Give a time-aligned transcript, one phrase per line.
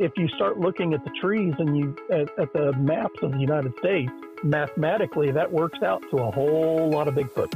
[0.00, 3.38] if you start looking at the trees and you at, at the maps of the
[3.38, 4.10] United States,
[4.42, 7.52] mathematically that works out to a whole lot of Bigfoot.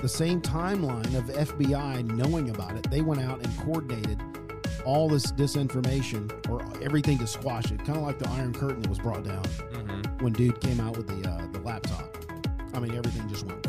[0.00, 4.20] The same timeline of FBI knowing about it, they went out and coordinated
[4.86, 8.88] all this disinformation or everything to squash it, kind of like the Iron Curtain that
[8.88, 10.24] was brought down Mm-hmm.
[10.24, 12.16] when dude came out with the uh, the laptop.
[12.74, 13.66] I mean, everything just went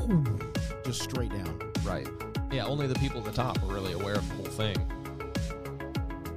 [0.86, 1.60] just straight down.
[1.84, 2.08] Right.
[2.52, 4.76] Yeah, only the people at the top are really aware of the whole thing.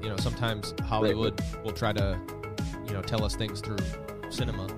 [0.04, 2.20] You know, sometimes Hollywood will try to,
[2.86, 3.78] you know, tell us things through
[4.28, 4.68] cinema.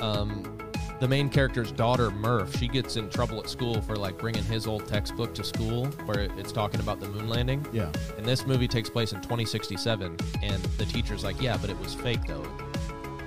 [0.00, 0.58] Um,
[1.00, 4.66] the main character's daughter, Murph, she gets in trouble at school for like bringing his
[4.66, 7.66] old textbook to school where it's talking about the moon landing.
[7.72, 7.90] Yeah.
[8.18, 11.94] And this movie takes place in 2067, and the teacher's like, "Yeah, but it was
[11.94, 12.46] fake though."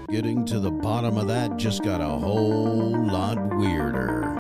[0.10, 4.38] Getting to the bottom of that just got a whole lot weirder.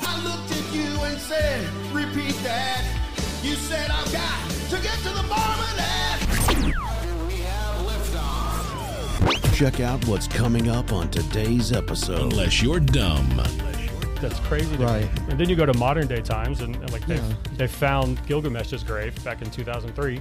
[0.00, 2.73] I looked at you and said, repeat that.
[9.54, 12.32] Check out what's coming up on today's episode.
[12.32, 13.28] Unless you're dumb.
[14.20, 14.74] That's crazy.
[14.76, 15.02] Right.
[15.02, 15.22] me.
[15.30, 17.34] And then you go to modern day times, and, and like they Yeah.
[17.56, 20.20] they found Gilgamesh's grave back in 2003,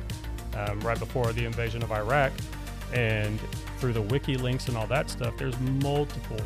[0.56, 2.31] um, right before the invasion of Iraq,
[2.94, 3.40] and
[3.80, 6.40] through the WikiLeaks and all that stuff, there's multiple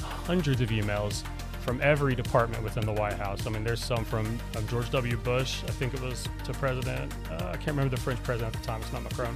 [0.00, 1.22] hundreds of emails
[1.60, 3.46] from every department within the White House.
[3.46, 4.26] I mean, there's some from
[4.56, 5.16] um, George W.
[5.18, 8.60] Bush, I think it was to President, uh, I can't remember the French president at
[8.60, 9.34] the time, it's not Macron,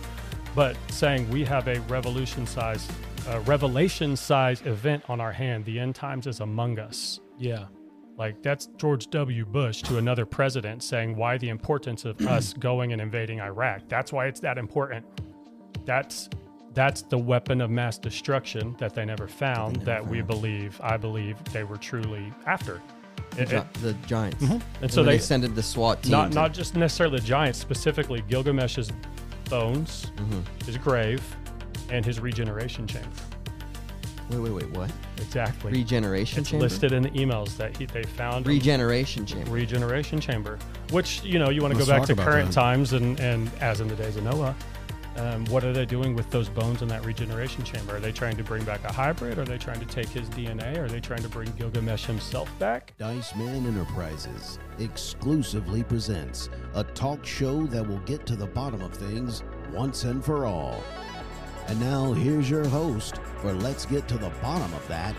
[0.54, 2.86] but saying we have a revolution size,
[3.28, 5.64] uh, revelation size event on our hand.
[5.64, 7.20] The end times is among us.
[7.38, 7.66] Yeah.
[8.16, 9.44] Like that's George W.
[9.44, 13.82] Bush to another president saying why the importance of us going and invading Iraq.
[13.88, 15.04] That's why it's that important.
[15.84, 16.28] That's
[16.74, 21.42] that's the weapon of mass destruction that they never found that, we believe I believe
[21.52, 22.80] they were truly after.
[23.36, 24.42] The, It- it- the giants.
[24.42, 26.12] and And so so they, they sent the SWAT team.
[26.12, 28.90] not to- not just necessarily the giants, specifically Gilgamesh's
[29.48, 30.40] bones, mm-hmm.
[30.64, 31.22] his grave,
[31.90, 33.08] and his regeneration chamber.
[34.30, 34.70] wait, wait, wait.
[34.70, 34.92] What?
[35.18, 35.72] Exactly.
[35.72, 36.64] Regeneration it's chamber.
[36.64, 38.46] listed in the emails that he, they found.
[38.46, 39.50] Regeneration chamber.
[39.50, 40.58] regeneration chamber
[40.90, 42.54] which you know you want to go back to current that.
[42.54, 44.54] times and and as in the days of noah
[45.18, 48.36] um, what are they doing with those bones in that regeneration chamber are they trying
[48.36, 51.22] to bring back a hybrid are they trying to take his dna are they trying
[51.22, 57.98] to bring gilgamesh himself back Dice Man Enterprises exclusively presents a talk show that will
[58.00, 59.42] get to the bottom of things
[59.72, 60.82] once and for all.
[61.66, 65.14] And now here's your host for Let's Get to the Bottom of That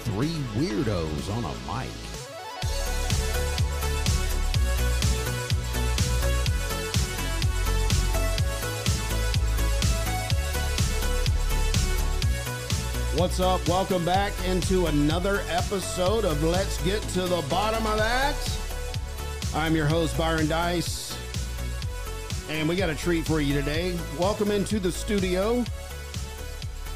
[0.00, 2.11] Three Weirdos on a Mic.
[13.16, 13.68] What's up?
[13.68, 18.34] Welcome back into another episode of Let's Get to the Bottom of That.
[19.54, 21.14] I'm your host, Byron Dice,
[22.48, 23.98] and we got a treat for you today.
[24.18, 25.62] Welcome into the studio.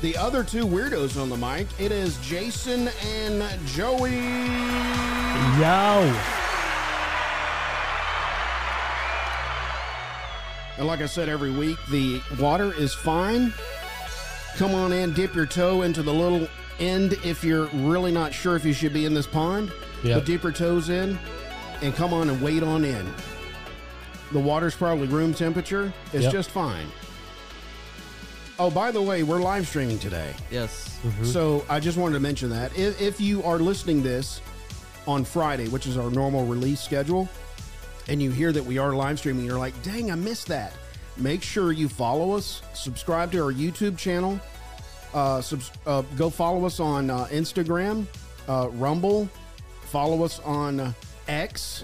[0.00, 1.66] The other two weirdos on the mic.
[1.78, 4.16] It is Jason and Joey.
[5.60, 6.19] yo
[10.78, 13.53] And like I said every week, the water is fine.
[14.56, 18.56] Come on in, dip your toe into the little end if you're really not sure
[18.56, 19.71] if you should be in this pond.
[20.03, 20.17] Yep.
[20.19, 21.19] But dip your toes in
[21.83, 23.06] and come on and wade on in.
[24.33, 25.93] The water's probably room temperature.
[26.12, 26.33] It's Yep.
[26.33, 26.87] just fine.
[28.59, 30.34] Oh, by the way, we're live streaming today.
[30.50, 30.99] Yes.
[31.05, 31.25] Mm-hmm.
[31.25, 34.41] So I just wanted to mention that if, if you are listening this
[35.06, 37.28] on Friday, which is our normal release schedule,
[38.09, 40.72] and you hear that we are live streaming, you're like, dang, I missed that.
[41.19, 44.38] Make sure you follow us, subscribe to our YouTube channel,
[45.15, 48.06] uh, subs- uh, go follow us on uh, Instagram,
[48.49, 49.28] uh, Rumble,
[49.84, 50.93] follow us on uh,
[51.27, 51.82] X.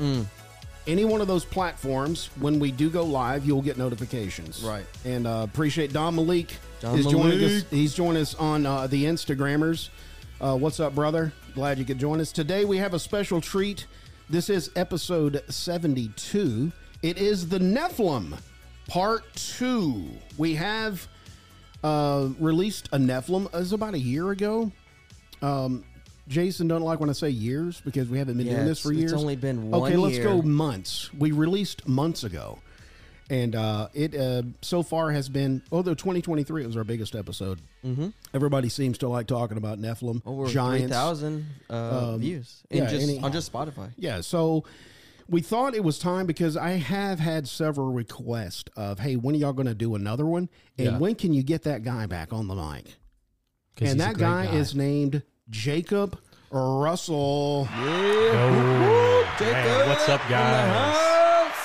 [0.86, 4.64] Any one of those platforms, when we do go live, you'll get notifications.
[4.64, 4.84] Right.
[5.04, 7.64] And uh, appreciate Don Malik Don is joining us.
[7.70, 9.90] He's joining us on uh, the Instagrammers.
[10.40, 11.32] Uh, what's up, brother?
[11.54, 12.64] Glad you could join us today.
[12.64, 13.86] We have a special treat.
[14.28, 16.72] This is episode seventy-two.
[17.02, 18.36] It is the Nephilim,
[18.88, 20.04] part two.
[20.38, 21.06] We have
[21.82, 23.46] uh, released a Nephilim.
[23.46, 24.70] It was about a year ago.
[25.40, 25.84] Um,
[26.28, 28.92] Jason doesn't like when I say years because we haven't been Yeah, doing this for
[28.92, 29.12] years.
[29.12, 30.24] it's only been one Okay, let's year.
[30.24, 31.10] go months.
[31.18, 32.60] We released months ago,
[33.28, 35.62] and uh, it uh, so far has been.
[35.72, 37.60] Although 2023 was our biggest episode.
[37.84, 38.10] Mm-hmm.
[38.32, 40.84] Everybody seems to like talking about Nephilim, Over giants.
[40.84, 42.62] three thousand uh, views.
[42.70, 43.90] In yeah, just any- on just Spotify.
[43.98, 44.62] Yeah, so
[45.28, 49.38] we thought it was time because I have had several requests of, hey, when are
[49.38, 50.48] y'all going to do another one?
[50.78, 50.98] And Yeah.
[50.98, 52.96] when can you get that guy back on the mic?
[53.80, 56.18] And that great guy, is named Jacob
[56.50, 57.66] Russell.
[57.70, 61.08] Oh, man, what's up guys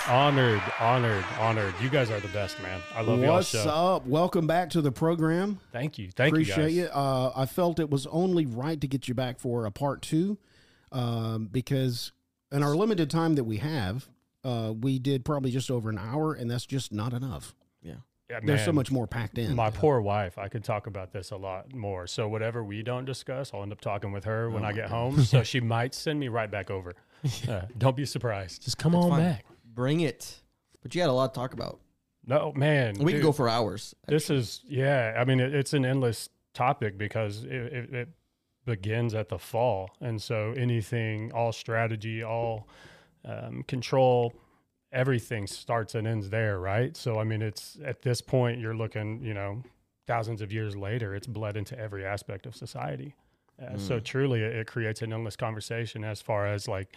[0.09, 1.73] Honored, honored, honored.
[1.81, 2.79] You guys are the best, man.
[2.95, 3.67] I love y'all What's show.
[3.67, 4.05] up?
[4.07, 5.59] Welcome back to the program.
[5.73, 6.43] Thank you, thank you.
[6.43, 6.83] Appreciate you.
[6.83, 6.87] you.
[6.87, 6.95] Guys.
[6.95, 10.37] Uh, I felt it was only right to get you back for a part two
[10.93, 12.13] um, because
[12.51, 14.07] in our limited time that we have,
[14.43, 17.53] uh, we did probably just over an hour, and that's just not enough.
[18.29, 19.55] Yeah, There's so much more packed in.
[19.55, 20.37] My poor wife.
[20.37, 22.07] I could talk about this a lot more.
[22.07, 24.75] So whatever we don't discuss, I'll end up talking with her when Oh I my
[24.75, 25.23] get home.
[25.23, 26.93] so she might send me right back over.
[27.47, 28.63] Uh, don't be surprised.
[28.65, 29.19] Just come That's on fine.
[29.21, 29.45] back.
[29.73, 30.41] Bring it.
[30.83, 31.79] But you had a lot to talk about.
[32.25, 32.95] No, man.
[32.99, 33.95] We could dude, go for hours.
[34.09, 35.15] This is yeah.
[35.17, 38.09] I mean, it, it's an endless topic because it, it, it
[38.67, 42.67] begins at the fall, and so anything, all strategy, all
[43.25, 44.33] um, control,
[44.91, 46.95] everything starts and ends there, right?
[46.95, 49.63] So I mean, it's at this point you're looking, you know,
[50.05, 53.15] thousands of years later, it's bled into every aspect of society.
[53.61, 54.03] Uh, So Mm.
[54.03, 56.89] truly, it, it creates an endless conversation as far as like,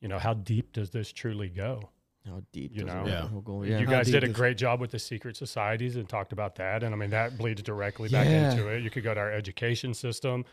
[0.00, 1.90] you know, how deep does this truly go?
[2.26, 3.02] How deep You does know.
[3.04, 3.28] it Yeah.
[3.32, 3.40] go?
[3.40, 6.32] Go- You How guys did a is- great job with the secret societies and talked
[6.32, 6.82] about that.
[6.82, 8.50] And I mean, that bleeds directly back Yeah.
[8.50, 8.82] into it.
[8.82, 10.44] You could go to our education system,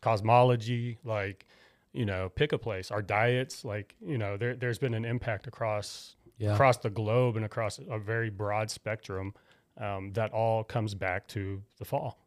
[0.00, 1.46] cosmology, like,
[1.92, 5.46] you know, pick a place, our diets, like, you know, there, there's been an impact
[5.46, 6.54] across Yeah.
[6.54, 9.34] across the globe and across a very broad spectrum
[9.76, 12.18] um, that all comes back to the fall.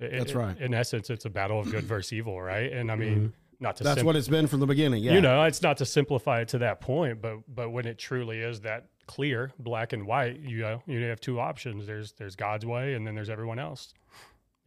[0.00, 0.58] It- That's it- right.
[0.60, 2.70] In essence, it's a battle of good versus evil, right?
[2.72, 5.02] And I mean, not to That's sim- what it's been from the beginning.
[5.02, 5.14] Yeah.
[5.14, 8.38] you know, it's not to simplify it to that point, but but when it truly
[8.40, 11.86] is that clear, black and white, you know, you have two options.
[11.86, 13.92] There's there's God's way, and then there's everyone else.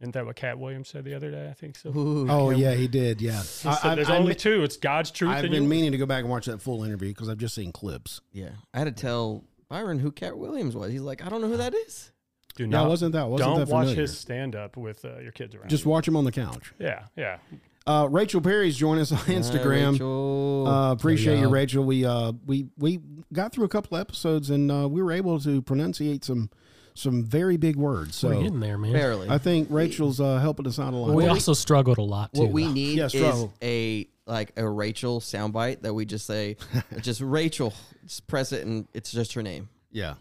[0.02, 1.48] Isn't that what Katt Williams said the other day?
[1.48, 1.90] I think so.
[1.90, 2.60] Ooh, Oh okay.
[2.60, 3.22] yeah, he did.
[3.22, 3.38] Yeah.
[3.38, 4.62] He said there's I, only two.
[4.64, 6.82] It's God's truth I've and been you- meaning to go back and watch that full
[6.84, 8.20] interview because I've just seen clips.
[8.32, 8.50] Yeah.
[8.74, 10.90] I had to tell Byron who Katt Williams was.
[10.90, 12.10] He's like, I don't know who that is.
[12.56, 15.32] Do No, not, wasn't that wasn't don't that watch his stand up with uh, your
[15.32, 15.70] kids around.
[15.70, 15.90] Just you.
[15.90, 16.74] watch him on the couch.
[16.78, 17.38] yeah, yeah.
[17.86, 19.92] Uh, Rachel Perry's joining us on Instagram.
[19.92, 20.66] Rachel.
[20.68, 21.50] Uh, appreciate you, y'all.
[21.50, 21.84] Rachel.
[21.84, 23.00] We uh we we
[23.32, 26.50] got through a couple episodes and uh, we were able to pronunciate some
[26.94, 28.16] some very big words.
[28.16, 28.92] So We're getting there, man.
[28.92, 29.28] Barely.
[29.28, 31.08] I think Rachel's uh, helping us out a lot.
[31.08, 32.42] But we we- also struggled a lot too.
[32.42, 32.72] what we though.
[32.72, 36.56] need Yeah, is a like a Rachel soundbite that we just say,
[37.00, 37.72] just Rachel,
[38.06, 39.68] just press it and it's just her name.
[39.90, 40.14] Yeah,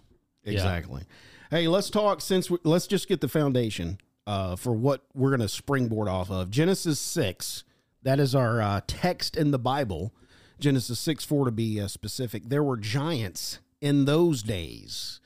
[0.43, 1.03] exactly.
[1.49, 5.41] Hey, let's talk since we, let's just get the foundation uh, for what we're going
[5.41, 6.49] to springboard off of.
[6.49, 7.63] Genesis six.
[8.03, 10.13] That is our uh, text in the Bible.
[10.59, 12.43] Genesis six four to be uh, specific.
[12.49, 15.19] There were giants in those days,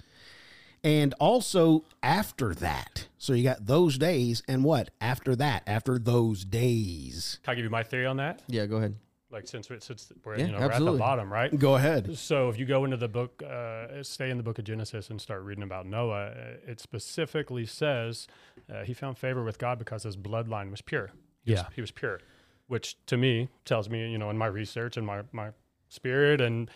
[0.85, 3.07] and also after that.
[3.17, 5.63] So you got those days, and what after that?
[5.67, 7.39] After those days.
[7.43, 8.43] Can I give you my theory on that?
[8.47, 8.95] Yeah, go ahead.
[9.31, 11.57] Like since we're, since we're Yeah, you know we're at the bottom, right?
[11.57, 12.17] Go ahead.
[12.17, 15.19] So if you go into the book, uh, stay in the book of Genesis and
[15.19, 16.31] start reading about Noah, uh,
[16.71, 18.27] it specifically says
[18.73, 21.09] uh, he found favor with God because his bloodline was pure.
[21.43, 21.67] He was- Yeah.
[21.75, 22.19] he was pure,
[22.67, 25.49] which to me tells me, you know, in my research and my my
[25.89, 26.69] spirit, and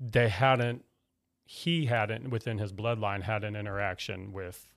[0.00, 0.84] they hadn't,
[1.44, 4.68] he hadn't within his bloodline had an interaction with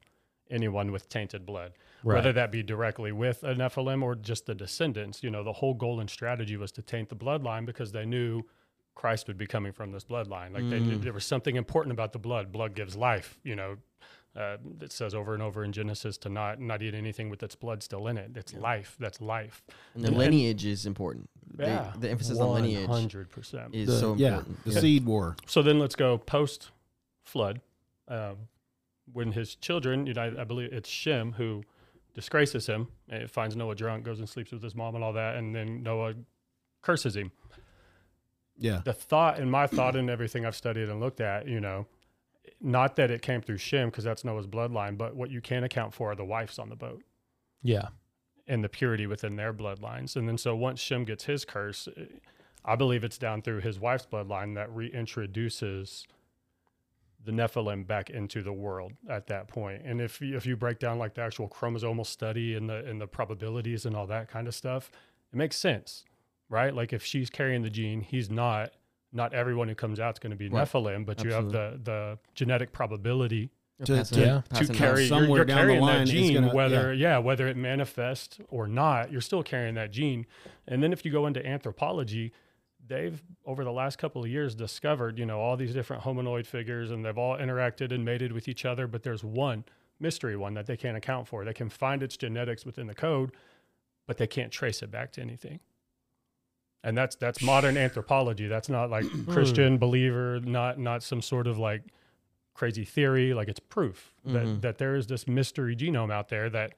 [0.50, 1.74] anyone with tainted blood
[2.16, 5.24] whether that be directly with a Nephilim or just the descendants.
[5.24, 8.44] You know, the whole goal and strategy was to taint the bloodline because they knew
[8.96, 10.54] Christ would be coming from this bloodline.
[10.54, 11.02] Like they, Mm.
[11.02, 12.52] there was something important about the blood.
[12.52, 13.40] Blood gives life.
[13.44, 13.78] You know,
[14.38, 17.56] uh, it says over and over in Genesis to not not eat anything with its
[17.56, 18.32] blood still in it.
[18.36, 18.96] It's life.
[19.00, 19.64] That's life.
[19.96, 21.30] And the And- lineage is important.
[21.56, 23.74] The- Yeah, The, emphasis on lineage hundred percent.
[23.74, 24.64] is The- so yeah, important.
[24.66, 25.36] the seed war.
[25.48, 26.70] So then let's go post
[27.24, 27.62] flood.
[28.08, 28.38] Um,
[29.14, 31.64] when his children, you know, I, I believe it's Shem who
[32.14, 35.36] disgraces him and finds Noah drunk, goes and sleeps with his mom and all that,
[35.38, 36.14] and then Noah
[36.82, 37.32] curses him.
[38.58, 38.82] Yeah.
[38.84, 41.86] The thought and my thought and everything I've studied and looked at, you know,
[42.62, 45.94] not that it came through Shem because that's Noah's bloodline, but what you can account
[45.94, 47.04] for are the wives on the boat
[47.62, 47.90] Yeah.
[48.48, 50.16] and the purity within their bloodlines.
[50.16, 51.88] And then so once Shem gets his curse,
[52.66, 56.06] I believe it's down through his wife's bloodline that reintroduces
[57.24, 59.82] the Nephilim back into the world at that point.
[59.86, 63.02] And if you, if you break down like the actual chromosomal study and the and
[63.02, 64.90] the probabilities and all that kind of stuff,
[65.34, 66.06] it makes sense,
[66.50, 66.74] right?
[66.74, 68.72] Like if she's carrying the gene, he's not.
[69.14, 70.68] Not everyone who comes out is going to be Right.
[70.68, 73.50] Nephilim, but you have the the genetic probability
[73.86, 74.42] To- Pass to- Yeah.
[74.56, 74.76] to it down.
[74.76, 77.18] carry you're, somewhere you're down the carrying line that is gene gonna- whether yeah.
[77.20, 80.26] whether it manifests or not you're still carrying that gene
[80.68, 82.34] and then if you go into anthropology
[82.88, 86.90] they've over the last couple of years discovered you know all these different hominoid figures
[86.90, 89.64] and they've all interacted and mated with each other but there's one
[90.00, 93.32] mystery one that they can't account for they can find its genetics within the code
[94.08, 95.60] but they can't trace it back to anything
[96.88, 101.58] and that's that's modern anthropology that's not like christian believer not not some sort of
[101.60, 101.84] like
[102.54, 104.62] crazy theory like it's proof that Mhm.
[104.62, 106.74] that there is this mystery genome out there that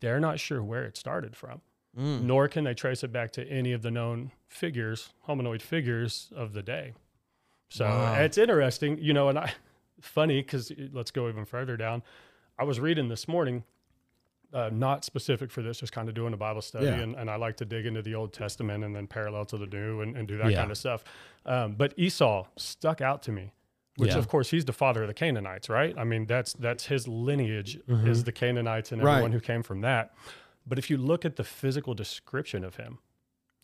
[0.00, 1.60] they're not sure where it started from
[1.98, 2.22] Mm.
[2.22, 6.52] nor can they trace it back to any of the known figures hominoid figures of
[6.54, 6.94] the day
[7.68, 8.14] So Wow.
[8.24, 9.52] it's interesting, you know, and I
[10.00, 12.02] funny because let's go even further down.
[12.58, 13.64] I was reading this morning,
[14.52, 16.94] uh, not specific for this, just kind of doing a Bible study, Yeah.
[17.00, 19.66] and, and I like to dig into the Old Testament and then parallel to the
[19.66, 20.58] New and, and do that Yeah.
[20.58, 21.04] kind of stuff.
[21.46, 23.52] Um, but Esau stuck out to me,
[23.96, 24.18] which Yeah.
[24.18, 25.96] of course he's the father of the Canaanites, right?
[25.96, 28.06] I mean that's that's his lineage Mhm.
[28.06, 29.12] is the Canaanites and Right.
[29.14, 30.14] everyone who came from that.
[30.66, 32.98] But if you look at the physical description of him,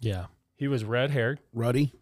[0.01, 0.27] Yeah.
[0.57, 1.93] he was red haired, Ruddy.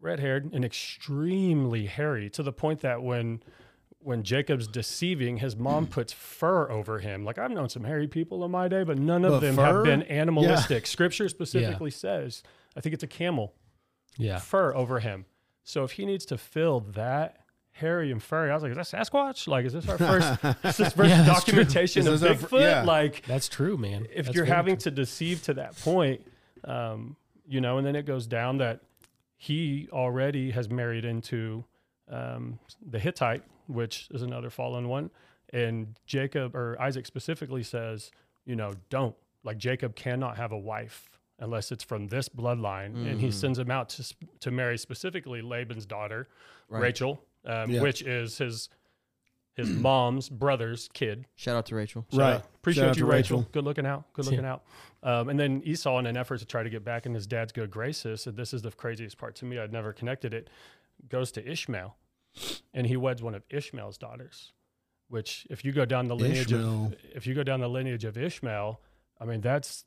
[0.00, 3.42] red haired and extremely hairy to the point that when
[4.02, 7.24] when Jacob's deceiving, his mom puts fur over him.
[7.24, 9.64] Like I've known some hairy people in my day, but none of But them fur?
[9.64, 10.86] have been animalistic.
[10.86, 12.42] Scripture specifically says,
[12.76, 13.52] I think it's a camel,
[14.16, 14.38] Yeah.
[14.38, 15.26] fur over him.
[15.64, 17.36] So if he needs to fill that
[17.72, 19.46] hairy and furry, I was like, is that Sasquatch?
[19.46, 22.60] Like, is this our first, is this first Yeah, documentation of Bigfoot?
[22.62, 22.82] yeah.
[22.82, 24.06] Like, That's true, man.
[24.12, 24.84] if That's you're having true.
[24.84, 26.22] to deceive to that point,
[26.64, 27.16] um,
[27.46, 28.80] you know, and then it goes down that
[29.36, 31.64] he already has married into
[32.10, 35.10] um, the Hittite, which is another fallen one,
[35.52, 38.10] and Jacob or Isaac specifically says,
[38.44, 39.14] you know, don't
[39.44, 43.32] like Jacob cannot have a wife unless it's from this bloodline, and he Mhm.
[43.32, 46.28] sends him out to to marry specifically Laban's daughter,
[46.68, 46.82] Right.
[46.82, 47.80] Rachel, um, Yeah.
[47.82, 48.68] which is his
[49.56, 51.26] his mom's brother's kid.
[51.36, 52.06] Shout out to Rachel.
[52.10, 52.34] Shout Right.
[52.36, 52.44] out.
[52.56, 53.38] Appreciate Shout out you, to Rachel.
[53.38, 53.50] Rachel.
[53.52, 54.12] Good looking out.
[54.12, 54.64] Good looking out.
[55.02, 57.52] Um, and then Esau, in an effort to try to get back in his dad's
[57.52, 60.48] good graces, and this is the craziest part to me, I'd never connected it,
[61.08, 61.96] goes to Ishmael
[62.74, 64.52] and he weds one of Ishmael's daughters.
[65.08, 66.86] Which, if you go down the lineage Ishmael.
[66.86, 68.80] of if you go down the lineage of Ishmael,
[69.20, 69.84] I mean that's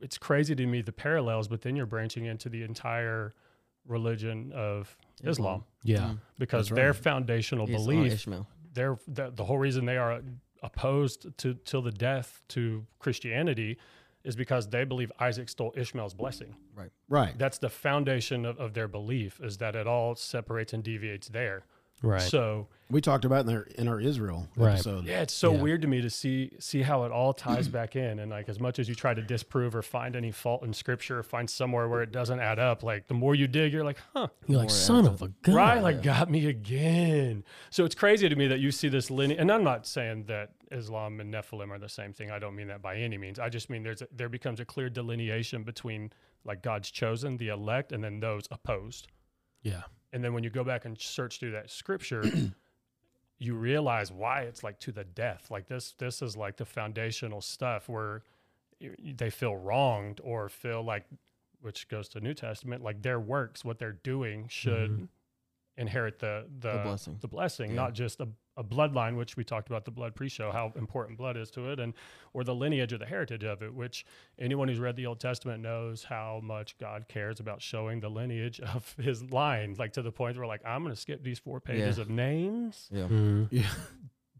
[0.00, 3.34] it's crazy to me the parallels, but then you're branching into the entire
[3.86, 6.00] religion of Islam, Yeah.
[6.00, 6.18] Mm.
[6.38, 8.46] because That's their foundational Esau, belief Ishmael.
[8.74, 10.20] they're the, the whole reason they are
[10.62, 13.78] opposed to till the death to Christianity
[14.24, 16.54] is because they believe Isaac stole Ishmael's blessing.
[16.74, 16.90] Right.
[17.08, 17.36] Right.
[17.36, 21.64] That's the foundation of, of their belief is that it all separates and deviates there.
[22.02, 22.20] Right.
[22.20, 24.72] So We talked about in our in our Israel Right.
[24.74, 25.06] episode.
[25.06, 25.62] yeah, it's so Yeah.
[25.62, 28.18] weird to me to see see how it all ties back in.
[28.18, 31.20] And like as much as you try to disprove or find any fault in scripture,
[31.20, 33.98] or find somewhere where it doesn't add up, like the more you dig, you're like,
[34.14, 35.54] huh, You're like, son of a gun.
[35.54, 35.82] right?
[35.82, 37.44] Like got me again.
[37.70, 40.50] So it's crazy to me that you see this lineage, and I'm not saying that
[40.70, 42.30] Islam and Nephilim are the same thing.
[42.30, 43.38] I don't mean that by any means.
[43.38, 46.12] I just mean there's a, there becomes a clear delineation between
[46.44, 49.06] like God's chosen, the elect, and then those opposed.
[49.62, 49.82] Yeah.
[50.12, 52.22] And then when you go back and search through that scripture,
[53.38, 55.50] you realize why it's like to the death.
[55.50, 58.22] Like this, this is like the foundational stuff where
[59.02, 61.04] they feel wronged or feel like,
[61.60, 65.08] which goes to New Testament, like their works, what they're doing, should Mhm.
[65.76, 67.18] inherit the the, The blessing.
[67.20, 67.76] the blessing, Yeah.
[67.76, 71.36] not just a, a bloodline, which we talked about the blood pre-show, how important blood
[71.36, 71.94] is to it, and
[72.34, 73.72] or the lineage or the heritage of it.
[73.74, 74.04] Which
[74.38, 78.60] anyone who's read the Old Testament knows how much God cares about showing the lineage
[78.74, 81.60] of His line, like to the point where like I'm going to skip these four
[81.60, 82.02] pages Yeah.
[82.02, 82.88] of names.
[82.92, 83.08] Yeah.
[83.08, 83.48] Mhm.
[83.50, 83.70] Yeah.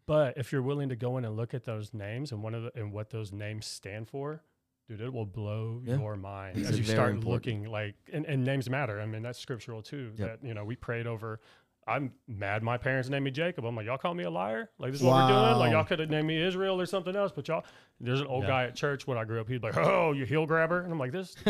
[0.07, 2.65] But if you're willing to go in and look at those names and one of
[2.65, 4.43] the, and what those names stand for,
[4.89, 5.97] dude, it will blow Yeah.
[5.99, 7.33] your mind It's as you start important.
[7.33, 9.01] looking like and, and names matter.
[9.01, 10.13] I mean, that's scriptural too.
[10.17, 10.29] Yep.
[10.43, 11.41] That you know, we prayed over.
[11.87, 12.63] I'm mad.
[12.63, 13.65] My parents named me Jacob.
[13.65, 14.71] I'm like, y'all call me a liar.
[14.79, 15.59] Like this is what we're doing.
[15.59, 17.65] Like y'all could have named me Israel or something else, but y'all.
[18.01, 18.49] There's an old Yeah.
[18.49, 19.49] guy at church when I grew up.
[19.49, 21.35] He'd be like, "Oh, you heel grabber," and I'm like, "This."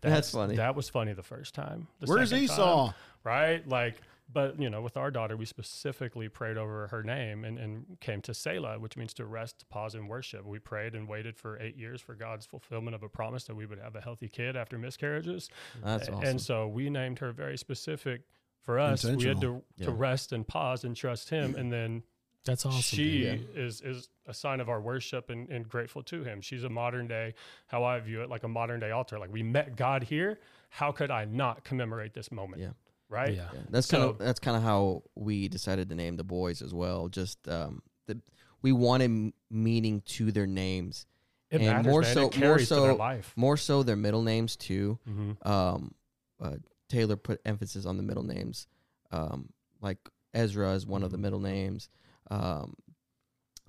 [0.00, 0.56] That's funny.
[0.56, 1.88] That was funny the first time.
[2.00, 2.92] The Where's second time- Esau?
[3.24, 3.68] right?
[3.68, 4.00] Like,
[4.32, 8.20] but you know, with our daughter, we specifically prayed over her name and, and came
[8.22, 10.44] to Selah, which means to rest, pause, and worship.
[10.46, 13.66] We prayed and waited for eight years for God's fulfillment of a promise that we
[13.66, 15.48] would have a healthy kid after miscarriages.
[15.82, 16.22] That's awesome.
[16.24, 18.22] And so we named her very specific
[18.68, 19.02] for us.
[19.02, 19.62] We had to, Intentional.
[19.84, 21.54] to rest and pause and trust him.
[21.56, 22.02] And then
[22.44, 22.82] That's awesome.
[22.82, 23.46] she man.
[23.54, 26.42] is is a sign of our worship and, and grateful to him.
[26.42, 27.32] She's a modern day,
[27.68, 29.18] how I view it, like a modern day altar.
[29.18, 30.38] Like we met God here.
[30.68, 32.60] How could I not commemorate this moment?
[32.60, 32.72] Yeah.
[33.08, 33.32] Right.
[33.34, 33.48] Yeah.
[33.54, 36.74] Yeah, that's kind of that's kind of how we decided to name the boys as
[36.74, 37.08] well.
[37.08, 38.20] Just um, the,
[38.60, 41.06] we wanted meaning to their names,
[41.50, 42.14] It And matters, more man.
[42.14, 44.98] so- it more to their so- more so their middle names too.
[45.08, 45.48] Mm-hmm.
[45.48, 45.94] Um,
[46.38, 46.56] uh,
[46.88, 48.66] Taylor put emphasis on the middle names,
[49.10, 49.98] um, like
[50.34, 51.88] Ezra is one of the middle names.
[52.30, 52.74] Um,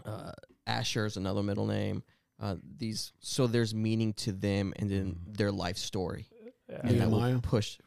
[0.06, 0.32] uh,
[0.68, 2.04] Asher is another middle name.
[2.40, 6.28] Uh, these so there's meaning to them and then their life story,
[6.70, 6.80] Yeah.
[6.84, 7.34] and that Nehemiah?
[7.34, 7.78] will push.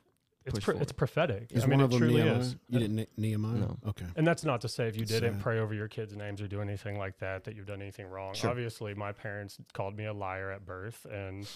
[0.45, 0.83] It's push pro- forward.
[0.83, 1.53] it's prophetic.
[1.53, 2.39] Is I mean, one it of them truly Nehemiah?
[2.41, 2.57] is.
[2.69, 3.59] You didn't Ne- Nehemiah?
[3.59, 3.79] No.
[3.87, 4.05] Okay.
[4.17, 5.43] And that's not to say if you It's didn't sad.
[5.43, 8.35] pray over your kids' names or do anything like that, that you've done anything wrong.
[8.35, 8.51] Sure.
[8.51, 11.47] Obviously, my parents called me a liar at birth, and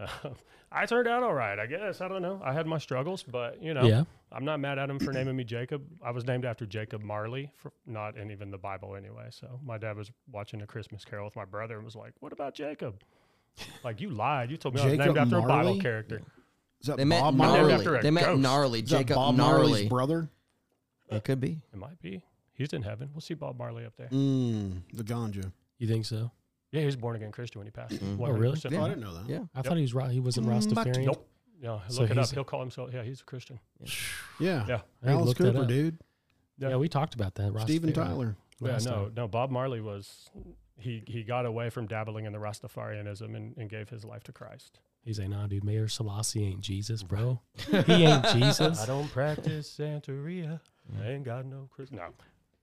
[0.00, 0.06] uh,
[0.72, 1.58] I turned out all right.
[1.58, 2.40] I guess I don't know.
[2.44, 4.04] I had my struggles, but you know, Yeah.
[4.34, 5.82] I'm not mad at him for naming me Jacob.
[6.02, 9.26] I was named after Jacob Marley, for, not in even the Bible anyway.
[9.30, 12.32] So my dad was watching a Christmas Carol with my brother and was like, "What
[12.32, 13.02] about Jacob?"
[13.84, 14.50] Like you lied.
[14.50, 16.22] You told me I was named after a Bible character.
[16.80, 17.72] Is that They met Bob Named gnarly.
[17.74, 18.40] after a They met ghost.
[18.40, 18.80] gnarly.
[18.80, 19.56] Is that Jacob Bob gnarly.
[19.68, 20.30] Marley's brother?
[21.10, 21.60] It could be.
[21.72, 22.22] It might be.
[22.54, 23.10] He's in heaven.
[23.12, 24.08] We'll see Bob Marley up there.
[24.08, 25.52] Mm, the ganja.
[25.78, 26.30] You think so?
[26.72, 27.94] Yeah, he was born again Christian when he passed.
[27.94, 28.18] Mhm.
[28.20, 28.56] Oh, really?
[28.56, 28.74] 100%.
[28.78, 29.28] Oh, I didn't know that.
[29.28, 29.44] Yeah.
[29.54, 29.64] I Yep.
[29.66, 30.10] thought he was right.
[30.10, 31.04] He wasn't Mm, but- Rastafarian.
[31.06, 31.28] Nope.
[31.60, 32.28] Yeah, So look it up.
[32.30, 32.90] He'll call himself.
[32.92, 33.60] Yeah, he's a Christian.
[34.40, 34.66] Yeah.
[34.66, 34.80] Yeah.
[35.04, 35.68] Hey, Alice that Cooper, up.
[35.68, 35.98] dude.
[36.58, 36.70] Yeah.
[36.70, 36.76] Yeah.
[36.76, 37.52] we talked about that.
[37.60, 38.36] Steven Tyler.
[38.60, 39.12] Yeah, no, time.
[39.14, 39.28] no.
[39.28, 40.28] Bob Marley was
[40.76, 44.32] he he got away from dabbling in the Rastafarianism and, and gave his life to
[44.32, 44.80] Christ.
[45.04, 47.40] He's like, nah, dude, Haile Selassie ain't Jesus, bro.
[47.86, 48.80] he ain't Jesus.
[48.80, 50.60] I don't practice Santeria.
[51.00, 51.90] I ain't got no Chris.
[51.92, 52.08] No,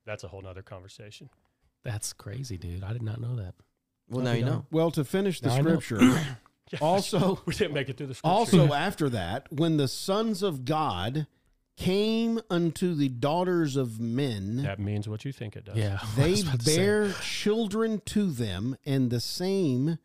[0.06, 1.30] that's a whole nother conversation.
[1.84, 2.84] That's crazy, dude.
[2.84, 3.56] I did not know that.
[4.10, 4.66] Well, now you know.
[4.72, 5.80] Well, to finish the Now I know.
[5.80, 6.22] scripture,
[6.82, 8.34] also we didn't make it through the scripture.
[8.34, 11.28] also after that, when the sons of God
[11.78, 15.78] came unto the daughters of men, that means what you think it does.
[15.78, 16.00] Yeah.
[16.18, 16.78] I they was about to say.
[16.78, 19.98] bare children to them, and the same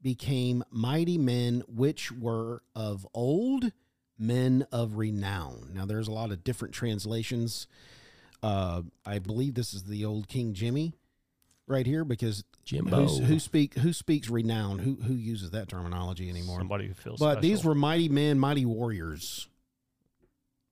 [0.00, 3.72] became mighty men which were of old,
[4.18, 5.72] men of renown.
[5.74, 7.66] Now, there's a lot of different translations.
[8.42, 10.94] Uh, I believe this is the old King Jimmy
[11.66, 13.06] right here because Jimbo.
[13.06, 14.78] who's, who speak who speaks renown?
[14.78, 16.58] Who who uses that terminology anymore?
[16.58, 17.18] Somebody who feels.
[17.18, 19.48] But these were mighty men, mighty warriors,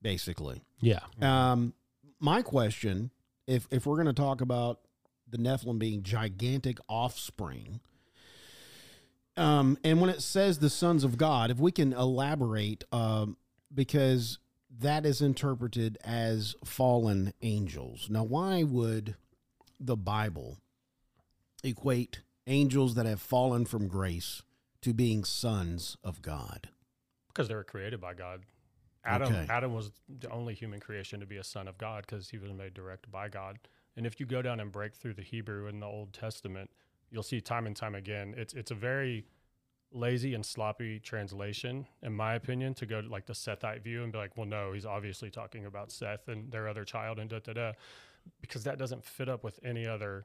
[0.02, 0.60] basically.
[0.78, 1.00] yeah.
[1.22, 1.72] Um,
[2.20, 3.12] my question,
[3.46, 4.80] if if we're going to talk about
[5.26, 7.80] the Nephilim being gigantic offspring,
[9.38, 13.38] um, and when it says the sons of God, if we can elaborate, um,
[13.74, 14.38] because
[14.80, 18.08] that is interpreted as fallen angels.
[18.10, 19.14] Now, why would
[19.80, 20.58] the Bible
[21.66, 24.42] equate angels that have fallen from grace
[24.82, 26.68] to being sons of God?
[27.36, 28.40] because they were created by God.
[29.04, 29.46] Adam Okay.
[29.50, 32.50] Adam was the only human creation to be a son of God because he was
[32.52, 33.58] made direct by God.
[33.94, 36.70] And if you go down and break through the Hebrew in the Old Testament,
[37.10, 39.26] you'll see time and time again it's it's a very
[39.92, 44.12] lazy and sloppy translation, in my opinion, to go to like the Sethite view and
[44.12, 47.38] be like, well, no, he's obviously talking about Seth and their other child and da
[47.40, 47.72] da da,
[48.40, 50.24] because that doesn't fit up with any other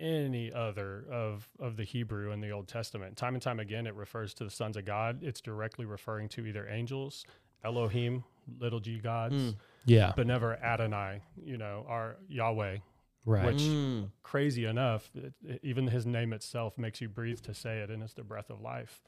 [0.00, 3.16] any other of of the Hebrew in the Old Testament.
[3.16, 5.22] Time and time again, it refers to the sons of God.
[5.22, 7.24] It's directly referring to either angels,
[7.64, 8.24] Elohim,
[8.60, 9.56] little g gods, Mm.
[9.86, 10.12] Yeah.
[10.16, 11.22] but never Adonai.
[11.44, 12.78] You know, our Yahweh.
[13.24, 13.46] Right.
[13.46, 14.10] Which- Mm.
[14.22, 18.02] Crazy enough, it, it- even his name itself makes you breathe to say it, and
[18.02, 19.02] it's the breath of life.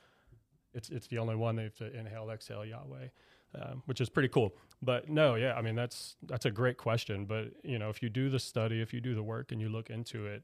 [0.74, 3.09] It's it's the only one they have to inhale, exhale Yahweh,
[3.55, 4.55] um, which is pretty cool.
[4.83, 7.24] But no, yeah, I mean that's that's a great question.
[7.26, 9.68] But you know, if you do the study, if you do the work, and you
[9.68, 10.42] look into it,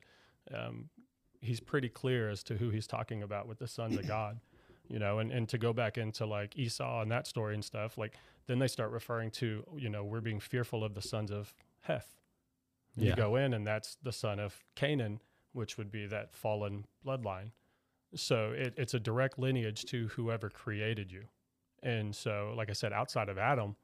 [0.54, 0.88] um,
[1.40, 4.40] he's pretty clear as to who he's talking about with the sons of God.
[4.88, 7.98] You know, and, and to go back into like Esau and that story and stuff,
[7.98, 8.14] like
[8.46, 12.14] then they start referring to, you know, we're being fearful of the sons of Heth.
[12.96, 13.14] You Yeah.
[13.16, 15.20] go in and that's the son of Canaan,
[15.52, 17.50] which would be that fallen bloodline.
[18.14, 21.24] So it, it's a direct lineage to whoever created you.
[21.82, 23.74] And so, like I said, outside of Adam,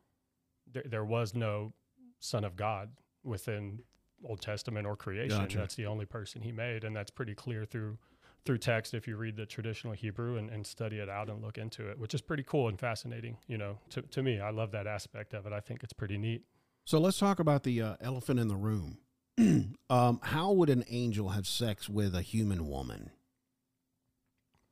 [0.73, 1.73] there, there was no
[2.21, 2.91] son of God
[3.25, 3.81] within
[4.25, 5.39] Old Testament or creation.
[5.39, 5.59] Gotcha.
[5.59, 6.85] That's the only person he made.
[6.85, 7.99] And that's pretty clear through
[8.45, 11.59] through text if you read the traditional Hebrew and, and study it out and look
[11.59, 13.37] into it, which is pretty cool and fascinating.
[13.47, 15.53] You know, to, to me, I love that aspect of it.
[15.53, 16.43] I think it's pretty neat.
[16.85, 18.99] So let's talk about the uh, elephant in the room.
[19.91, 23.11] um, how would an angel have sex with a human woman?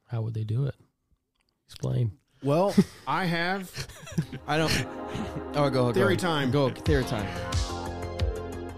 [0.09, 0.75] How would they do it?
[1.67, 2.19] Explain.
[2.43, 2.75] Well,
[3.07, 3.71] I have
[4.47, 4.87] I don't.
[5.55, 5.93] Oh, go.
[5.93, 6.21] Theory go.
[6.23, 6.51] time.
[6.51, 6.71] Go.
[6.71, 7.29] Theory time.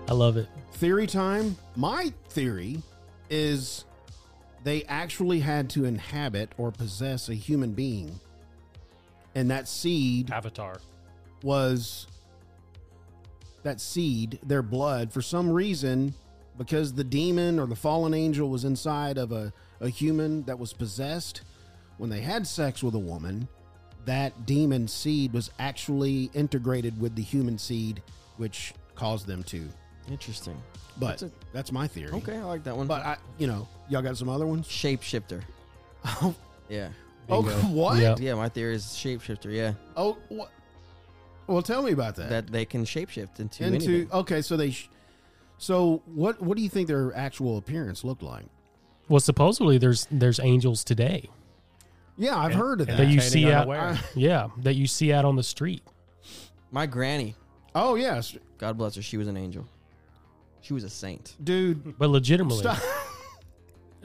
[0.08, 0.48] I love it.
[0.82, 1.56] Theory time.
[1.76, 2.82] My theory
[3.30, 3.84] is
[4.64, 8.18] they actually had to inhabit or possess a human being,
[9.36, 10.80] and that seed Avatar.
[11.44, 12.08] was
[13.62, 16.14] that seed, their blood, for some reason,
[16.58, 20.72] because the demon or the fallen angel was inside of a, a human that was
[20.72, 21.42] possessed,
[21.98, 23.46] when they had sex with a woman,
[24.04, 28.02] that demon seed was actually integrated with the human seed,
[28.36, 29.68] which caused them to.
[30.10, 30.56] Interesting.
[30.98, 32.12] But That's that's, my theory.
[32.12, 32.86] Okay, I like that one.
[32.86, 34.66] But I, you know, y'all got some other ones?
[34.68, 35.42] shapeshifter.
[36.04, 36.34] Oh,
[36.68, 36.88] Yeah.
[37.30, 37.98] oh what?
[37.98, 38.14] Yeah.
[38.18, 39.52] Yeah, my theory is shapeshifter.
[39.54, 40.50] Yeah, Oh, what?
[41.46, 42.28] Well, tell me about that.
[42.30, 44.12] that they can shapeshift into, Into anything.
[44.12, 44.88] okay, so they, sh-
[45.58, 46.40] so what?
[46.42, 48.44] What do you think their actual appearance looked like?
[49.08, 51.28] Well, supposedly there's there's angels today.
[52.18, 52.98] Yeah, I've And- heard of that.
[52.98, 53.98] That you see out- unaware.
[54.14, 55.82] Yeah, that you see out on the street.
[56.70, 57.34] My granny,
[57.74, 59.66] oh yes, God bless her, she was an angel.
[60.62, 61.36] She was a saint.
[61.42, 61.98] dude.
[61.98, 62.78] But legitimately, Stop.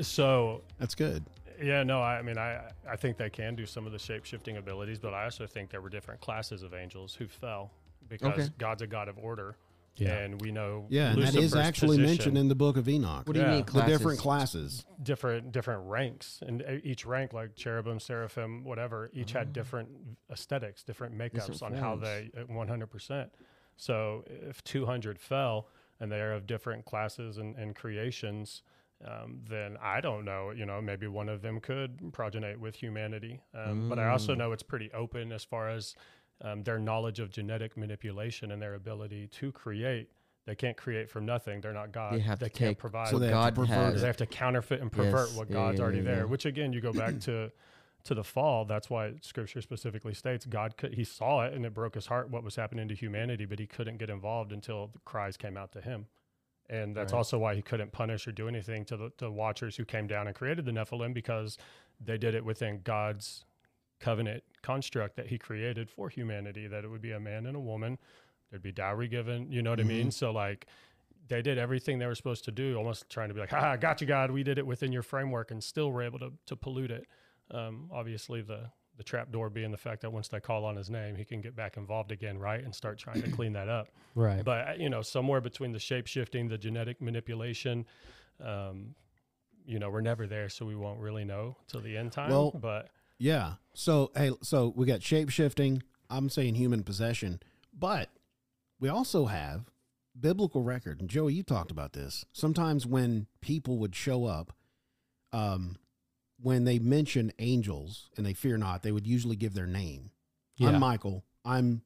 [0.01, 1.23] So That's good.
[1.61, 4.25] Yeah, no, I, I mean, I I think they can do some of the shape
[4.25, 7.71] shifting abilities, but I also think there were different classes of angels who fell
[8.07, 8.47] because Okay.
[8.59, 9.55] God's a God of order,
[9.95, 10.17] Yeah.
[10.19, 12.87] and we know Yeah, and that is Lucifer's actually position, mentioned in the book of
[12.87, 13.25] Enoch.
[13.27, 13.51] What do you Yeah.
[13.53, 13.97] mean The the classes?
[13.97, 14.85] different classes.
[15.01, 19.39] different different ranks, and each rank, like cherubim, seraphim, whatever, each Ah.
[19.39, 19.89] had different
[20.31, 22.03] aesthetics, different makeups Different on how forms.
[22.03, 23.31] they uh, 100%.
[23.77, 28.61] So if 200 fell and they are of different classes and, and creations,
[29.05, 30.51] um, then I don't know.
[30.51, 33.41] You know, maybe one of them could progenate with humanity.
[33.53, 34.37] Um, But I also Mm.
[34.39, 35.95] know it's pretty open as far as
[36.41, 40.09] um, their knowledge of genetic manipulation and their ability to create.
[40.45, 41.61] They can't create from nothing.
[41.61, 42.13] They're not God.
[42.13, 43.07] They have to can't take provide.
[43.09, 44.01] So what they have to God pervert has.
[44.01, 45.37] they have to counterfeit and pervert Yes.
[45.37, 46.17] what God's yeah, already yeah, there.
[46.19, 46.23] yeah.
[46.25, 47.51] Which again, you go back to
[48.03, 48.65] to the fall.
[48.65, 52.29] That's why Scripture specifically states God could, he saw it and it broke his heart
[52.29, 55.71] what was happening to humanity, but he couldn't get involved until the cries came out
[55.73, 56.07] to him.
[56.69, 57.17] And that's Right.
[57.17, 60.27] also why he couldn't punish or do anything to the, the watchers who came down
[60.27, 61.57] and created the Nephilim because
[61.99, 63.45] they did it within God's
[63.99, 67.59] covenant construct that he created for humanity, that it would be a man and a
[67.59, 67.97] woman.
[68.49, 70.01] There'd be dowry given, you know what I mean?
[70.03, 70.09] Mm-hmm.
[70.11, 70.67] So like
[71.27, 73.99] they did everything they were supposed to do, almost trying to be like, ha, got
[74.01, 74.31] you, God.
[74.31, 77.05] We did it within your framework and still were able to, to pollute it.
[77.51, 80.89] Um, obviously, the, the trap door being the fact that once they call on his
[80.89, 82.63] name, he can get back involved again, right?
[82.63, 83.87] And start trying to clean that up.
[84.15, 84.43] Right.
[84.43, 87.85] But, uh, you know, somewhere between the shape shifting, the genetic manipulation,
[88.43, 88.95] um,
[89.63, 92.31] you know, we're never there, so we won't really know till the end time.
[92.31, 93.53] Well, but Yeah.
[93.75, 95.83] So hey, so we got shape shifting.
[96.09, 97.41] I'm saying human possession,
[97.77, 98.09] but
[98.79, 99.65] we also have
[100.19, 101.01] biblical record.
[101.01, 102.25] And Joey, you talked about this.
[102.33, 104.53] Sometimes when people would show up,
[105.33, 105.75] um,
[106.41, 110.11] when they mention angels and they fear not, they would usually give their name.
[110.57, 110.69] yeah.
[110.69, 111.23] I'm Michael.
[111.45, 111.81] I'm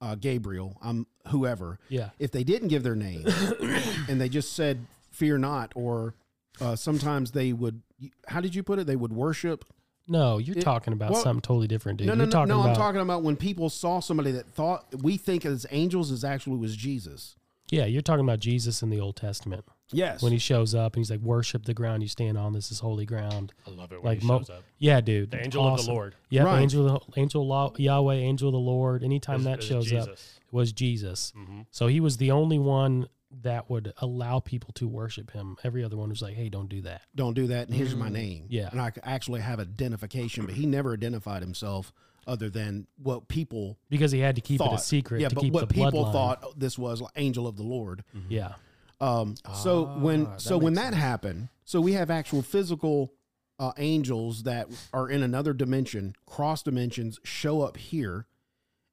[0.00, 0.76] uh, Gabriel.
[0.82, 1.78] I'm whoever.
[1.88, 2.10] yeah.
[2.18, 3.24] If they didn't give their name
[4.08, 6.14] and they just said "fear not," or
[6.60, 7.80] uh, sometimes they would.
[8.28, 8.86] How did you put it?
[8.86, 9.64] They would worship
[10.06, 12.08] No, you're It- talking about well, something totally different, dude.
[12.08, 12.60] no, no, you're no, no.
[12.60, 16.22] about I'm talking about when people saw somebody that thought we think as angels is
[16.24, 17.36] actually was Jesus.
[17.70, 20.22] yeah, you're talking about Jesus in the Old Testament Yes.
[20.22, 22.52] when he shows up and he's like, "Worship the ground you stand on.
[22.52, 24.62] This is holy ground." I love it when Like he mo- shows up.
[24.78, 25.30] Yeah, dude.
[25.30, 26.14] The angel of the Lord.
[26.28, 26.62] Yeah, Right.
[26.62, 29.02] angel, angel, law, Yahweh, angel of the Lord.
[29.04, 30.40] Anytime is- that is shows up, Jesus.
[30.50, 31.32] was Jesus.
[31.36, 33.08] hmm So he was the only one
[33.42, 35.56] that would allow people to worship him.
[35.62, 37.66] Every other one was like, "Hey, don't do that." Don't do that.
[37.68, 38.12] And here's my Mm.
[38.12, 38.46] name.
[38.48, 38.68] Yeah.
[38.72, 41.92] And I actually have identification, but he never identified himself
[42.26, 44.72] other than what people Because he had to keep thought.
[44.72, 46.12] it a secret Yeah, to but keep what the people bloodline.
[46.12, 48.02] thought this was like angel of the Lord.
[48.28, 48.54] Yeah,
[49.00, 50.96] Um, so Ah, when so when that sense.
[50.96, 53.12] happened, so we have actual physical
[53.58, 58.26] uh, angels that are in another dimension, cross dimensions, show up here,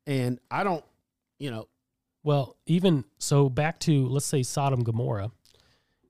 [0.07, 0.83] and I don't,
[1.39, 1.67] you know,
[2.23, 5.31] Well, even so, back to let's say Sodom and Gomorrah,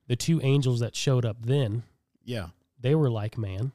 [0.07, 1.83] the two angels that showed up then,
[2.23, 2.47] yeah,
[2.79, 3.71] they were like man.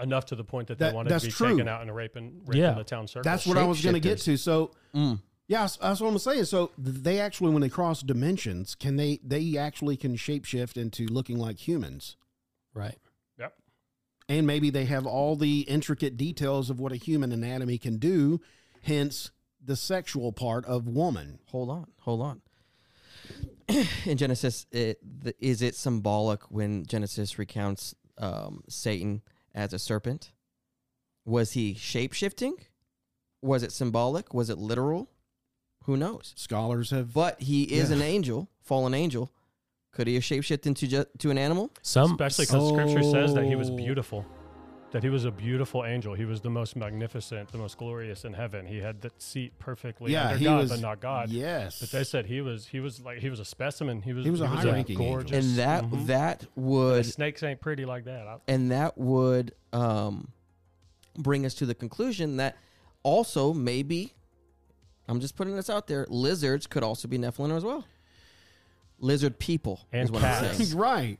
[0.00, 1.50] Enough to the point that, That- they wanted to be true.
[1.56, 2.72] taken out and raping, raping Yeah.
[2.74, 3.24] the town circle.
[3.24, 4.36] that's what I was going to get to.
[4.38, 5.20] So Mm.
[5.48, 6.44] Yeah, that's, that's what I'm saying.
[6.44, 11.38] So they actually, when they cross dimensions, can they they actually can shapeshift into looking
[11.38, 12.16] like humans,
[12.74, 12.98] Right.
[13.38, 13.54] Yep.
[14.28, 18.40] and maybe they have all the intricate details of what a human anatomy can do,
[18.82, 19.30] hence
[19.64, 21.38] the sexual part of woman.
[21.46, 22.42] Hold on, hold on.
[24.06, 29.22] In Genesis, it, the, is it symbolic when Genesis recounts um, Satan
[29.54, 30.32] as a serpent?
[31.24, 32.56] Was he shape shifting?
[33.42, 34.32] Was it symbolic?
[34.32, 35.10] Was it literal?
[35.88, 36.34] Who knows?
[36.36, 37.96] Scholars have But he is Yeah.
[37.96, 39.32] an angel, fallen angel.
[39.90, 41.70] Could he have shapeshifted into ju- to an animal?
[41.80, 43.76] Some Especially because Scripture says that he was Oh.
[43.76, 44.26] beautiful,
[44.90, 46.12] that he was a beautiful angel.
[46.12, 48.66] He was the most magnificent, the most glorious in heaven.
[48.66, 51.30] He had the seat perfectly yeah, under he God, was but not God.
[51.30, 54.02] Yes, But they said he was he was like he was a specimen.
[54.02, 55.34] He was He was a high-ranking angel.
[55.34, 56.06] And that Mhm.
[56.08, 58.26] that The would snakes ain't pretty like that.
[58.28, 60.28] I- and that would um,
[61.16, 62.56] bring us to the conclusion that
[63.02, 64.12] also maybe
[65.08, 66.06] I'm just putting this out there.
[66.08, 67.84] Lizards could also be Nephilim as well.
[69.00, 70.58] Lizard people And is what I'm cats.
[70.58, 70.76] saying.
[70.78, 71.18] right.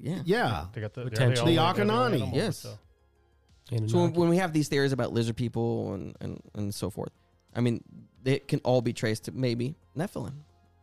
[0.00, 0.20] Yeah.
[0.24, 1.58] Yeah, They got the, they're Potentially.
[1.58, 2.22] only- The they're only Akanani.
[2.22, 2.56] animals, Yes.
[2.58, 2.78] so.
[3.72, 6.90] and So when, when we have these theories about lizard people and, and, and so
[6.90, 7.10] forth,
[7.54, 7.82] I mean,
[8.22, 10.34] they can all be traced to maybe Nephilim.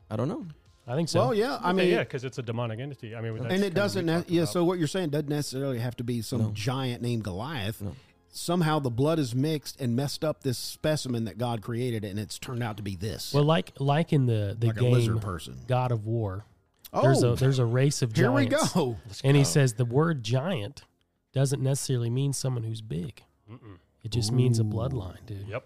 [0.09, 0.45] I don't know.
[0.87, 1.19] I think so.
[1.19, 1.57] Well, yeah.
[1.63, 3.15] I mean, yeah, because it's a demonic entity.
[3.15, 4.05] I mean, that's and it kinda doesn't.
[4.05, 4.41] we Ne- talked yeah.
[4.43, 4.53] about.
[4.53, 6.51] So what you're saying doesn't necessarily have to be some No.
[6.53, 7.81] giant named Goliath.
[7.81, 7.95] No.
[8.37, 12.37] Somehow the blood is mixed and messed up this specimen that God created, and it's
[12.37, 13.33] turned out to be this.
[13.33, 15.59] Well, like like in the the like a game lizard person.
[15.67, 16.45] God of War,
[16.91, 18.73] Oh, there's a there's a race of here we giants.
[18.73, 18.97] go.
[19.23, 20.83] And he says the word giant
[21.33, 23.23] doesn't necessarily mean someone who's big.
[23.49, 23.77] Mm-mm.
[24.03, 25.47] It just means a bloodline, dude.
[25.47, 25.65] Yep.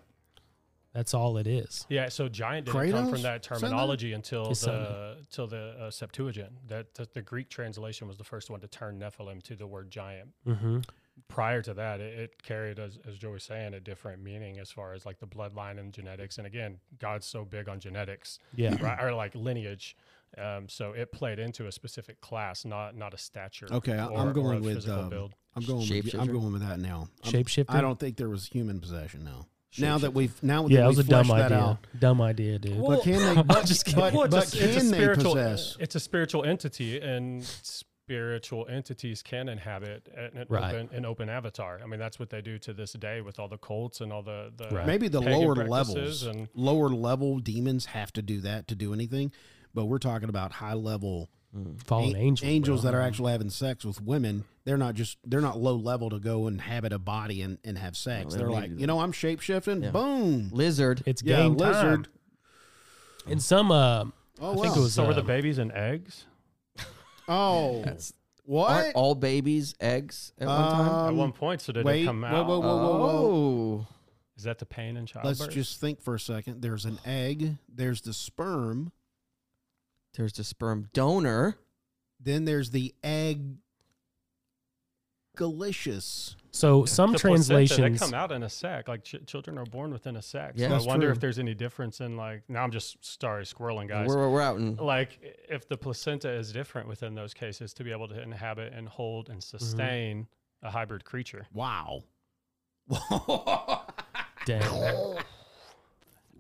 [0.94, 1.86] That's all it is.
[1.88, 3.60] Yeah, so giant didn't come from that Said that?
[3.60, 6.52] terminology until He said the till the uh, Septuagint.
[6.68, 9.92] That, that the Greek translation was the first one to turn Nephilim to the word
[9.92, 10.30] giant.
[10.48, 10.80] Mm-hmm.
[11.28, 14.94] Prior to that, it, it carried, as, as Joey's saying, a different meaning as far
[14.94, 16.38] as like the bloodline and genetics.
[16.38, 18.76] And again, God's so big on genetics, Yeah.
[18.82, 19.02] right?
[19.04, 19.96] Or like lineage.
[20.38, 23.68] Um, so it played into a specific class, not not a stature.
[23.72, 25.34] Okay, I- or- I'm or a going with physical um, build.
[25.56, 27.08] I'm going with, I'm going with that now.
[27.24, 27.66] I'm- Shapeshifter?
[27.70, 29.48] I don't think there was human possession now.
[29.78, 31.64] Now that we've now Yeah, that it was a we've dumb fleshed that idea.
[31.68, 32.80] out, Dumb idea, dude.
[32.82, 33.42] but can they?
[33.48, 34.00] But, just kidding.
[34.00, 35.78] but, Well, but it's can they spiritual- possess?
[35.80, 37.44] It's a spiritual entity, and
[38.10, 40.74] spiritual entities can inhabit an, an Right.
[40.74, 41.80] open, an open avatar.
[41.84, 44.24] I mean, that's what they do to this day with all the cults and all
[44.24, 44.88] the, the Right.
[44.88, 49.32] Maybe the lower levels, and lower level demons have to do that to do anything.
[49.76, 51.30] But we're talking about high level
[51.86, 52.50] Fallen a- angels.
[52.50, 52.92] angels bro.
[52.92, 54.46] that are actually having sex with women.
[54.66, 57.78] They're not just they're not low level to go and inhabit a body and, and
[57.78, 58.34] have sex.
[58.34, 59.84] they they're don't like, you know, I'm shape shifting.
[59.84, 59.92] Yeah.
[59.92, 60.50] Boom.
[60.52, 61.04] Lizard.
[61.06, 62.06] It's Yeah, game lizard.
[62.06, 62.08] time.
[63.28, 64.06] And some, uh,
[64.42, 64.74] Oh, I think wow.
[64.76, 64.94] it was.
[64.94, 66.26] so were the babies and eggs.
[67.30, 68.14] Oh, That's
[68.44, 68.72] what?
[68.72, 70.86] aren't all babies eggs at one time.
[70.88, 72.48] At Um, one point, so did wait, it come whoa, out?
[72.48, 73.08] whoa, whoa, whoa, whoa.
[73.84, 73.88] Oh,
[74.36, 75.40] Is that the pain in childbirth?
[75.40, 76.62] Let's just think for a second.
[76.62, 77.58] There's an egg.
[77.74, 78.92] There's the sperm.
[80.16, 81.58] there's the sperm donor.
[82.20, 83.58] Then there's the egg.
[85.38, 86.36] Delicious.
[86.52, 88.00] So some The translations.
[88.00, 88.88] they come out in a sac.
[88.88, 90.54] Like ch- children are born within a sac.
[90.56, 90.70] Yeah.
[90.70, 91.14] so I wonder true.
[91.14, 92.44] if there's any difference in like.
[92.48, 94.08] Now I'm just sorry, squirreling guys.
[94.08, 97.92] We're, we're out in like if the placenta is different within those cases to be
[97.92, 99.58] able to inhabit and hold and mm-hmm.
[99.58, 100.28] sustain
[100.64, 101.48] a hybrid creature.
[101.54, 102.04] Wow.
[104.46, 105.18] Damn.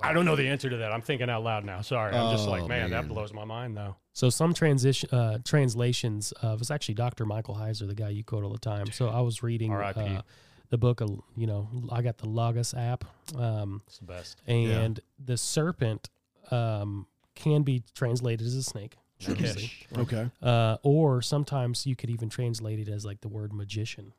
[0.02, 0.92] I don't know the answer to that.
[0.92, 1.82] I'm thinking out loud now.
[1.82, 2.16] Sorry.
[2.16, 2.92] I'm just Oh, like, man, man.
[2.92, 3.96] that blows my mind though.
[4.14, 7.26] So some transition uh, translations of it's actually Dr.
[7.26, 8.92] Michael Heiser, the guy you quote all the time.
[8.92, 10.00] So I was reading R.I.P..
[10.02, 10.22] uh,
[10.70, 13.04] the book of you know I got the Logos app,
[13.36, 14.42] um, It's the best.
[14.48, 16.10] and the serpent
[16.52, 19.64] um, can be translated as a snake, obviously.
[19.64, 19.88] Ish.
[19.98, 20.30] Okay.
[20.42, 24.14] uh, or sometimes you could even translate it as like the word magician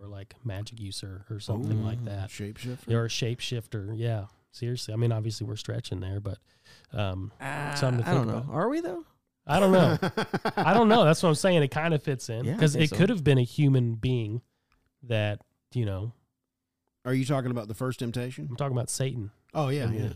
[0.00, 2.90] or like magic user or something like that, Shapeshifter.
[2.92, 3.92] or a shapeshifter.
[3.96, 4.24] Yeah,
[4.56, 4.94] seriously.
[4.94, 6.38] I mean, obviously we're stretching there, but
[6.92, 7.32] um,
[7.74, 8.38] Something to I don't think know.
[8.38, 8.54] about.
[8.54, 9.04] Are we though?
[9.46, 9.96] I don't know.
[10.56, 11.04] I don't know.
[11.04, 11.62] That's what I'm saying.
[11.62, 12.96] It kind of fits in because think it so.
[12.96, 14.42] could have been a human being
[15.04, 15.40] that
[15.72, 16.12] you know.
[17.04, 18.48] Are you talking about the first temptation?
[18.50, 19.30] I'm talking about Satan.
[19.54, 20.12] Oh yeah, I mean, yeah.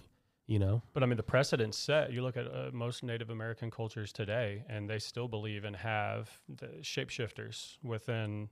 [0.48, 0.82] You know.
[0.92, 2.12] But I mean, the precedent set.
[2.12, 6.28] You look at uh, most Native American cultures today, and they still believe and have
[6.48, 8.48] the shapeshifters within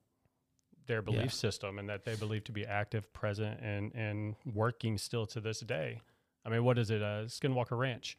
[0.88, 1.28] their belief Yeah.
[1.28, 5.60] system, and that they believe to be active, present, and and working still to this
[5.60, 6.00] day.
[6.44, 7.02] I mean, what is it?
[7.02, 8.18] Uh, Skinwalker Ranch.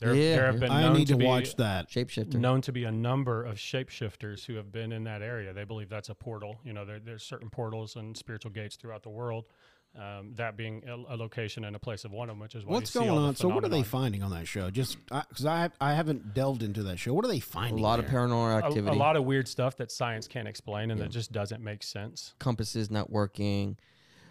[0.00, 1.88] There, Yeah, there have been I known need to be watch that.
[1.88, 2.34] Shapeshifter.
[2.34, 5.52] known to be a number of shapeshifters who have been in that area.
[5.52, 6.58] They believe that's a portal.
[6.64, 9.46] You know, there, there's certain portals and spiritual gates throughout the world.
[9.94, 12.64] Um, that being a, a location and a place of one of them, which is
[12.64, 13.36] why What's you see going all the on?
[13.36, 14.70] So what are they finding on that show?
[14.70, 17.12] Just because I, I haven't delved into that show.
[17.12, 17.74] What are they finding?
[17.74, 17.82] A finding?
[17.84, 18.20] lot of there?
[18.20, 18.96] paranormal a, activity.
[18.96, 21.04] a lot of weird stuff that science can't explain and Yeah.
[21.06, 22.32] that just doesn't make sense.
[22.38, 23.76] compasses not working.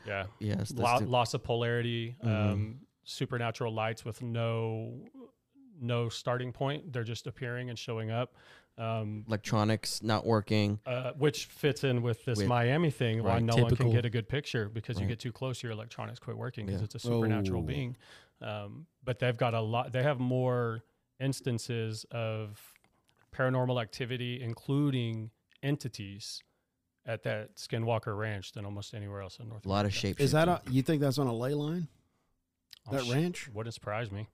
[0.08, 0.26] Yeah.
[0.40, 0.72] Yes.
[0.72, 2.52] Lo- that's loss of polarity, Mhm.
[2.54, 4.94] um, supernatural lights with no
[5.80, 6.92] no starting point.
[6.94, 8.36] They're just appearing and showing up.
[8.78, 10.80] Um, electronics not working.
[10.86, 13.44] uh, which fits in with this With- Miami thing, why right.
[13.44, 16.38] no one can get a good picture because you get too close, your electronics quit
[16.38, 16.86] working because Yeah.
[16.86, 17.66] it's a supernatural Oh.
[17.66, 17.98] being.
[18.42, 19.92] Um, but they've got a lot.
[19.92, 20.84] They have more
[21.20, 22.74] instances of
[23.32, 25.30] paranormal activity, including
[25.62, 26.42] entities,
[27.06, 29.66] at that Skinwalker Ranch than almost anywhere else in North.
[29.66, 29.98] A lot of America.
[29.98, 30.20] shape.
[30.22, 31.88] Is that a, you think that's on a ley line?
[32.88, 33.50] Oh, That sh- ranch?
[33.50, 34.28] Wouldn't surprise me.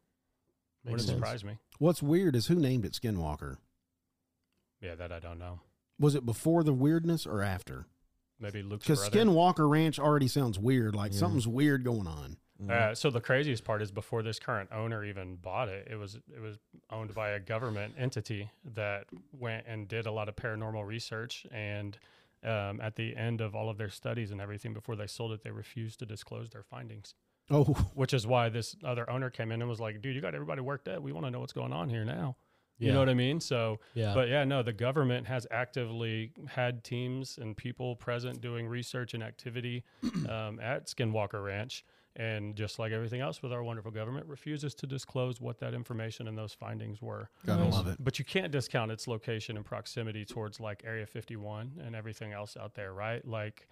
[0.84, 1.18] Makes Wouldn't sense.
[1.18, 1.58] surprise me.
[1.80, 3.58] What's weird is who named it Skinwalker.
[4.82, 5.60] Yeah, that I don't know.
[6.00, 7.88] Was it before the weirdness or after?
[8.40, 9.10] Maybe Luke's Because.
[9.10, 10.96] Skinwalker Ranch already sounds weird.
[10.96, 11.20] Like Yeah.
[11.20, 12.38] something's weird going on.
[12.70, 16.16] Uh, so the craziest part is before this current owner even bought it, it was
[16.16, 16.58] it was
[16.90, 21.46] owned by a government entity that went and did a lot of paranormal research.
[21.52, 21.98] And
[22.44, 25.44] um, at the end of all of their studies and everything, before they sold it,
[25.44, 27.14] they refused to disclose their findings.
[27.52, 27.64] Oh,
[27.94, 30.62] Which is why this other owner came in and was like, "Dude, you got everybody
[30.62, 31.02] worked up.
[31.04, 32.38] We want to know what's going on here now."
[32.80, 32.94] You Yeah.
[32.94, 33.40] know what I mean?
[33.40, 34.14] So, Yeah.
[34.14, 39.24] but yeah, no, the government has actively had teams and people present doing research and
[39.24, 39.84] activity
[40.30, 41.84] um, at Skinwalker Ranch.
[42.20, 46.28] And just like everything else with our wonderful government, refuses to disclose what that information
[46.28, 47.30] and those findings were.
[47.46, 47.74] gotta Nice.
[47.74, 47.98] love it.
[48.00, 52.58] But you can't discount its location and proximity towards like Area 51 and everything else
[52.58, 53.24] out there, right?
[53.28, 53.68] Like,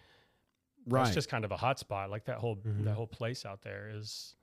[0.87, 1.03] Right.
[1.05, 2.11] that's just kind of a hot spot.
[2.11, 2.83] Like that whole Mhm.
[2.83, 4.35] that whole place out there is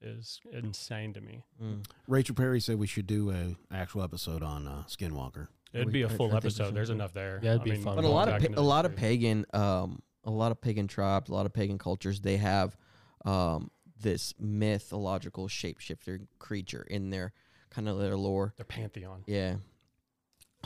[0.00, 1.42] is insane to me.
[1.62, 1.84] Mm.
[2.06, 5.48] Rachel Perry said we should do a actual episode on uh, Skinwalker.
[5.72, 6.64] It'd we- be a full think we episode.
[6.66, 7.40] should There's enough there.
[7.42, 7.96] Yeah, it'd be fun.
[7.96, 11.28] But a lot of pa- a lot of pagan um a lot of pagan tribes,
[11.30, 12.76] a lot of pagan cultures, they have
[13.24, 17.32] um this mythological shapeshifter creature in their
[17.70, 18.52] kind of their lore.
[18.56, 19.22] their pantheon.
[19.26, 19.56] Yeah.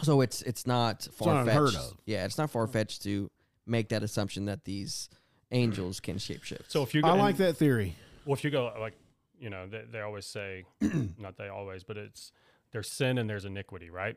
[0.03, 1.95] So it's it's not not far unheard fetched.
[2.07, 3.31] Yeah, it's not far fetched to
[3.67, 5.09] make that assumption that these
[5.53, 6.65] angels can shapeshift.
[6.69, 7.97] So if you go, I and- like that theory.
[8.25, 8.95] Well, if you go like,
[9.41, 10.65] you know, they, they always say,
[11.19, 12.33] not they always, but it's
[12.73, 14.17] there's sin and there's iniquity, right?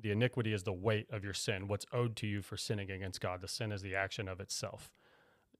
[0.00, 3.20] The iniquity is the weight of your sin, what's owed to you for sinning against
[3.20, 3.42] God.
[3.42, 4.90] The sin is the action of itself.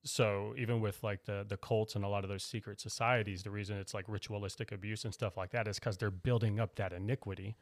[0.02, 3.50] So even with like the the cults and a lot of those secret societies, the
[3.50, 6.92] reason it's like ritualistic abuse and stuff like that is because they're building up that
[6.92, 7.56] iniquity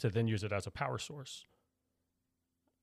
[0.00, 1.44] to then use it as a power source.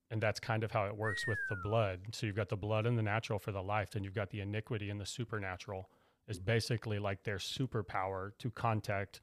[0.10, 2.00] And that's kind of how it works with the blood.
[2.12, 4.42] So you've got the blood and the natural for the life, then you've got the
[4.42, 5.90] iniquity and the supernatural
[6.28, 9.22] is basically like their superpower to contact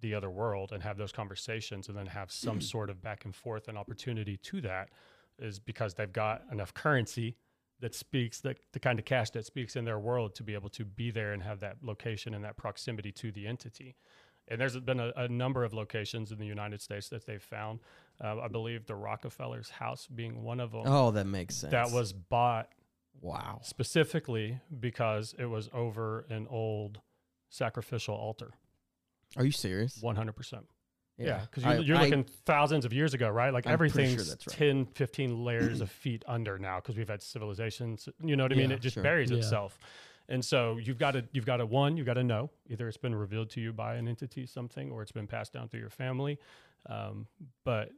[0.00, 3.34] the other world and have those conversations and then have some sort of back and
[3.34, 4.88] forth and opportunity to that
[5.38, 7.36] is because they've got enough currency
[7.80, 10.68] that speaks that the kind of cash that speaks in their world to be able
[10.68, 13.94] to be there and have that location and that proximity to the entity.
[14.48, 17.80] And there's been a, a number of locations in the United States that they've found.
[18.22, 20.82] Uh, I believe the Rockefeller's house being one of them.
[20.86, 21.70] oh, that makes sense.
[21.70, 22.68] that was bought
[23.20, 23.60] wow.
[23.62, 27.00] specifically because it was over an old
[27.50, 28.52] sacrificial altar.
[29.36, 30.00] Are you serious?
[30.02, 30.64] 100%.
[31.20, 33.52] Yeah, because I- you're, you're I- looking thousands of years ago, right?
[33.52, 34.56] Like I'm pretty sure everything's that's right.
[34.56, 38.08] 10, 15 layers of feet under now because we've had civilizations.
[38.22, 38.70] You know what I mean?
[38.70, 39.02] Yeah, It just sure.
[39.02, 39.38] buries Yeah.
[39.38, 39.78] itself.
[40.28, 42.98] And so you've got to, you've got to, one, you've got to know either it's
[42.98, 45.90] been revealed to you by an entity, something, or it's been passed down through your
[45.90, 46.38] family.
[46.86, 47.26] Um,
[47.64, 47.90] but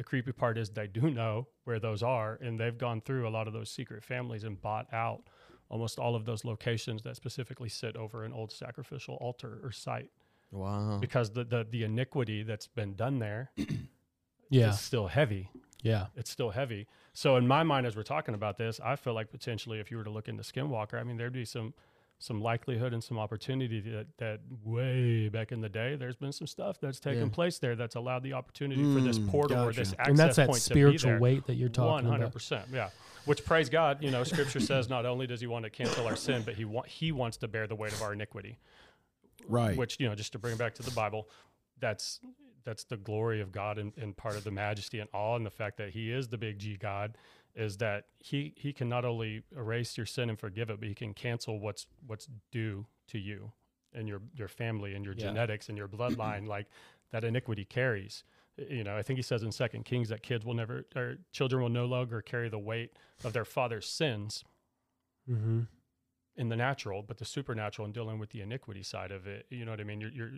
[0.00, 3.32] the creepy part is they do know where those are, and they've gone through a
[3.38, 5.24] lot of those secret families and bought out
[5.68, 10.08] almost all of those locations that specifically sit over an old sacrificial altar or site
[10.52, 10.96] Wow.
[10.98, 13.50] because the, the the iniquity that's been done there
[14.48, 14.70] Yeah.
[14.70, 15.50] is still heavy.
[15.82, 16.06] Yeah.
[16.16, 16.86] It's still heavy.
[17.12, 19.98] So in my mind, as we're talking about this, I feel like potentially if you
[19.98, 21.74] were to look into Skinwalker, I mean, there'd be some
[22.22, 26.46] some likelihood and some opportunity that that way back in the day, there's been some
[26.46, 27.28] stuff that's taken Yeah.
[27.30, 30.36] place there that's allowed the opportunity for this Mm, portal or this access And that's
[30.36, 32.32] that point spiritual weight that you're talking One hundred about.
[32.34, 32.90] percent, yeah.
[33.24, 36.14] Which praise God, you know, Scripture says not only does He want to cancel our
[36.16, 38.58] sin, but He want He wants to bear the weight of our iniquity
[39.48, 39.76] Right.
[39.76, 41.26] which you know just to bring it back to the bible
[41.80, 42.20] that's
[42.62, 45.50] that's the glory of god and, and part of the majesty and awe and the
[45.50, 47.16] fact that he is the big g god
[47.54, 50.94] is that he he can not only erase your sin and forgive it but he
[50.94, 53.52] can cancel what's what's due to you
[53.92, 55.26] and your your family and your Yeah.
[55.26, 56.66] genetics and your bloodline like
[57.10, 58.22] that iniquity carries
[58.56, 61.60] you know i think he says in second kings that kids will never or children
[61.62, 62.92] will no longer carry the weight
[63.24, 64.44] of their father's sins
[65.30, 65.60] Mm-hmm.
[66.36, 69.46] in the natural, but the supernatural and dealing with the iniquity side of it.
[69.50, 70.00] You know what I mean?
[70.00, 70.32] You're you're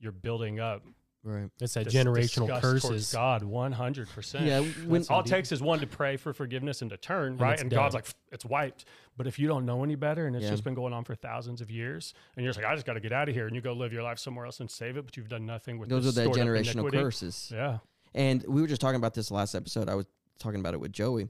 [0.00, 0.82] you're building up
[1.24, 1.48] Right.
[1.60, 3.12] It's that dis- generational curses.
[3.12, 4.44] God, one hundred percent.
[4.44, 4.60] Yeah.
[4.86, 7.52] When, All it takes is one to pray for forgiveness and to turn, right?
[7.52, 8.86] it's And God's like, it's wiped.
[9.16, 10.50] But if you don't know any better and it's Yeah.
[10.50, 12.94] just been going on for thousands of years, and you're just like, I just got
[12.94, 14.96] to get out of here, and you go live your life somewhere else and save
[14.96, 17.52] it, but you've done nothing with those this are the generational curses.
[17.54, 17.78] Yeah,
[18.14, 19.88] And we were just talking about this last episode.
[19.88, 20.06] I was
[20.40, 21.28] talking about it with Joey.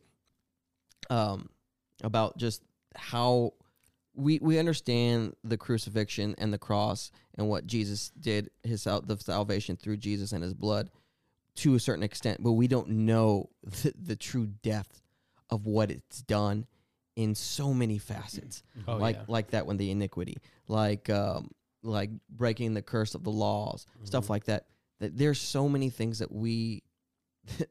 [1.10, 1.50] Um,
[2.02, 2.62] about just
[2.94, 3.52] how
[4.14, 9.16] we we understand the crucifixion and the cross and what Jesus did his sal- the
[9.16, 10.90] salvation through Jesus and his blood
[11.56, 15.00] to a certain extent, but we don't know the, the true depth
[15.50, 16.66] of what it's done
[17.16, 19.24] in so many facets Oh, like yeah.
[19.28, 21.50] like that when the iniquity like um
[21.82, 24.32] like breaking the curse of the laws stuff Mm-hmm.
[24.32, 24.66] like that
[25.00, 26.82] that there's so many things that we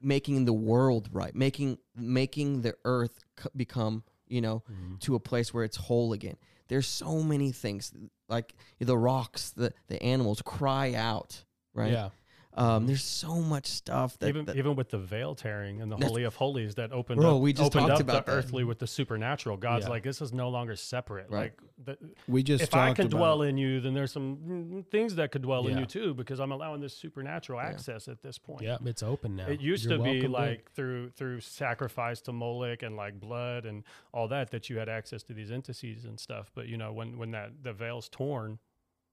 [0.00, 3.18] making the world right making making the earth
[3.56, 4.96] become you know Mm-hmm.
[5.04, 6.36] to a place where it's whole again
[6.68, 7.92] there's so many things
[8.28, 12.08] like the rocks the the animals cry out right Yeah.
[12.54, 15.96] Um there's so much stuff that, even that- even with the veil tearing and the
[15.96, 18.38] holy of holies that opened Bro, up, we just opened talked up about the that.
[18.38, 19.56] earthly with the supernatural.
[19.56, 19.90] God's Yeah.
[19.90, 21.30] like, this is no longer separate.
[21.30, 21.52] Right.
[21.84, 24.36] Like, the, We just if I talked can about- dwell in you, then there's some
[24.36, 28.22] mm, things that could dwell in you too, because I'm allowing this supernatural access at
[28.22, 28.62] this point.
[28.62, 28.76] Yeah.
[28.84, 29.46] It's open now.
[29.46, 30.32] It used You're to be welcome in.
[30.32, 34.88] like through through sacrifice to Moloch and like blood and all that that you had
[34.88, 36.50] access to these entities and stuff.
[36.54, 38.58] But you know when when that the veil's torn,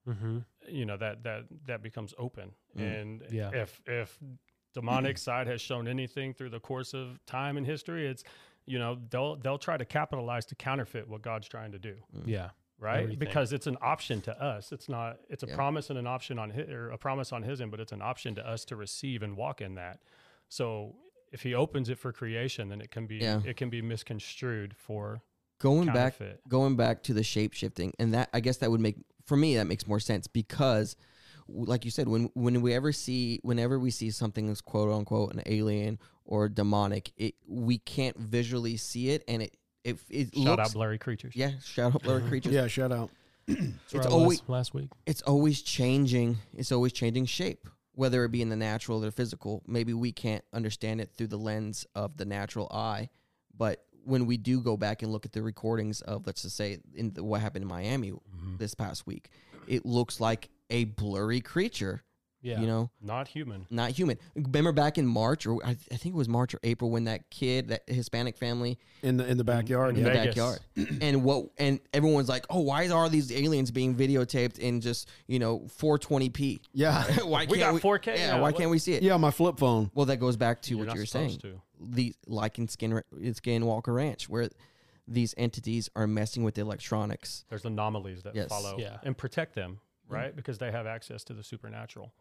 [0.08, 0.46] Mhm.
[0.68, 2.52] you know that that that becomes open.
[2.78, 3.02] Mm.
[3.02, 3.52] And Yeah.
[3.54, 4.20] if if
[4.74, 8.24] demonic side has shown anything through the course of time and history, it's
[8.66, 12.52] you know they'll they'll try to capitalize to counterfeit what God's trying to do Yeah.
[12.80, 13.00] right?
[13.04, 13.20] Everything.
[13.20, 14.72] Because it's an option to us.
[14.72, 15.20] It's not.
[15.30, 15.56] It's a Yeah.
[15.56, 18.02] promise and an option on his, or a promise on his end, but it's an
[18.02, 20.02] option to us to receive and walk in that.
[20.48, 20.96] So
[21.32, 23.42] if he opens it for creation, then it can be Yeah.
[23.46, 25.22] it can be misconstrued for
[25.60, 26.42] going back counterfeit.
[26.48, 28.96] going back to the shape shifting and that i guess that would make
[29.30, 30.96] for me that makes more sense because
[31.48, 35.34] like you said when when we ever see whenever we see something that's quote unquote
[35.34, 40.44] an alien or demonic it we can't visually see it and it it, it Shout
[40.46, 41.34] looks out blurry creatures.
[41.36, 43.10] yeah shout out blurry creatures Yeah, shout out.
[43.48, 43.62] That's
[43.94, 44.90] It's always- was last week.
[45.06, 49.12] it's always changing it's always changing shape whether it be in the natural or the
[49.12, 53.10] physical maybe we can't understand it through the lens of the natural eye
[53.58, 56.78] But when we do go back and look at the recordings of, let's just say,
[56.96, 58.58] in the, what happened in Miami Mm-hmm.
[58.58, 59.30] this past week,
[59.68, 62.04] it looks like a blurry creature.
[62.42, 62.62] Yeah.
[62.62, 63.68] You know, Not human.
[63.70, 64.18] not human.
[64.34, 67.30] Remember back in March, or I, I think it was March or April, when that
[67.30, 69.98] kid, that Hispanic family, in the in the backyard.
[69.98, 70.10] in yeah.
[70.14, 70.60] the backyard.
[71.02, 75.38] and what and everyone's like, "Oh, why are these aliens being videotaped in just, you
[75.38, 77.04] know, 420p?" Yeah.
[77.26, 79.04] why We can't got 4K, Yeah, yeah, why what- can't we see it?
[79.04, 79.92] Yeah, my flip phone.
[79.94, 81.40] Well, that goes back to You're what you were saying.
[81.40, 81.62] to.
[81.80, 84.50] The like in Skin Skinwalker Ranch where
[85.08, 87.46] these entities are messing with the electronics.
[87.50, 88.50] There's anomalies that Yes.
[88.50, 88.98] follow Yeah.
[89.04, 90.36] and protect them, right?
[90.36, 92.14] Because they have access to the supernatural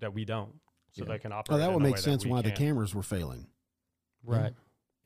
[0.00, 0.60] that we don't.
[0.92, 1.12] So Yeah.
[1.12, 1.56] they can operate.
[1.56, 2.58] Oh, that would make sense why the can't.
[2.58, 3.46] cameras were failing.
[4.24, 4.52] Right.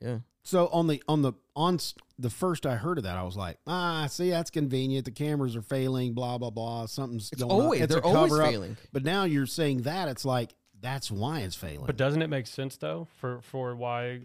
[0.00, 0.18] Yeah.
[0.42, 1.78] So on the on the on
[2.18, 5.04] the first I heard of that, I was like, ah, see, that's convenient.
[5.04, 6.12] The cameras are failing.
[6.14, 6.86] Blah blah blah.
[6.86, 7.60] Something's It's going on.
[7.62, 8.48] always It's a they're always cover-up.
[8.50, 8.76] failing.
[8.92, 11.86] But now you're saying that it's like that's why it's failing.
[11.86, 14.20] But doesn't it make sense though for for why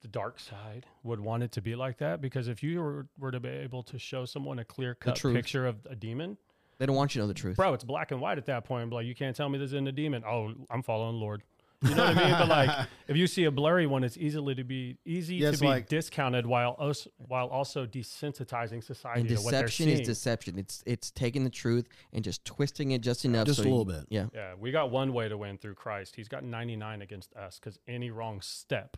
[0.00, 2.20] the dark side would want it to be like that?
[2.20, 5.34] Because if you were, were to be able to show someone a clear cut truth.
[5.36, 6.36] picture of a demon,
[6.78, 7.56] They don't want you to know the truth.
[7.56, 8.92] bro, it's black and white at that point.
[8.92, 10.24] Like you can't tell me this isn't a demon.
[10.26, 11.42] Oh, I'm following Lord.
[11.82, 12.32] You know what I mean?
[12.32, 15.52] But like, if you see a blurry one, it's easily to be easy Yeah, to
[15.52, 19.86] it's be like- discounted while also, while also desensitizing society And to what they're deception
[19.86, 20.00] seeing.
[20.00, 20.58] is deception.
[20.58, 23.46] It's it's taking the truth and just twisting it just enough.
[23.46, 24.06] Just so a little you- bit.
[24.10, 24.26] Yeah.
[24.34, 26.16] Yeah, we got one way to win through Christ.
[26.16, 28.96] He's got 99 against us because any wrong step,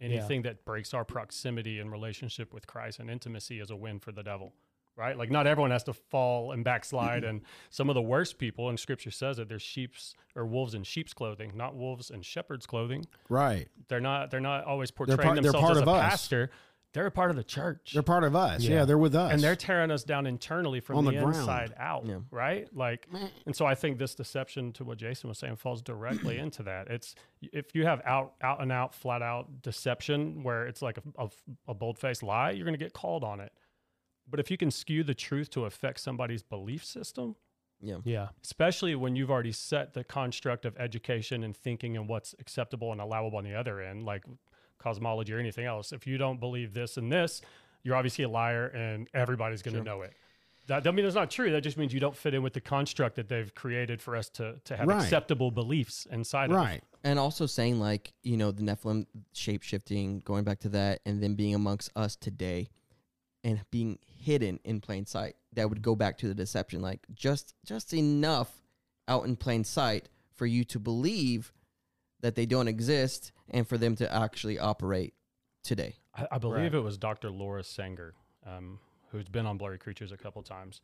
[0.00, 4.12] anything that breaks our proximity and relationship with Christ and intimacy is a win for
[4.12, 4.52] the devil,
[4.96, 5.16] right?
[5.16, 7.24] Like, not everyone has to fall and backslide.
[7.24, 10.82] and some of the worst people, and scripture says that they're sheep's or wolves in
[10.84, 13.04] sheep's clothing, not wolves in shepherd's clothing.
[13.28, 13.68] right.
[13.88, 16.10] They're not, they're not always They're portraying part- they're themselves part as of a us.
[16.10, 16.50] pastor.
[16.92, 17.92] They're a part of the church.
[17.94, 18.62] They're part of us.
[18.64, 18.84] Yeah, Yeah.
[18.84, 19.32] they're with us.
[19.32, 22.18] and they're tearing us down internally from On the, the inside out, Yeah.
[22.32, 22.68] right?
[22.74, 23.06] Like,
[23.46, 26.88] and so I think this deception to what Jason was saying falls directly into that.
[26.88, 31.22] It's if you have out, out and out, flat out deception where it's like a,
[31.24, 31.28] a,
[31.68, 33.52] a bold faced lie, you're going to get called on it.
[34.30, 37.36] But if you can skew the truth to affect somebody's belief system,
[37.82, 37.96] Yeah.
[38.04, 38.28] Yeah.
[38.42, 43.00] especially when you've already set the construct of education and thinking and what's acceptable and
[43.00, 44.24] allowable on the other end, like
[44.78, 45.92] cosmology or anything else.
[45.92, 47.40] If you don't believe this and this,
[47.82, 50.12] you're obviously a liar and everybody's going to know it.
[50.66, 51.50] That doesn't mean it's not true.
[51.50, 54.28] That just means you don't fit in with the construct that they've created for us
[54.30, 55.02] to, to have Right.
[55.02, 56.56] acceptable beliefs inside of.
[56.56, 56.82] right.
[57.02, 61.20] And also saying like, you know, the Nephilim shape shifting, going back to that, and
[61.22, 62.68] then being amongst us today
[63.42, 65.36] and being hidden in plain sight.
[65.54, 68.62] That would go back to the deception, like just just enough
[69.08, 71.52] out in plain sight for you to believe
[72.20, 75.14] that they don't exist and for them to actually operate
[75.64, 75.96] today.
[76.14, 76.74] I, I believe Right.
[76.74, 77.30] it was Dr.
[77.30, 78.14] Laura Sanger,
[78.46, 78.78] um,
[79.10, 80.80] who's been on Blurry Creatures a couple times,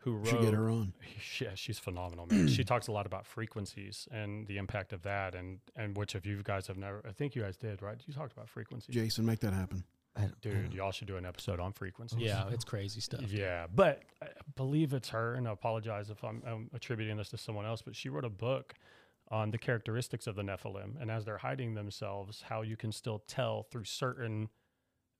[0.00, 0.28] who wrote.
[0.28, 0.92] Should get her on.
[1.40, 2.46] Yeah, she's phenomenal, man.
[2.48, 6.24] she talks a lot about frequencies and the impact of that, and and which if
[6.26, 7.96] you guys have never, I think you guys did, right?
[8.06, 9.82] You talked about frequencies, Jason, make that happen.
[10.16, 10.72] I don't- dude.
[10.74, 12.20] Y'all should do an episode on frequencies.
[12.20, 12.48] Yeah.
[12.50, 13.22] It's crazy stuff.
[13.28, 13.66] yeah.
[13.74, 17.66] But I believe it's her, and I apologize if I'm, I'm attributing this to someone
[17.66, 18.74] else, but she wrote a book
[19.30, 23.24] on the characteristics of the Nephilim, and as they're hiding themselves, how you can still
[23.26, 24.48] tell through certain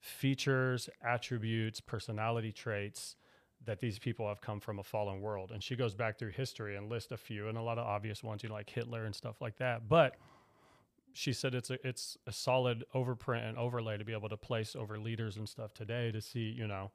[0.00, 3.16] features, attributes, personality traits
[3.64, 5.50] that these people have come from a fallen world.
[5.50, 8.22] And she goes back through history and lists a few and a lot of obvious
[8.22, 9.88] ones, you know, like Hitler and stuff like that.
[9.88, 10.16] But
[11.14, 14.76] she said it's a it's a solid overprint and overlay to be able to place
[14.76, 16.90] over leaders and stuff today to see, you know,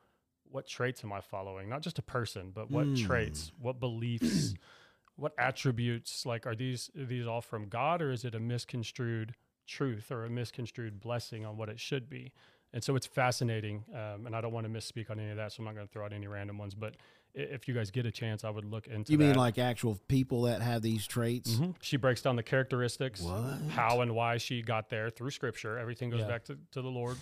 [0.51, 1.69] what traits am I following?
[1.69, 2.95] Not just a person, but what hmm.
[2.95, 4.53] traits, what beliefs,
[5.15, 6.25] what attributes?
[6.25, 10.25] Like, are these are these all from God, or is it a misconstrued truth or
[10.25, 12.33] a misconstrued blessing on what it should be?
[12.71, 15.51] And so it's fascinating, um, and I don't want to misspeak on any of that,
[15.51, 16.75] so I'm not going to throw out any random ones.
[16.75, 16.97] But
[17.33, 19.11] if you guys get a chance, I would look into.
[19.11, 19.37] You mean that.
[19.37, 21.55] like actual people that have these traits?
[21.55, 21.73] Mhm.
[21.81, 23.59] She breaks down the characteristics, What?
[23.69, 25.79] how and why she got there through scripture.
[25.79, 26.27] Everything goes Yeah.
[26.27, 27.17] back to, to the Lord.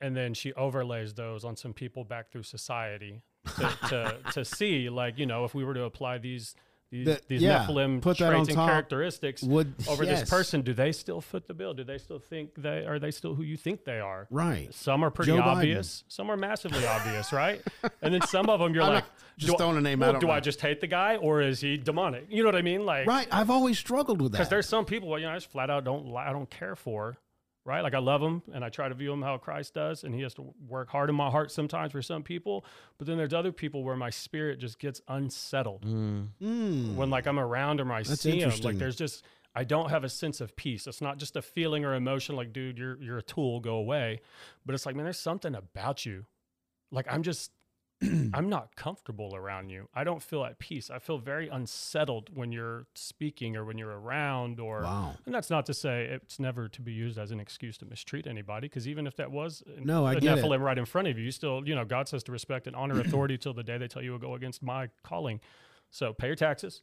[0.00, 3.22] And then she overlays those on some people back through society
[3.56, 6.54] to, to, to see, like, you know, if we were to apply these
[6.94, 8.68] these, That- these yeah, Nephilim put that traits and top.
[8.68, 10.20] characteristics Would over yes.
[10.20, 11.74] this person, do they still fit the bill?
[11.74, 14.28] Do they still think they are they still who you think they are?
[14.30, 14.72] Right.
[14.72, 15.46] Some are pretty Joe Biden.
[15.46, 16.04] obvious.
[16.08, 17.60] Some are massively obvious, right?
[18.00, 19.04] And then some of them you're I'm like,
[19.36, 20.34] just do, throwing a name well, out, I don't know.
[20.34, 22.26] I just hate the guy or is he demonic?
[22.30, 22.86] You know what I mean?
[22.86, 23.26] Like, Right.
[23.32, 25.84] I've always struggled with that because there's some people, you know, I just flat out
[25.84, 27.16] don't I don't care for,
[27.64, 27.82] right?
[27.82, 30.22] Like I love them and I try to view them how Christ does, and He
[30.22, 32.64] has to work hard in my heart sometimes for some people.
[32.98, 36.94] But then there's other people where my spirit just gets unsettled Mm.
[36.94, 38.52] When like I'm around or I That's see them.
[38.62, 40.86] Like there's just I don't have a sense of peace.
[40.86, 44.20] It's not just a feeling or emotion like, dude, you're you're a tool, go away.
[44.66, 46.26] But it's like, man, there's something about you.
[46.90, 47.50] Like I'm just
[48.34, 49.88] I'm not comfortable around you.
[49.94, 50.90] I don't feel at peace.
[50.90, 55.14] I feel very unsettled when you're speaking or when you're around or Wow.
[55.24, 58.26] and that's not to say it's never to be used as an excuse to mistreat
[58.26, 60.44] anybody because even if that was No, I a get it.
[60.58, 63.00] Right in front of you, you still, you know, God says to respect and honor
[63.00, 65.40] authority till the day they tell you to go against my calling.
[65.90, 66.82] So pay your taxes.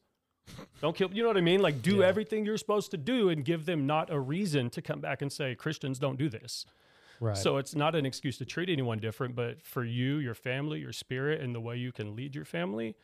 [0.81, 1.61] Don't kill, you know what I mean?
[1.61, 2.07] Like do Yeah.
[2.07, 5.31] everything you're supposed to do and give them not a reason to come back and
[5.31, 6.65] say Christians don't do this.
[7.21, 7.37] Right.
[7.37, 10.91] So it's not an excuse to treat anyone different, but for you, your family, your
[10.91, 12.95] spirit, and the way you can lead your family,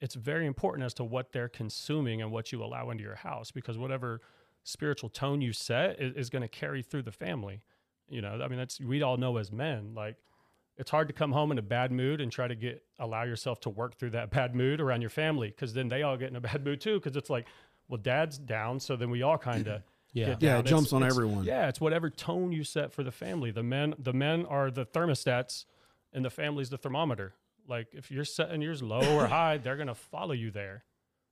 [0.00, 3.50] it's very important as to what they're consuming and what you allow into your house
[3.50, 4.22] because whatever
[4.64, 7.60] spiritual tone you set is, is going to carry through the family.
[8.08, 10.16] You know, I mean, that's we all know as men, like
[10.78, 13.60] it's hard to come home in a bad mood and try to get allow yourself
[13.60, 16.36] to work through that bad mood around your family because then they all get in
[16.36, 17.46] a bad mood too because it's like,
[17.88, 20.36] well, dad's down, so then we all kind of yeah.
[20.40, 21.44] Yeah, it jumps It's- on it's- everyone.
[21.44, 23.50] Yeah, it's whatever tone you set for the family.
[23.50, 25.64] The men, the men are the thermostats,
[26.12, 27.34] and the family's the thermometer.
[27.66, 30.84] Like if you're setting yours low or high, they're gonna follow you there.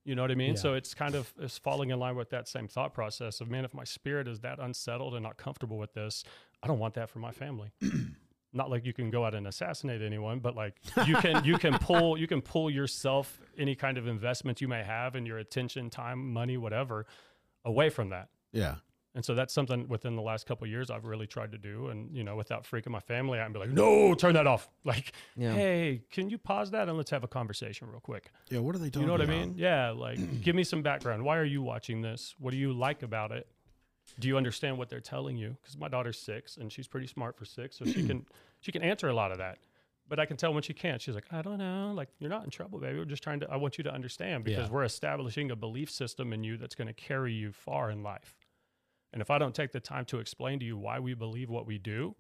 [0.05, 0.51] You know what I mean?
[0.51, 0.61] Yeah.
[0.61, 3.65] So it's kind of it's falling in line with that same thought process of man,
[3.65, 6.23] if my spirit is that unsettled and not comfortable with this,
[6.63, 7.71] I don't want that for my family.
[8.53, 10.75] not like you can go out and assassinate anyone, but like
[11.07, 14.85] you can you can pull you can pull yourself any kind of investment you may
[14.85, 17.07] have and your attention, time, money, whatever,
[17.65, 18.29] away from that.
[18.57, 18.77] Yeah.
[19.15, 21.89] And so that's something within the last couple of years I've really tried to do.
[21.89, 24.69] And, you know, without freaking my family out and be like, no, turn that off.
[24.85, 25.53] Like, Yeah.
[25.55, 28.31] hey, can you pause that and let's have a conversation real quick?
[28.51, 28.59] Yeah.
[28.59, 29.55] What are they talking You know what I mean?
[29.57, 29.91] Yeah.
[29.93, 31.25] Like, give me some background.
[31.25, 32.35] Why are you watching this?
[32.39, 33.47] What do you like about it?
[34.21, 35.57] Do you understand what they're telling you?
[35.63, 37.79] Because my daughter's six and she's pretty smart for six.
[37.79, 38.27] So she can,
[38.61, 39.57] she can answer a lot of that.
[40.09, 41.01] But I can tell when she can't.
[41.01, 41.93] She's like, I don't know.
[41.97, 42.99] Like, you're not in trouble, baby.
[42.99, 44.73] We're just trying to, I want you to understand because Yeah.
[44.73, 48.36] we're establishing a belief system in you that's going to carry you far in life.
[49.17, 51.67] And if I don't take the time to explain to you why we believe what
[51.67, 52.15] we do,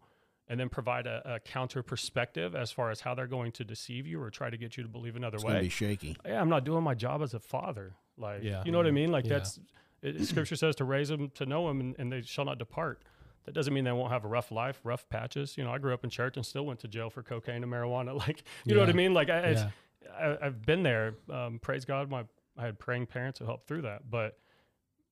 [0.48, 4.06] and then provide a, a counter perspective as far as how they're going to deceive
[4.06, 6.16] you or try to get you to believe another It's way, gonna be shaky.
[6.24, 7.92] yeah, I'm not doing my job as a father.
[8.16, 8.62] Like, Yeah.
[8.64, 9.12] you know what I mean?
[9.12, 9.34] Like Yeah.
[9.40, 9.60] that's
[10.00, 13.02] it, scripture says to raise them to know him, and, and they shall not depart.
[13.44, 15.58] That doesn't mean they won't have a rough life, rough patches.
[15.58, 17.70] You know, I grew up in church and still went to jail for cocaine and
[17.70, 18.16] marijuana.
[18.26, 19.12] Like, you know what I mean?
[19.12, 19.70] Like, I, yeah.
[20.18, 21.14] I, I've been there.
[21.30, 22.24] Um, praise God, my
[22.56, 24.38] I had praying parents who helped through that, but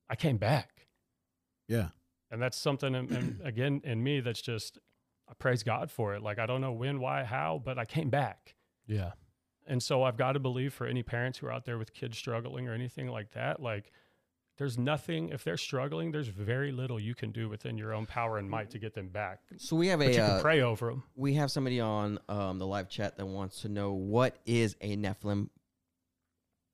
[0.09, 0.84] I came back
[1.67, 1.89] Yeah.
[2.31, 4.77] and that's something in, in, again in me that's just
[5.29, 8.09] i praise god for it like i don't know when why how but i came
[8.09, 8.55] back
[8.87, 9.11] Yeah.
[9.67, 12.17] and so i've got to believe for any parents who are out there with kids
[12.17, 13.91] struggling or anything like that like
[14.57, 18.37] there's nothing if they're struggling there's very little you can do within your own power
[18.37, 20.61] and might to get them back So we have but a you can uh, pray
[20.61, 24.37] over them we have somebody on um, the live chat that wants to know what
[24.45, 25.49] is a Nephilim.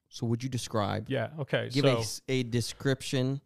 [0.10, 1.10] So would you describe?
[1.10, 3.42] yeah okay Give so a s- a, description,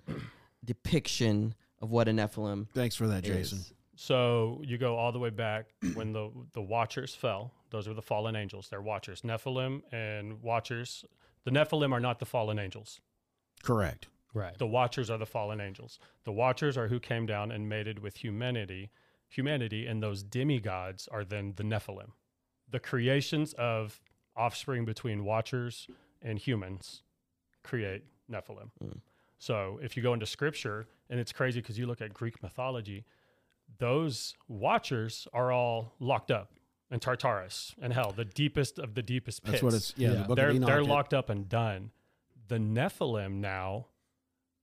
[0.66, 3.60] depiction of what a Nephilim Thanks for that, Jason.
[3.60, 3.74] is.
[3.96, 7.54] So you go all the way back when the the Watchers fell.
[7.70, 8.68] Those are the fallen angels.
[8.70, 11.06] They're Watchers, Nephilim and Watchers.
[11.44, 13.00] The Nephilim are not the fallen angels.
[13.64, 14.08] Correct.
[14.34, 14.58] Right.
[14.58, 16.00] The Watchers are the fallen angels.
[16.26, 18.92] The Watchers are who came down and mated with humanity,
[19.30, 22.12] humanity, and those demigods are then the Nephilim,
[22.70, 24.02] the creations of
[24.36, 25.88] offspring between Watchers
[26.22, 27.04] and humans
[27.64, 28.72] create Nephilim.
[28.84, 29.00] Mm.
[29.38, 33.06] So if you go into Scripture, and it's crazy because you look at Greek mythology,
[33.78, 36.52] those Watchers are all locked up
[36.92, 39.94] in Tartarus and hell, the deepest of the deepest pits That's what it's.
[39.98, 40.14] Yeah.
[40.14, 40.24] Yeah.
[40.24, 41.92] book they're they're locked up and done.
[42.48, 43.88] The Nephilim now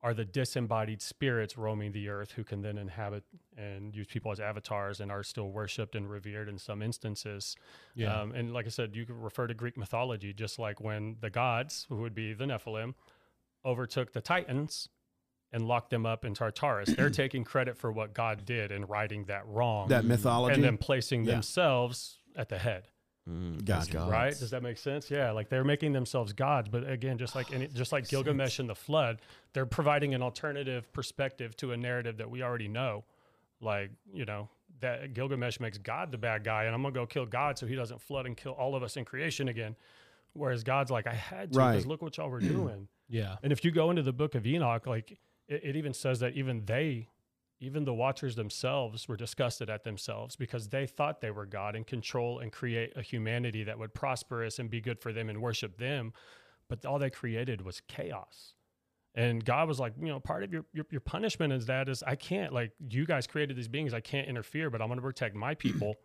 [0.05, 3.23] are the disembodied spirits roaming the earth who can then inhabit
[3.57, 7.55] and use people as avatars and are still worshipped and revered in some instances.
[7.95, 8.21] Yeah.
[8.21, 11.31] Um, and like I said, you could refer to Greek mythology, just like when the
[11.31, 12.95] gods, who would be the Nephilim,
[13.65, 14.89] overtook the Titans
[15.53, 16.93] and locked them up in Tartarus.
[16.95, 20.55] They're taking credit for what God did and righting that wrong that mythology.
[20.55, 21.33] and then placing Yeah.
[21.35, 22.89] themselves at the head
[23.29, 24.01] Mm, God, Gotcha.
[24.11, 24.37] right?
[24.37, 25.09] Does that make sense?
[25.09, 28.69] Yeah, like they're making themselves gods, but again, just like any, just like Gilgamesh and
[28.69, 29.21] the flood,
[29.53, 33.05] they're providing an alternative perspective to a narrative that we already know.
[33.61, 34.49] Like you know
[34.81, 37.77] that Gilgamesh makes God the bad guy, and I'm gonna go kill God so he
[37.77, 39.77] doesn't flood and kill all of us in creation again.
[40.33, 41.87] Whereas God's like, I had to because Right.
[41.87, 42.89] look what y'all were doing.
[43.13, 43.37] Yeah.
[43.43, 46.33] And if you go into the book of Enoch, like it, it even says that
[46.33, 47.09] even they,
[47.61, 51.87] even the watchers themselves, were disgusted at themselves because they thought they were God and
[51.87, 55.77] control and create a humanity that would prosperous and be good for them and worship
[55.77, 56.15] them.
[56.69, 58.55] But all they created was chaos.
[59.15, 62.03] And God was like, you know, part of your, your your punishment is that is
[62.03, 65.03] I can't like you guys created these beings, I can't interfere, but I'm going to
[65.03, 65.97] protect my people.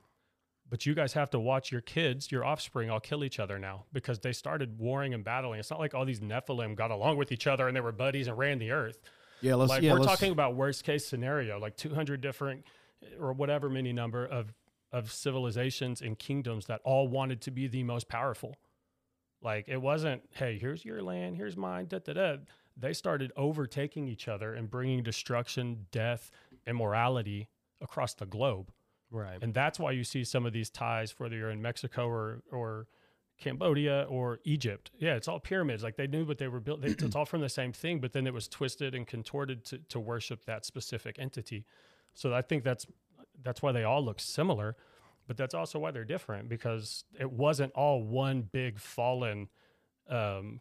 [0.70, 3.86] But you guys have to watch your kids, your offspring, all kill each other now
[3.94, 5.60] because they started warring and battling.
[5.60, 8.28] It's not like all these Nephilim got along with each other and they were buddies
[8.28, 9.00] and ran the earth.
[9.42, 9.56] yeah.
[9.56, 9.70] Let's.
[9.70, 9.94] like yeah.
[9.94, 12.66] we're let's, talking about worst case scenario, like 200 different
[13.02, 14.54] eh, or whatever many number of
[14.92, 18.56] of civilizations and kingdoms that all wanted to be the most powerful.
[19.42, 22.38] Like it wasn't, hey, here's your land, here's mine, da da da.
[22.76, 26.32] They started overtaking each other and bringing destruction, death,
[26.66, 27.50] immorality
[27.82, 28.72] across the globe.
[29.12, 29.38] Right.
[29.42, 32.88] And that's why you see some of these ties, whether you're in Mexico or or
[33.40, 34.92] Cambodia or Egypt.
[34.98, 35.84] Yeah, it's all pyramids.
[35.84, 36.82] Like they knew what they were built.
[36.82, 39.78] They, it's all from the same thing, but then it was twisted and contorted to,
[39.90, 41.66] to worship that specific entity.
[42.14, 42.88] So I think that's
[43.44, 44.76] that's why they all look similar,
[45.28, 49.50] but that's also why they're different because it wasn't all one big fallen
[50.10, 50.60] um,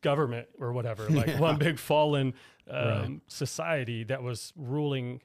[0.00, 2.34] government or whatever, like one big fallen
[2.70, 3.20] um, Right.
[3.26, 5.20] society that was ruling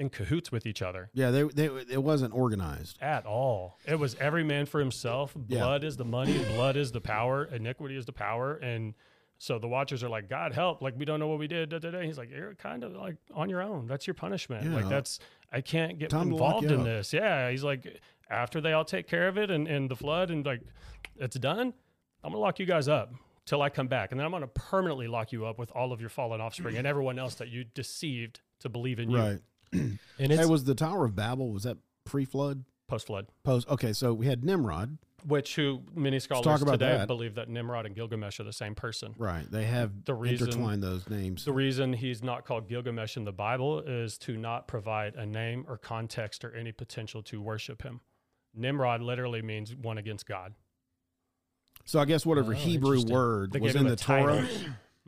[0.00, 2.98] in cahoots with each other Yeah, they, they it wasn't organized.
[3.00, 3.78] at all.
[3.86, 5.34] It was every man for himself.
[5.46, 5.58] Yeah.
[5.60, 8.54] Blood is the money, blood is the power, iniquity is the power.
[8.56, 8.94] And
[9.38, 11.68] so the watchers are like, God help, like we don't know what we did.
[11.70, 12.00] Da, da, da.
[12.00, 13.86] He's like, You're kind of like on your own.
[13.86, 14.64] That's your punishment.
[14.64, 14.74] Yeah.
[14.74, 15.18] Like that's
[15.52, 16.84] I can't get Time involved in up.
[16.84, 17.12] this.
[17.12, 17.50] Yeah.
[17.50, 20.62] He's like, after they all take care of it and, and the flood and like
[21.16, 21.74] it's done,
[22.24, 23.12] I'm gonna lock you guys up
[23.46, 24.12] till I come back.
[24.12, 26.86] And then I'm gonna permanently lock you up with all of your fallen offspring and
[26.86, 29.38] everyone else that you deceived to believe in you Right.
[29.72, 32.64] And it's Hey, was the Tower of Babel was that pre-flood?
[32.88, 33.28] post flood.
[33.44, 33.68] Post.
[33.68, 34.98] Okay, so we had Nimrod.
[35.24, 37.06] Which who many scholars talk about today that.
[37.06, 39.14] believe that Nimrod and Gilgamesh are the same person.
[39.16, 39.48] Right.
[39.48, 41.44] They have The reason- intertwined those names.
[41.44, 45.66] The reason he's not called Gilgamesh in the Bible is to not provide a name
[45.68, 48.00] or context or any potential to worship him.
[48.54, 50.54] Nimrod literally means one against God.
[51.84, 54.38] So I guess whatever Oh, Hebrew word They was in the title.
[54.38, 54.48] Torah,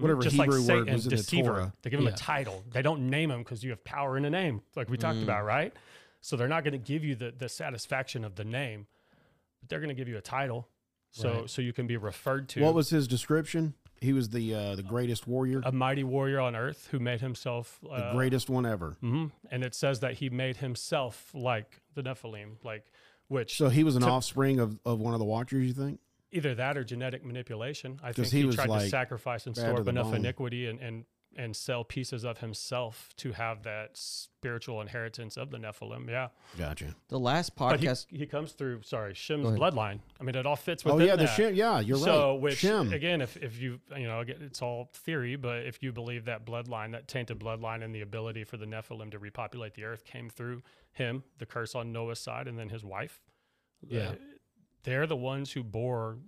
[0.03, 1.48] whatever Just Hebrew like word Satan, was in the deceiver.
[1.48, 1.72] Torah.
[1.82, 2.12] They give him Yeah.
[2.12, 2.64] a title.
[2.72, 5.24] They don't name him because you have power in a name, like we talked Mm.
[5.24, 5.72] about, right?
[6.20, 8.86] So they're not going to give you the, the satisfaction of the name,
[9.61, 10.68] but they're going to give you a title,
[11.11, 11.50] so Right.
[11.50, 12.62] so you can be referred to.
[12.62, 13.74] What was his description?
[14.00, 17.78] He was the uh, the greatest warrior, a mighty warrior on earth who made himself
[17.82, 18.96] the uh, greatest one ever.
[19.00, 22.84] hmm And it says that he made himself like the Nephilim, like
[23.28, 25.64] which So he was an to- offspring of, of one of the Watchers.
[25.66, 26.00] You think?
[26.33, 28.01] Either that or genetic manipulation.
[28.03, 30.16] I think he he, was, tried like, to sacrifice and store up enough bone.
[30.16, 31.05] iniquity and, and
[31.35, 36.07] and sell pieces of himself to have that spiritual inheritance of the Nephilim.
[36.07, 36.28] Yeah,
[36.59, 36.95] Gotcha.
[37.09, 38.07] The last but he, podcast.
[38.11, 38.83] he comes through.
[38.83, 39.61] Sorry, Shem's Go ahead.
[39.61, 40.01] bloodline.
[40.20, 41.35] I mean, it all fits Oh yeah, the that.
[41.35, 41.55] Shem.
[41.55, 42.41] Yeah, you're so, right.
[42.43, 42.93] which Shem.
[42.93, 46.93] again, if if you you know, it's all theory, but if you believe that bloodline,
[46.93, 50.62] that tainted bloodline, and the ability for the Nephilim to repopulate the earth came through
[50.93, 53.22] him, the curse on Noah's side, and then his wife,
[53.89, 54.01] Yeah.
[54.11, 54.14] uh,
[54.85, 56.18] they're the ones who bore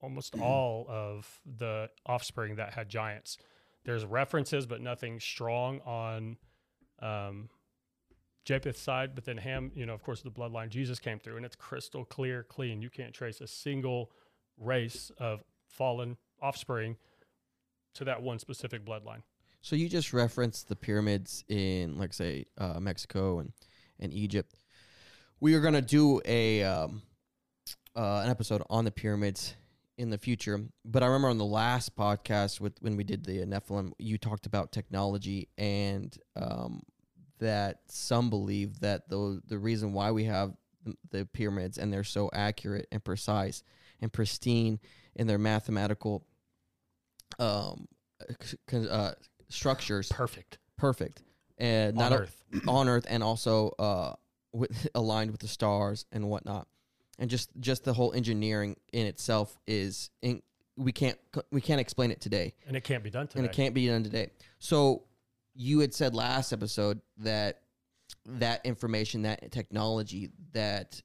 [0.00, 3.36] almost all of the offspring that had giants.
[3.84, 6.36] There's references, but nothing strong on
[7.00, 7.48] um,
[8.44, 9.14] Japheth's side.
[9.14, 12.04] But then Ham, you know, of course, the bloodline Jesus came through, and it's crystal
[12.04, 12.82] clear, clean.
[12.82, 14.10] You can't trace a single
[14.56, 16.96] race of fallen offspring
[17.94, 19.22] to that one specific bloodline.
[19.60, 23.52] So you just referenced the pyramids in, like, say, uh, Mexico and
[24.00, 24.54] and Egypt.
[25.40, 27.02] We are gonna do a um,
[27.96, 29.54] uh, an episode on the pyramids
[29.96, 30.60] in the future.
[30.84, 34.46] But I remember on the last podcast with when we did the Nephilim, you talked
[34.46, 36.82] about technology and um,
[37.38, 40.52] that some believe that the the reason why we have
[41.10, 43.62] the- pyramids and they're so accurate and precise
[44.00, 44.78] and pristine
[45.16, 46.24] in their mathematical
[47.38, 47.86] um,
[48.72, 49.12] uh,
[49.48, 51.22] structures Perfect perfect
[51.58, 52.44] and on not Earth.
[52.66, 54.14] on Earth and also uh,
[54.52, 56.66] with, aligned with the stars and whatnot,
[57.18, 60.42] and just just the whole engineering in itself is in,
[60.76, 61.18] we can't
[61.50, 63.40] we can't explain it today, and it can't be done today.
[63.40, 64.30] and it can't be done today.
[64.58, 65.04] So
[65.54, 67.62] you had said last episode that
[68.26, 71.02] that information, that technology, that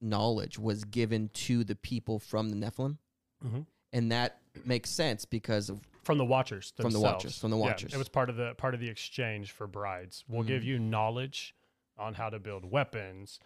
[0.00, 2.98] knowledge was given to the people from the Nephilim,
[3.44, 3.66] Mhm.
[3.92, 7.00] and that makes sense because of from the watchers From the.
[7.00, 7.92] Watchers, from the Yeah, Watchers.
[7.92, 10.24] it was part of the part of the exchange for brides.
[10.28, 10.66] We'll give Mhm.
[10.66, 11.54] you knowledge
[11.98, 13.40] on how to build weapons,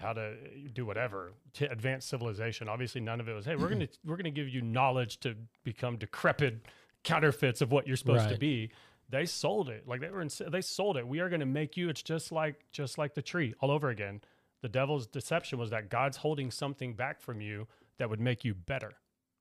[0.00, 0.34] how to
[0.72, 2.68] do whatever to advance civilization.
[2.68, 5.34] Obviously, none of it was, hey, we're gonna we're gonna give you knowledge to
[5.64, 6.66] become decrepit
[7.04, 8.70] counterfeits of what you're supposed to be.
[9.10, 10.20] They sold it like they were.
[10.20, 11.06] In, they sold it.
[11.06, 11.88] We are going to make you.
[11.88, 14.20] It's just like just like the tree all over again.
[14.60, 17.68] The devil's deception was that God's holding something back from you
[17.98, 18.94] that would make you better.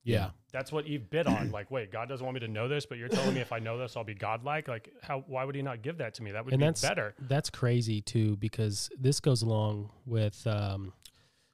[0.08, 0.30] Yeah.
[0.52, 1.52] That's what Eve bid on.
[1.52, 3.60] Like, wait, God doesn't want me to know this, but you're telling me if I
[3.60, 4.68] know this, I'll be godlike.
[4.68, 5.24] Like, how?
[5.28, 6.32] Why would He not give that to me?
[6.32, 7.14] That would And be that's better.
[7.20, 10.46] That's crazy too, because this goes along with.
[10.48, 10.94] Um,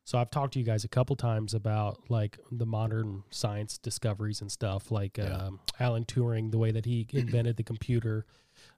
[0.05, 4.41] so I've talked to you guys a couple times about like the modern science discoveries
[4.41, 5.25] and stuff, like Yeah.
[5.35, 8.25] um, Alan Turing, the way that he invented the computer,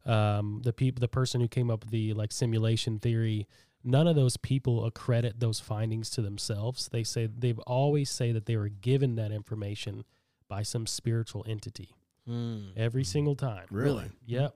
[0.06, 3.48] um, the people, the person who came up with the like simulation theory.
[3.88, 6.90] None of those people accredit those findings to themselves.
[6.92, 10.04] They say they've always say that they were given that information
[10.48, 11.92] by some spiritual entity
[12.26, 12.70] Hmm.
[12.76, 13.68] every single time.
[13.70, 14.10] Really?
[14.26, 14.56] Yep.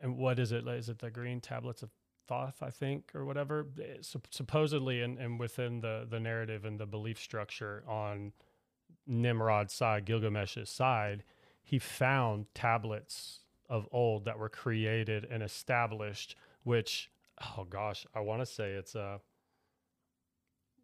[0.00, 0.66] And what is it?
[0.68, 1.90] Is it the green tablets of
[2.28, 3.66] Thoth, I think, or whatever.
[3.82, 3.96] eh,
[4.30, 8.32] supposedly, and, and within the the narrative and the belief structure on
[9.06, 11.24] Nimrod's side, Gilgamesh's side,
[11.62, 16.36] he found tablets of old that were created and established.
[16.62, 17.10] Which,
[17.58, 19.18] oh gosh, I want to say it's uh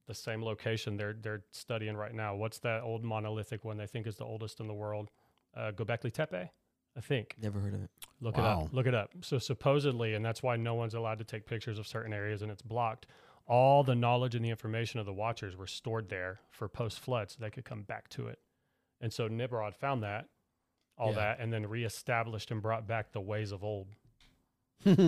[0.07, 2.34] the same location they're they're studying right now.
[2.36, 5.11] What's that old monolithic one they think is the oldest in the world?
[5.57, 6.50] Uh, Göbekli Tepe,
[6.96, 7.34] I think.
[7.40, 7.90] Never heard of it.
[8.20, 8.68] Look it up.
[8.72, 9.11] Look it up.
[9.22, 12.50] So supposedly, and that's why no one's allowed to take pictures of certain areas and
[12.52, 13.07] it's blocked.
[13.48, 17.30] All the knowledge and the information of the watchers were stored there for post flood
[17.30, 18.38] so they could come back to it.
[19.00, 20.26] And so Nimrod found that,
[20.98, 21.14] all Yeah.
[21.16, 23.88] that, and then reestablished and brought back the ways of old.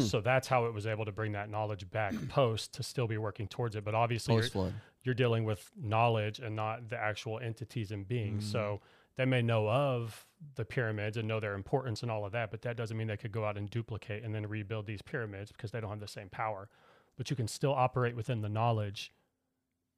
[0.00, 3.18] So that's how it was able to bring that knowledge back post to still be
[3.18, 3.84] working towards it.
[3.84, 8.48] But obviously, you're, you're dealing with knowledge and not the actual entities and beings.
[8.48, 8.52] Mm.
[8.52, 8.80] So
[9.16, 12.62] they may know of the pyramids and know their importance and all of that, but
[12.62, 15.72] that doesn't mean they could go out and duplicate and then rebuild these pyramids because
[15.72, 16.68] they don't have the same power.
[17.16, 19.12] But you can still operate within the knowledge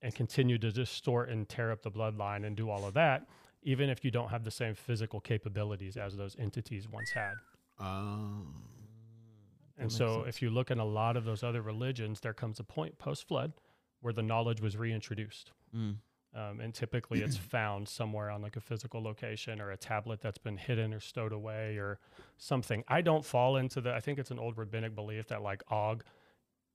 [0.00, 3.26] and continue to distort and tear up the bloodline and do all of that,
[3.62, 7.34] even if you don't have the same physical capabilities as those entities once had.
[7.78, 8.46] Oh.
[9.80, 10.28] And so, sense.
[10.36, 13.26] if you look in a lot of those other religions, there comes a point post
[13.26, 13.52] flood
[14.00, 15.52] where the knowledge was reintroduced.
[15.76, 15.96] Mm.
[16.32, 20.38] Um, and typically it's found somewhere on like a physical location or a tablet that's
[20.38, 21.98] been hidden or stowed away or
[22.38, 22.84] something.
[22.88, 26.04] I don't fall into the, I think it's an old rabbinic belief that like Og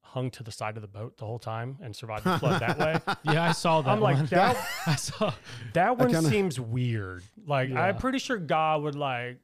[0.02, 2.78] hung to the side of the boat the whole time and survived the flood that
[2.78, 3.00] way.
[3.34, 3.90] Yeah, I saw that.
[3.90, 4.26] I'm like, one.
[4.28, 5.34] that, I saw.
[5.74, 7.24] that one kinda- seems weird.
[7.48, 7.82] Like, Yeah.
[7.82, 9.38] I'm pretty sure God would like,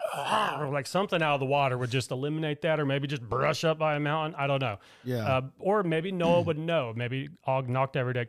[0.72, 3.78] like something out of the water would just eliminate that or maybe just brush up
[3.78, 4.34] by a mountain.
[4.38, 4.78] I don't know.
[5.04, 5.26] Yeah.
[5.26, 6.92] Uh, or maybe Noah would know.
[6.96, 8.26] Maybe Og knocked every day.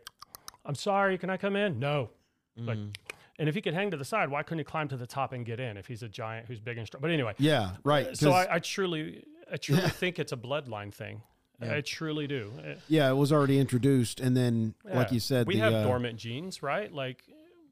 [0.66, 1.80] I'm sorry, can I come in?
[1.80, 2.10] No.
[2.56, 2.94] Like, Mm.
[3.40, 5.34] and if he could hang to the side, why couldn't he climb to the top
[5.34, 7.02] and get in if he's a giant who's big and strong?
[7.02, 7.72] But anyway, yeah.
[7.84, 8.16] Right.
[8.16, 11.22] So I, I truly, I truly think it's a bloodline thing.
[11.62, 11.76] Yeah.
[11.76, 12.52] I truly do.
[12.90, 16.18] Yeah, it was already introduced, and then, like you said, we the, have uh, dormant
[16.18, 16.92] genes, right?
[16.92, 17.24] Like,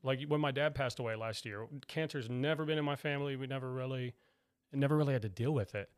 [0.03, 3.35] like when my dad passed away last year, cancer's never been in my family.
[3.35, 4.13] We never really,
[4.73, 5.89] never really had to deal with it.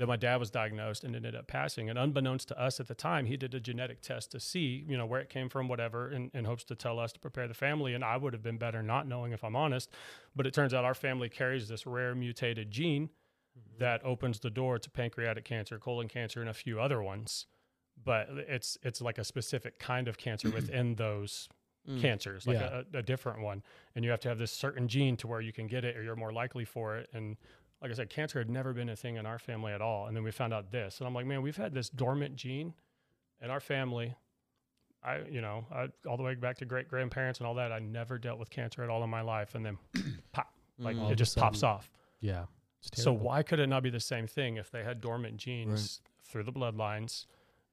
[0.00, 1.90] Then my dad was diagnosed and ended up passing.
[1.90, 4.96] And unbeknownst to us at the time, he did a genetic test to see, you
[4.96, 7.52] know, where it came from, whatever, in, in hopes to tell us to prepare the
[7.52, 7.92] family.
[7.92, 9.90] And I would have been better not knowing, if I'm honest.
[10.34, 13.78] But it turns out our family carries this rare mutated gene mm-hmm.
[13.78, 17.44] that opens the door to pancreatic cancer, colon cancer, and a few other ones.
[18.02, 21.46] But it's it's like a specific kind of cancer within those
[21.88, 22.00] Mm.
[22.00, 22.82] cancers, like Yeah.
[22.94, 23.62] a, a different one.
[23.94, 26.02] And you have to have this certain gene to where you can get it or
[26.02, 27.08] you're more likely for it.
[27.14, 27.36] And
[27.80, 30.06] like I said, cancer had never been a thing in our family at all.
[30.06, 30.98] And then we found out this.
[30.98, 32.74] And I'm like, man, we've had this dormant gene
[33.40, 34.14] in our family.
[35.02, 37.72] I, you know, I, all the way back to great grandparents and all that.
[37.72, 39.54] I never dealt with cancer at all in my life.
[39.54, 39.78] And then
[40.32, 41.10] pop, like Mm.
[41.10, 41.90] It just pops off.
[42.20, 42.44] Yeah.
[42.94, 46.44] So why could it not be the same thing if they had dormant genes through
[46.44, 47.24] the bloodlines?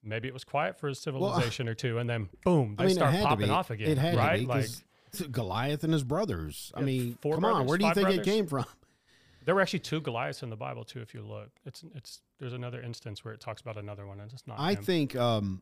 [0.04, 2.96] Maybe it was quiet for a civilization or two, and then boom, they I mean,
[2.96, 3.90] start popping off again.
[3.90, 4.40] It had right?
[4.40, 6.72] to be like Goliath and his brothers.
[6.76, 8.66] I mean, come on, where do you think it came from?
[9.48, 11.00] there were actually two Goliaths in the Bible too.
[11.00, 14.32] If you look, it's it's there's another instance where it talks about another one, and
[14.32, 14.60] it's not.
[14.60, 14.84] I him.
[14.84, 15.62] think, um,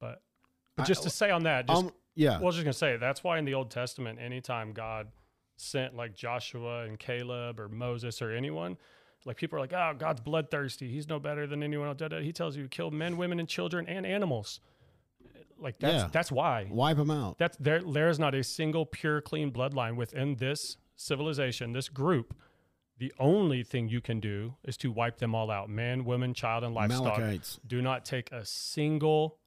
[0.00, 0.22] but
[0.76, 2.72] but I- just to say on that, just um, yeah, well, I was just gonna
[2.72, 5.08] say that's why in the Old Testament, anytime God
[5.56, 8.76] sent like Joshua and Caleb or Moses or anyone,
[9.24, 10.90] like people are like, "Oh, God's bloodthirsty.
[10.90, 13.86] He's no better than anyone else." He tells you to kill men, women, and children
[13.88, 14.60] and animals.
[15.58, 16.08] Like that's Yeah.
[16.12, 16.68] that's why.
[16.70, 17.38] wipe them out.
[17.38, 17.80] That's there.
[17.82, 22.36] There is not a single pure, clean bloodline within this civilization, this group.
[22.98, 26.64] The only thing you can do is to wipe them all out: man, woman, child,
[26.64, 27.18] and livestock.
[27.18, 27.60] Amalekites.
[27.66, 29.38] Do not take a single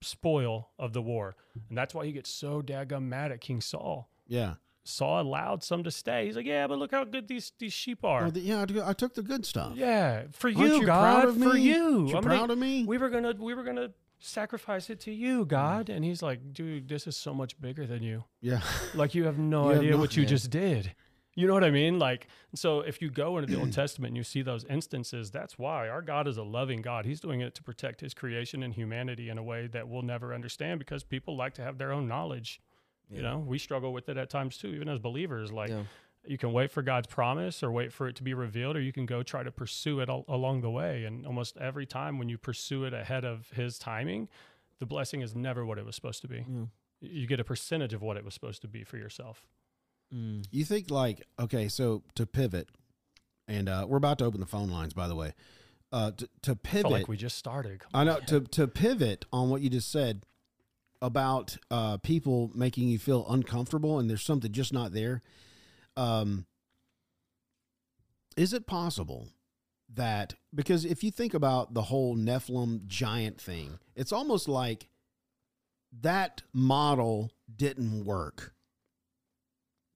[0.00, 1.36] spoil of the war,
[1.68, 4.08] and that's why he gets so daggum mad at King Saul.
[4.26, 4.54] Yeah.
[4.84, 6.26] Saul allowed some to stay.
[6.26, 8.66] He's like, "Yeah, but look how good these these sheep are." Oh, the- yeah, I
[8.66, 9.72] took- I took the good stuff.
[9.76, 11.60] yeah, for Aren't you, you God, proud of for me?
[11.60, 11.74] you.
[11.74, 12.84] You I'm gonna- proud of me?
[12.84, 15.88] we were gonna we were gonna sacrifice it to you, God.
[15.88, 18.24] And he's like, dude, this is so much bigger than you.
[18.40, 18.60] Yeah.
[18.94, 20.94] Like you have no You idea no what you just did.
[21.34, 21.98] You know what I mean?
[21.98, 25.58] Like, so if you go into the Old Testament and you see those instances, that's
[25.58, 27.06] why our God is a loving God.
[27.06, 30.34] He's doing it to protect his creation and humanity in a way that we'll never
[30.34, 32.60] understand because people like to have their own knowledge.
[33.12, 35.52] You know, we struggle with it at times too, even as believers.
[35.52, 35.84] Like, Yeah.
[36.26, 38.92] you can wait for God's promise or wait for it to be revealed, or you
[38.92, 41.04] can go try to pursue it al- along the way.
[41.04, 44.28] And almost every time when you pursue it ahead of His timing,
[44.78, 46.44] the blessing is never what it was supposed to be.
[46.48, 46.64] Yeah.
[47.00, 49.46] You get a percentage of what it was supposed to be for yourself.
[50.14, 50.46] Mm.
[50.50, 52.68] You think like okay, so to pivot,
[53.48, 55.34] and uh, we're about to open the phone lines, by the way.
[55.90, 57.80] Uh, to, to I feel pivot, like we just started.
[57.80, 60.24] Come I know on, to to pivot on what you just said
[61.02, 65.20] about uh, people making you feel uncomfortable, and there's something just not there.
[65.96, 66.46] Um,
[68.36, 69.28] is it possible
[69.92, 74.88] that because if you think about the whole Nephilim giant thing, it's almost like
[76.00, 78.54] that model didn't work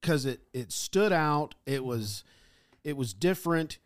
[0.02, 1.54] because it it stood out.
[1.64, 2.24] It was
[2.84, 3.78] it was different.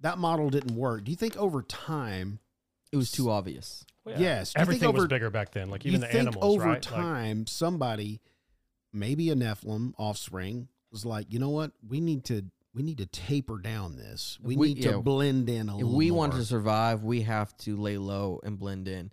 [0.00, 1.04] That model didn't work.
[1.04, 2.38] Do you think over time?
[2.90, 3.84] It was too obvious.
[4.08, 4.52] Well, Yes.
[4.52, 5.70] Do you think everything was over- bigger back then.
[5.70, 6.72] Like you even the think animals, over right?
[6.74, 8.20] Like, time somebody,
[8.92, 11.72] maybe a Nephilim offspring, was like, you know what?
[11.86, 12.44] We need to
[12.74, 14.38] we need to taper down this.
[14.40, 14.96] We, We- need to yeah.
[14.98, 16.18] blend in a If little we more.
[16.18, 19.10] want to survive, we have to lay low and blend in.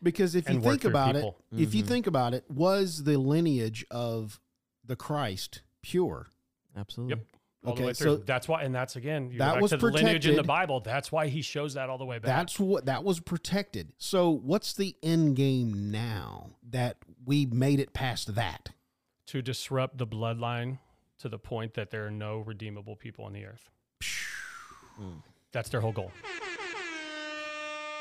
[0.00, 1.36] Because if you And work think about people.
[1.50, 1.88] it, if you Mhm.
[1.88, 4.40] think about it, was the lineage of
[4.84, 6.28] the Christ pure?
[6.76, 7.16] Absolutely.
[7.16, 7.26] Yep.
[7.64, 8.16] All Okay, the way through.
[8.18, 10.42] so that's why, and that's again, you that back was to the lineage in the.
[10.44, 10.80] Bible.
[10.80, 12.26] That's why he shows that all the way back.
[12.26, 13.92] that's what that was protected.
[13.98, 18.70] So what's the end game now that we made it past that?
[19.26, 20.78] to disrupt the bloodline
[21.18, 23.68] to the point that there are no redeemable people on the earth.
[24.98, 25.22] Mm.
[25.52, 26.10] That's their whole goal.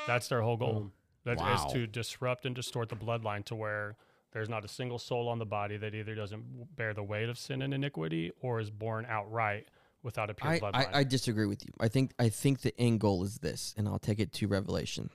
[0.08, 0.92] That's their whole goal.
[1.26, 1.68] That is Wow.
[1.74, 3.98] to disrupt and distort the bloodline to where
[4.32, 7.38] there's not a single soul on the body that either doesn't bear the weight of
[7.38, 9.68] sin and iniquity or is born outright
[10.04, 10.76] without a pure I, bloodline.
[10.94, 11.74] I, I disagree with you.
[11.80, 15.10] I think I think the end goal is this, and I'll take it to Revelation.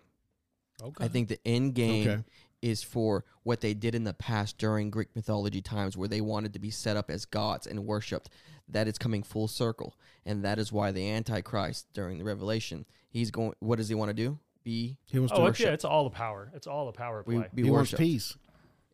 [0.82, 1.04] Okay.
[1.04, 2.22] I think the end game Okay.
[2.60, 6.52] is for what they did in the past during Greek mythology times where they wanted
[6.54, 8.30] to be set up as gods and worshipped.
[8.68, 9.94] That is coming full circle.
[10.24, 14.08] And that is why the Antichrist during the Revelation, he's going what does he want
[14.08, 14.38] to do?
[14.64, 15.66] Be He wants oh, to it's, worship.
[15.66, 16.50] yeah, it's all the power.
[16.54, 17.48] It's all the power we play.
[17.54, 18.36] be he wants peace.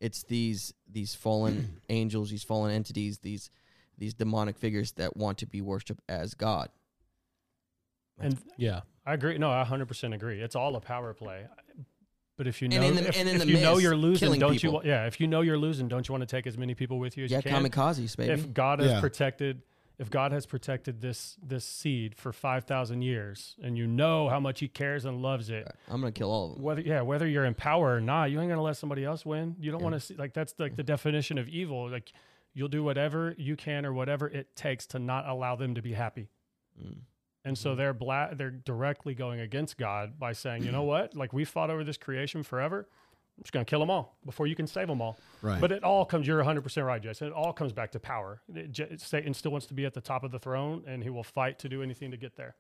[0.00, 3.50] It's these these fallen angels, these fallen entities, these
[3.98, 6.68] these demonic figures that want to be worshipped as God.
[8.20, 8.80] and yeah.
[9.06, 9.38] I agree.
[9.38, 10.40] No, I 100% agree.
[10.42, 11.46] It's all a power play.
[12.36, 13.96] But if you know, And in the- if, and in if the you know you're
[13.96, 14.82] losing, don't people.
[14.84, 14.90] you?
[14.90, 17.16] Yeah, if you know you're losing, don't you want to take as many people with
[17.16, 17.64] you as Yeah, you can?
[17.64, 18.32] kamikazes, baby.
[18.34, 19.00] If God has Yeah.
[19.00, 19.62] protected,
[19.98, 24.38] if God has protected this this seed for five thousand years, and you know how
[24.40, 26.62] much He cares and loves it, I'm gonna kill all of them.
[26.64, 29.56] whether yeah, whether you're in power or not, you ain't gonna let somebody else win.
[29.58, 29.84] You don't Yeah.
[29.84, 31.90] want to see like that's like the definition of evil.
[31.90, 32.12] Like
[32.54, 35.92] you'll do whatever you can or whatever it takes to not allow them to be
[35.94, 36.28] happy.
[36.82, 36.98] Mm.
[37.44, 41.16] And so they're bla- they're directly going against God by saying, you know what?
[41.16, 42.88] Like we fought over this creation forever.
[43.38, 45.16] I'm just going to kill them all before you can save them all.
[45.42, 45.60] Right.
[45.60, 46.26] But it all comes.
[46.26, 47.28] You're 100 percent right, Jason.
[47.28, 48.42] It all comes back to power.
[48.52, 51.10] It, J- Satan still wants to be at the top of the throne, and he
[51.10, 52.56] will fight to do anything to get there.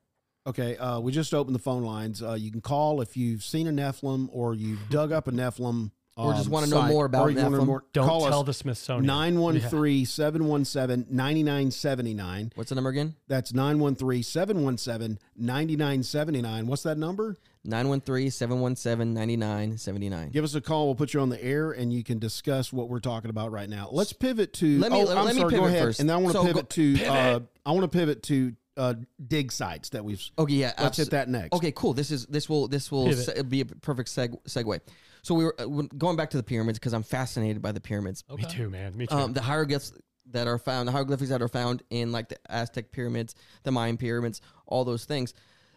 [0.46, 2.22] Okay, uh, we just opened the phone lines.
[2.22, 5.90] Uh, you can call if you've seen a Nephilim or you've dug up a Nephilim.
[6.18, 8.46] Or just um, wanna know more about or you know more- Don't call tell us
[8.46, 9.06] the Smithsonian.
[9.06, 12.50] 913 717 9979.
[12.56, 13.14] What's the number again?
[13.28, 16.66] That's 913 717 9979.
[16.66, 17.36] What's that number?
[17.66, 20.32] 913-717-9979.
[20.32, 20.86] Give us a call.
[20.86, 23.68] We'll put you on the air and you can discuss what we're talking about right
[23.68, 23.88] now.
[23.92, 24.78] Let's pivot to.
[24.78, 25.50] Let me- oh, let- I'm let me sorry.
[25.52, 25.82] go pivot ahead.
[25.84, 26.00] first.
[26.00, 27.04] And then I want to So pivot go- to.
[27.06, 28.94] Uh, I want to pivot to uh,
[29.26, 30.22] dig sites that we've.
[30.38, 30.72] Okay, yeah.
[30.78, 31.52] Let's hit that next.
[31.52, 31.94] Okay, cool.
[31.94, 33.24] This is this will this will Pivot.
[33.24, 34.80] se- be a perfect seg- segue.
[35.22, 37.80] So we were uh, when- going back to the pyramids because I'm fascinated by the
[37.80, 38.24] pyramids.
[38.34, 38.96] Me too, man.
[38.96, 39.14] Me too.
[39.14, 39.92] Um, the hieroglyphs
[40.30, 43.96] that are found, the hieroglyphics that are found in like the Aztec pyramids, the Mayan
[43.96, 45.34] pyramids, all those things,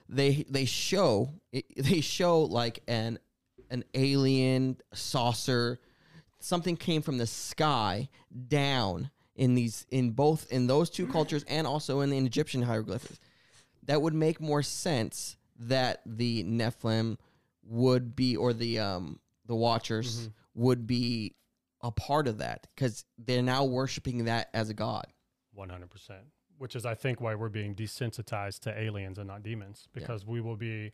[0.10, 1.30] they they show
[1.78, 3.18] they show like an
[3.70, 5.80] an alien saucer,
[6.40, 8.10] something came from the sky
[8.48, 13.20] down in these in both in those two cultures and also in the Egyptian hieroglyphics.
[13.84, 17.18] That would make more sense that the Nephilim
[17.64, 19.20] would be or the um
[19.52, 21.36] the Watchers would be
[21.84, 25.08] a part of that because they're now worshiping that as a god.
[25.54, 26.22] One hundred percent.
[26.58, 30.40] Which is, I think, why we're being desensitized to aliens and not demons, because we
[30.40, 30.94] will be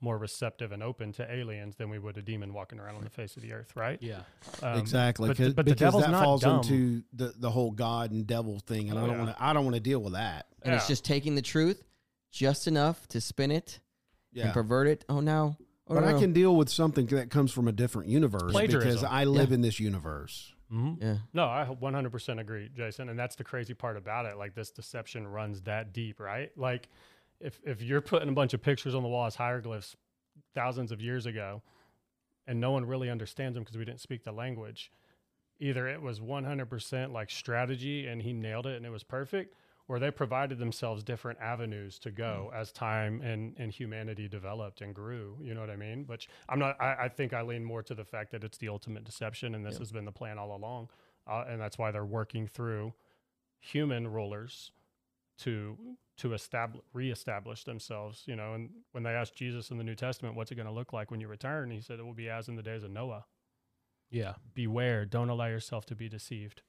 [0.00, 3.10] more receptive and open to aliens than we would a demon walking around on the
[3.10, 3.98] face of the earth, right?
[4.00, 4.20] Yeah.
[4.62, 6.58] Um, exactly, But, 'cause- but because devil's that not falls dumb.
[6.62, 9.24] into the, the whole God and devil thing, and Oh, I don't yeah.
[9.24, 9.44] want to.
[9.44, 10.46] I don't want to deal with that.
[10.62, 11.82] And it's just taking the truth
[12.30, 13.80] just enough to spin it
[14.32, 15.04] Yeah, and pervert it.
[15.10, 15.56] Oh no.
[15.90, 19.02] Oh, but no, I can deal with something that comes from a different universe because
[19.04, 19.54] I live Yeah.
[19.54, 20.52] in this universe.
[20.72, 21.00] Mhm.
[21.02, 21.16] Yeah.
[21.32, 23.08] No, I 100% agree, Jason.
[23.08, 24.36] And that's the crazy part about it.
[24.36, 26.50] Like this deception runs that deep, right?
[26.58, 26.88] Like
[27.40, 29.96] if if you're putting a bunch of pictures on the wall as hieroglyphs
[30.54, 31.62] thousands of years ago
[32.46, 34.92] and no one really understands them because we didn't speak the language,
[35.58, 39.54] either it was 100% like strategy and he nailed it and it was perfect,
[39.88, 44.94] or they provided themselves different avenues to go as time and, and humanity developed and
[44.94, 45.36] grew.
[45.40, 46.04] You know what I mean?
[46.06, 48.68] Which I'm not, I, I think I lean more to the fact that it's the
[48.68, 50.90] ultimate deception and this has been the plan all along.
[51.26, 52.92] Uh, and that's why they're working through
[53.60, 54.70] human rulers
[55.38, 55.76] to
[56.16, 60.34] to establish reestablish themselves you know and when they asked jesus in the new testament
[60.36, 62.48] what's it going to look like when you return he said it will be as
[62.48, 63.24] in the days of noah
[64.10, 64.34] Yeah.
[64.54, 66.62] beware don't allow yourself to be deceived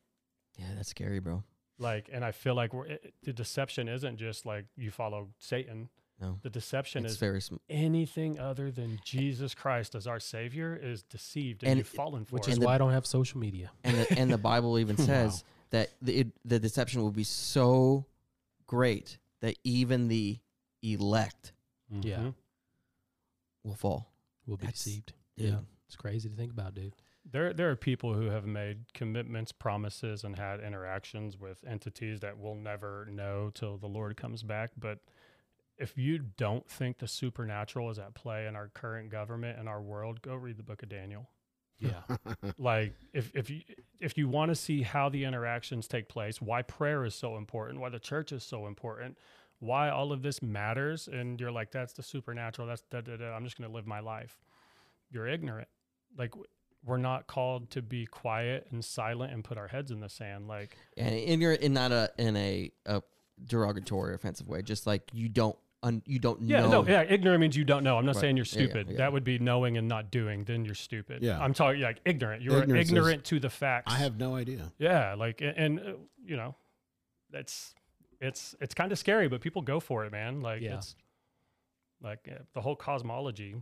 [0.57, 1.43] Yeah, that's scary, bro.
[1.79, 5.89] Like and i feel like we're, it, the deception isn't just like you follow satan
[6.21, 10.75] No, The deception it's is very sm- anything other than Jesus Christ as our Savior
[10.75, 12.51] is deceived, and, And you've fallen for Which it.
[12.51, 13.71] is the- why I don't have social media.
[13.85, 18.05] and the, and the Bible even says that the, it, the deception will be so
[18.67, 20.39] great that even the
[20.83, 21.53] elect
[21.89, 22.17] Yeah.
[22.19, 22.33] Mhm.
[23.63, 24.11] will fall.
[24.45, 25.13] We'll be That's- deceived.
[25.37, 25.49] Dude.
[25.53, 25.59] Yeah.
[25.87, 26.95] It's crazy to think about, dude.
[27.31, 32.37] There, there are people who have made commitments, promises, and had interactions with entities that
[32.37, 34.71] we'll never know till the Lord comes back.
[34.77, 34.99] But
[35.77, 39.81] if you don't think the supernatural is at play in our current government and our
[39.81, 41.29] world, go read the book of Daniel.
[41.79, 42.01] Yeah.
[42.57, 43.61] like if if you
[43.99, 47.79] if you want to see how the interactions take place why prayer is so important
[47.79, 49.17] why the church is so important
[49.59, 53.31] why all of this matters and you're like that's the supernatural that's da, da, da,
[53.31, 54.41] i'm just going to live my life
[55.09, 55.69] you're ignorant
[56.17, 56.45] like w-
[56.85, 60.47] we're not called to be quiet and silent and put our heads in the sand
[60.47, 63.01] like And in your in not a in a, a
[63.45, 66.81] derogatory, offensive way, just like you don't un, you don't yeah know.
[66.81, 68.21] no yeah ignorant means you don't know i'm not Right.
[68.21, 68.97] saying you're Yeah, yeah, stupid yeah.
[68.97, 71.39] that would be knowing and not doing then you're stupid Yeah.
[71.39, 74.71] i'm talking like ignorant you're Ignorance is- ignorant to the facts I have no idea.
[74.77, 75.83] Yeah, like a- and, uh,
[76.25, 76.55] you know,
[77.31, 77.73] that's
[78.19, 80.41] it's it's kind of scary, but people go for it, man.
[80.41, 80.75] Like Yeah.
[80.75, 80.95] it's
[82.01, 83.55] like uh, the whole cosmology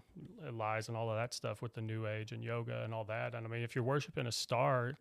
[0.51, 3.33] lies and all of that stuff with the new age and yoga and all that.
[3.33, 4.93] And I mean, if you're worshiping a star,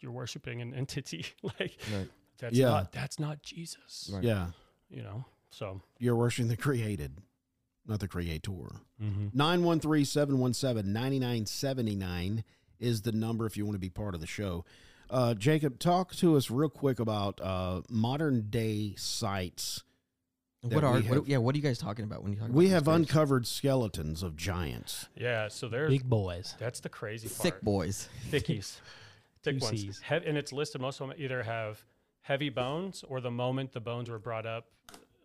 [0.00, 1.24] you're worshiping an entity.
[1.42, 2.08] like Right.
[2.38, 2.68] that's Yeah.
[2.70, 4.10] not that's not Jesus.
[4.12, 4.22] Right.
[4.24, 4.48] Yeah.
[4.90, 5.24] You know.
[5.50, 7.18] So You're worshiping the created,
[7.86, 8.50] not the creator.
[9.02, 9.28] mm-hmm.
[9.32, 12.44] 913 717 9979
[12.78, 14.64] is the number if you want to be part of the show.
[15.08, 19.82] Uh, Jacob, talk to us real quick about uh, modern day sites.
[20.68, 21.38] That What are we what, yeah?
[21.38, 22.48] What are you guys talking about when you talk?
[22.50, 23.10] We have these graves?
[23.10, 25.08] uncovered skeletons of giants.
[25.14, 26.54] yeah, so there's Big boys.
[26.58, 28.08] that's the crazy thick boys.
[28.30, 28.78] thickies,
[29.42, 29.80] thick Two ones.
[29.80, 30.00] Cs.
[30.08, 30.80] He- and it's listed.
[30.80, 31.84] Most of them either have
[32.22, 34.66] heavy bones, or the moment the bones were brought up,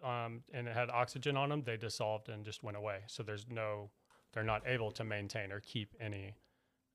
[0.04, 3.00] um, and it had oxygen on them, they dissolved and just went away.
[3.08, 3.90] So there's no,
[4.34, 6.36] they're not able to maintain or keep any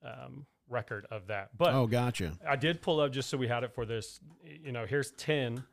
[0.05, 1.51] um, record of that.
[1.57, 2.33] But oh, gotcha.
[2.49, 4.21] I did pull up just so we had it for this.
[4.45, 5.65] You know, here's ten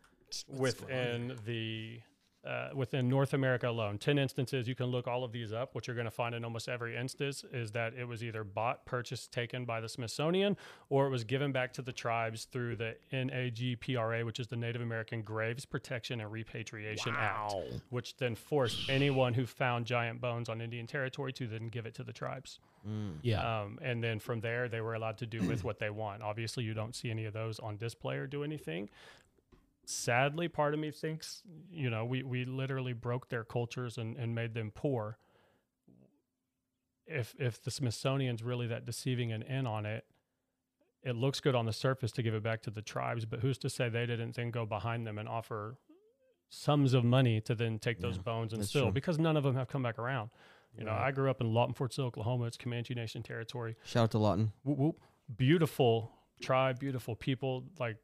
[0.48, 2.00] within the
[2.46, 3.98] uh, within North America alone.
[3.98, 4.68] Ten instances.
[4.68, 5.74] You can look all of these up.
[5.74, 8.86] What you're going to find in almost every instance is that it was either bought,
[8.86, 10.58] purchased, taken by the Smithsonian,
[10.90, 14.82] or it was given back to the tribes through the NAGPRA, which is the Native
[14.82, 17.54] American Graves Protection and Repatriation Act,
[17.90, 21.96] which then forced anyone who found giant bones on Indian territory to then give it
[21.96, 22.60] to the tribes.
[22.88, 23.14] Mm.
[23.22, 23.62] Yeah.
[23.62, 26.22] Um, and then from there, they were allowed to do with what they want.
[26.22, 28.90] Obviously, you don't see any of those on display or do anything.
[29.86, 34.34] Sadly, part of me thinks, you know, we, we literally broke their cultures and, and
[34.34, 35.18] made them poor.
[37.06, 40.06] If if the Smithsonian's really that deceiving and in on it,
[41.04, 43.58] it looks good on the surface to give it back to the tribes, but who's
[43.58, 45.76] to say they didn't then go behind them and offer
[46.50, 48.92] sums of money to then take those Yeah, bones and still true.
[48.94, 50.30] because none of them have come back around.
[50.78, 52.46] You know, I grew up in Lawton, Fort Sill, Oklahoma.
[52.46, 53.76] It's Comanche Nation territory.
[53.84, 54.54] Shout out to Lawton.
[54.64, 55.02] Whoop, whoop.
[55.38, 56.12] Beautiful
[56.42, 57.98] tribe, beautiful people, like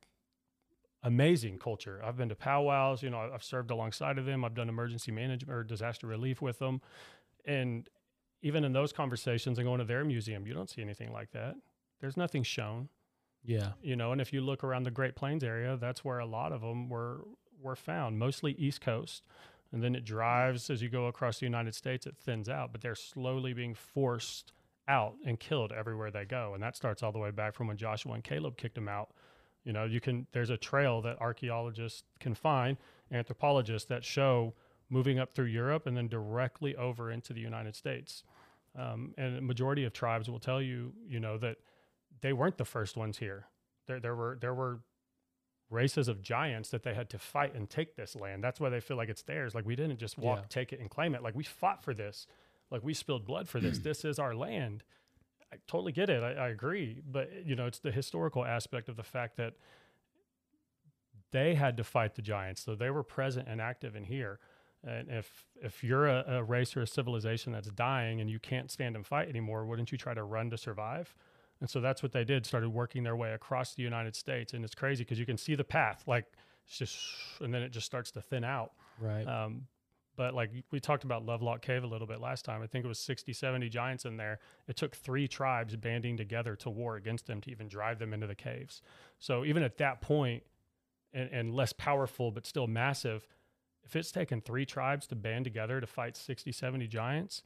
[1.04, 2.02] amazing culture.
[2.04, 3.02] I've been to powwows.
[3.04, 4.44] You know, I've served alongside of them.
[4.44, 6.82] I've done emergency management or disaster relief with them,
[7.46, 7.90] and
[8.42, 11.56] even in those conversations and going to their museum, you don't see anything like that.
[12.00, 12.88] There's nothing shown
[13.44, 13.72] yeah.
[13.82, 16.52] you know and if you look around the great plains area that's where a lot
[16.52, 17.26] of them were
[17.62, 19.24] were found mostly east coast
[19.72, 22.82] and then it drives as you go across the united states it thins out but
[22.82, 24.52] they're slowly being forced
[24.88, 27.78] out and killed everywhere they go and that starts all the way back from when
[27.78, 29.10] joshua and caleb kicked them out
[29.64, 32.78] you know you can there's a trail that archaeologists can find
[33.12, 34.54] anthropologists that show
[34.90, 38.24] moving up through europe and then directly over into the united states
[38.78, 41.58] um, and a majority of tribes will tell you you know that
[42.22, 43.46] they weren't the first ones here.
[43.88, 44.82] There, there were there were
[45.70, 48.44] races of giants that they had to fight and take this land.
[48.44, 49.54] That's why they feel like it's theirs.
[49.56, 50.46] Like we didn't just walk, Yeah.
[50.50, 51.22] take it, and claim it.
[51.24, 52.28] Like we fought for this.
[52.72, 53.80] Like we spilled blood for this.
[53.90, 54.84] this is our land.
[55.52, 56.24] I totally get it.
[56.24, 59.54] I, I agree, but you know, it's the historical aspect of the fact that
[61.32, 64.40] they had to fight the giants, so they were present and active in here.
[64.84, 68.72] And if if you're a, a race or a civilization that's dying and you can't
[68.72, 71.14] stand and fight anymore, wouldn't you try to run to survive?
[71.62, 74.54] And so that's what they did, started working their way across the United States.
[74.54, 76.26] And it's crazy because you can see the path, like
[76.66, 76.98] it's just,
[77.42, 78.72] and then it just starts to thin out.
[79.02, 79.28] Right.
[79.28, 79.68] Um,
[80.20, 82.62] but like we talked about Lovelock Cave a little bit last time.
[82.62, 84.40] I think it was 60, 70 giants in there.
[84.68, 88.28] It took three tribes banding together to war against them to even drive them into
[88.28, 88.82] the caves.
[89.18, 90.44] So even at that point,
[91.14, 93.26] and, and less powerful, but still massive,
[93.86, 97.42] if it's taken three tribes to band together to fight 60, 70 giants,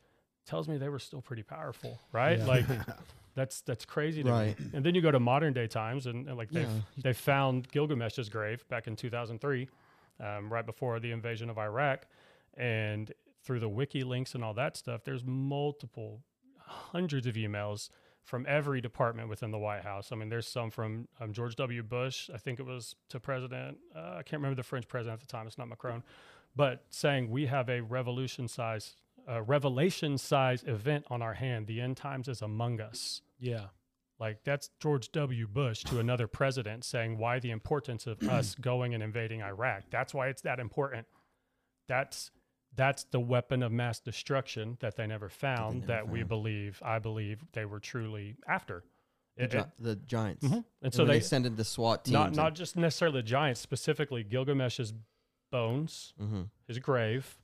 [0.47, 2.39] tells me they were still pretty powerful, right?
[2.39, 2.45] Yeah.
[2.47, 2.65] Like
[3.35, 4.59] that's that's crazy to Right.
[4.59, 4.71] me.
[4.73, 6.79] And then you go to modern day times, and, and like they Yeah.
[7.03, 9.69] they found Gilgamesh's grave back in 2003,
[10.19, 12.07] um, right before the invasion of Iraq,
[12.57, 13.11] and
[13.43, 16.21] through the WikiLeaks and all that stuff, there's multiple
[16.57, 17.89] hundreds of emails
[18.23, 20.11] from every department within the White House.
[20.11, 21.83] I mean, there's some from um, George W.
[21.83, 25.27] Bush, I think it was to President, uh, I can't remember the French president at
[25.27, 26.03] the time, it's not Macron,
[26.55, 28.95] but saying we have a revolution size,
[29.29, 31.67] uh, revelation size event on our hand.
[31.67, 33.21] The end times is among us.
[33.39, 33.65] Yeah.
[34.19, 35.47] Like that's George W.
[35.47, 39.83] Bush to another president saying why the importance of us going and invading Iraq.
[39.89, 41.07] That's why it's that important.
[41.87, 42.31] That's
[42.75, 46.99] that's the weapon of mass destruction that they never found never that we believe I
[46.99, 48.83] believe they were truly after.
[49.37, 50.45] The, gi- it- the giants.
[50.45, 50.53] Mhm.
[50.53, 52.13] And And so they, they send in the SWAT teams.
[52.13, 54.93] not not just necessarily the giants, specifically Gilgamesh's
[55.51, 57.37] bones, hmm his grave,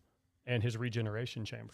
[0.45, 1.73] and his regeneration chamber.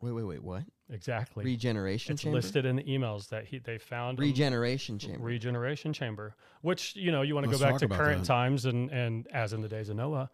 [0.00, 0.42] Wait, wait, wait.
[0.42, 0.64] What?
[0.90, 1.44] Exactly.
[1.44, 2.36] Regeneration it's chamber.
[2.36, 4.18] listed in the emails that he they found.
[4.18, 5.24] Regeneration chamber.
[5.24, 8.26] regeneration chamber which you know you want to go back to current that.
[8.26, 10.28] times and and as in the days of noah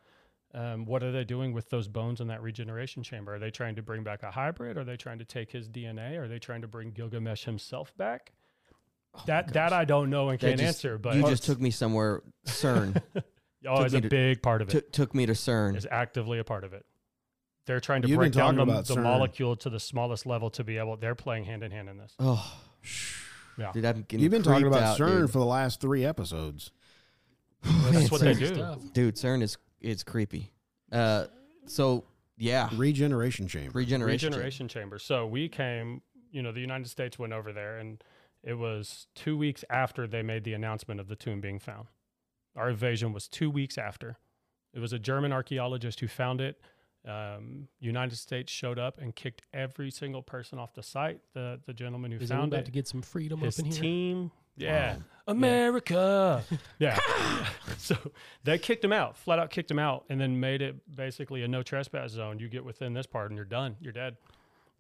[0.55, 3.75] um, what are they doing with those bones in that regeneration chamber are they trying
[3.77, 6.61] to bring back a hybrid are they trying to take his dna are they trying
[6.61, 8.33] to bring gilgamesh himself back
[9.27, 11.71] that that i don't know and That can't just- answer but you just took me
[11.71, 12.23] somewhere.
[12.47, 13.01] CERN
[13.67, 15.77] oh took it's a to- big part of it took took me to CERN.
[15.77, 16.85] is actively a part of it
[17.67, 20.79] they're trying to You've break down the, the molecule to the smallest level to be
[20.79, 22.53] able they're playing hand in hand in this Oh,
[23.59, 23.71] Yeah.
[23.73, 25.31] dude, I'm You've been talking about out, CERN dude.
[25.31, 26.73] for the last three episodes.
[27.63, 28.79] that's what they Crazy do stuff.
[28.95, 29.15] dude.
[29.17, 30.53] CERN is it's creepy.
[30.93, 31.27] Uh,
[31.67, 32.05] so
[32.37, 33.73] yeah, Regeneration chamber.
[33.79, 34.29] regeneration.
[34.31, 34.99] regeneration chamber.
[34.99, 36.01] So we came,
[36.33, 38.03] you know, the United States went over there, and
[38.43, 41.89] it was two weeks after they made the announcement of the tomb being found.
[42.57, 44.17] Our invasion was two weeks after.
[44.73, 46.61] It was a German archaeologist who found it.
[47.07, 51.21] Um, United States showed up and kicked every single person off the site.
[51.35, 53.73] The the gentleman who Is found about it, to get some freedom his up in
[53.73, 53.83] here?
[53.83, 54.31] team,
[54.61, 55.03] yeah, Wow.
[55.27, 56.45] America.
[56.79, 56.99] yeah.
[57.79, 57.97] so
[58.45, 61.49] they kicked him out, flat out kicked him out, and then made it basically a
[61.49, 62.39] no trespass zone.
[62.39, 63.77] You get within this part and you're done.
[63.81, 64.17] You're dead.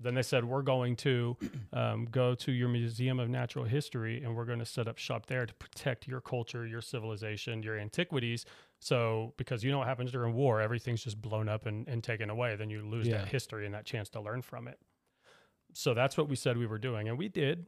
[0.02, 1.36] Then they said, We're going to
[1.72, 5.26] um, go to your Museum of Natural History and we're going to set up shop
[5.26, 8.44] there to protect your culture, your civilization, your antiquities.
[8.80, 12.30] So, because you know what happens during war, everything's just blown up and, and taken
[12.30, 12.56] away.
[12.56, 13.18] Then you lose Yeah.
[13.18, 14.78] that history and that chance to learn from it.
[15.74, 17.08] So, that's what we said we were doing.
[17.08, 17.66] And we did.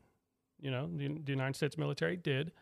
[0.63, 2.53] You know, the, the United States military did.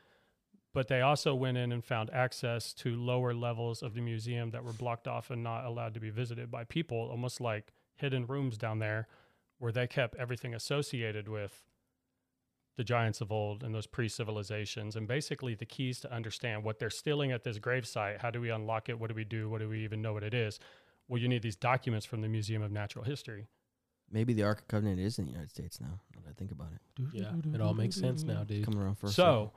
[0.73, 4.65] But they also went in and found access to lower levels of the museum that
[4.65, 8.57] were blocked off and not allowed to be visited by people, almost like hidden rooms
[8.57, 9.09] down there
[9.59, 11.65] where they kept everything associated with
[12.77, 16.89] the giants of old and those pre-civilizations and basically the keys to understand what they're
[16.89, 18.19] stealing at this gravesite.
[18.19, 18.99] How do we unlock it?
[18.99, 19.51] What do we do?
[19.51, 20.59] What do we even know what it is?
[21.07, 23.49] Well you need these documents from the museum of natural history
[24.13, 26.01] Maybe the Ark of Covenant is in the United States now.
[26.15, 28.65] Now that I think about it, Yeah, it all makes sense now, dude.
[28.65, 29.15] coming around first.
[29.15, 29.53] so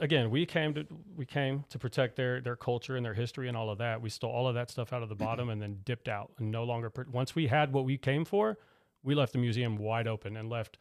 [0.00, 0.84] again we came to
[1.16, 4.10] we came to protect their their culture and their history and all of that we
[4.10, 6.64] stole all of that stuff out of the bottom and then dipped out and no
[6.64, 8.58] longer pr- once we had what we came for
[9.02, 10.76] we left the museum wide open and left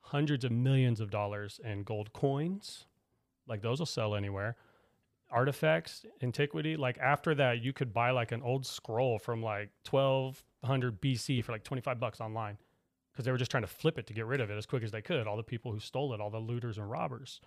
[0.00, 2.86] hundreds of millions of dollars in gold coins
[3.46, 4.56] like those will sell anywhere
[5.30, 11.00] artifacts antiquity like after that you could buy like an old scroll from like 1200
[11.00, 12.56] bc for like 25 bucks online
[13.16, 14.82] because they were just trying to flip it to get rid of it as quick
[14.82, 15.26] as they could.
[15.26, 17.40] All the people who stole it, all the looters and robbers.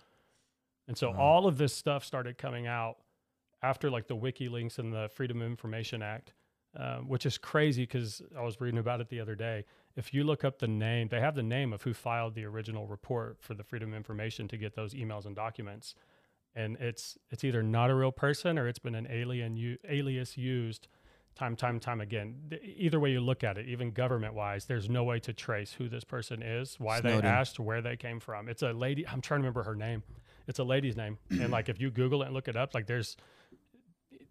[0.88, 1.16] And so Wow.
[1.18, 2.96] all of this stuff started coming out
[3.62, 6.32] after like the WikiLeaks and the Freedom of Information Act,
[6.74, 9.64] um, which is crazy because I was reading about it the other day.
[9.94, 12.88] If you look up the name, they have the name of who filed the original
[12.88, 15.94] report for the Freedom of Information to get those emails and documents.
[16.54, 20.36] And it's it's either not a real person or it's been an alien u- alias
[20.36, 20.88] used
[21.36, 22.34] time, time, time again.
[22.50, 25.72] Th- Either way you look at it, even government wise, there's no way to trace
[25.74, 27.20] who this person is, why Snowden.
[27.22, 28.48] they asked, where they came from.
[28.48, 29.06] It's a lady.
[29.06, 30.02] I'm trying to remember her name.
[30.48, 32.86] It's a lady's name, and like if you Google it and look it up, like
[32.88, 33.16] there's,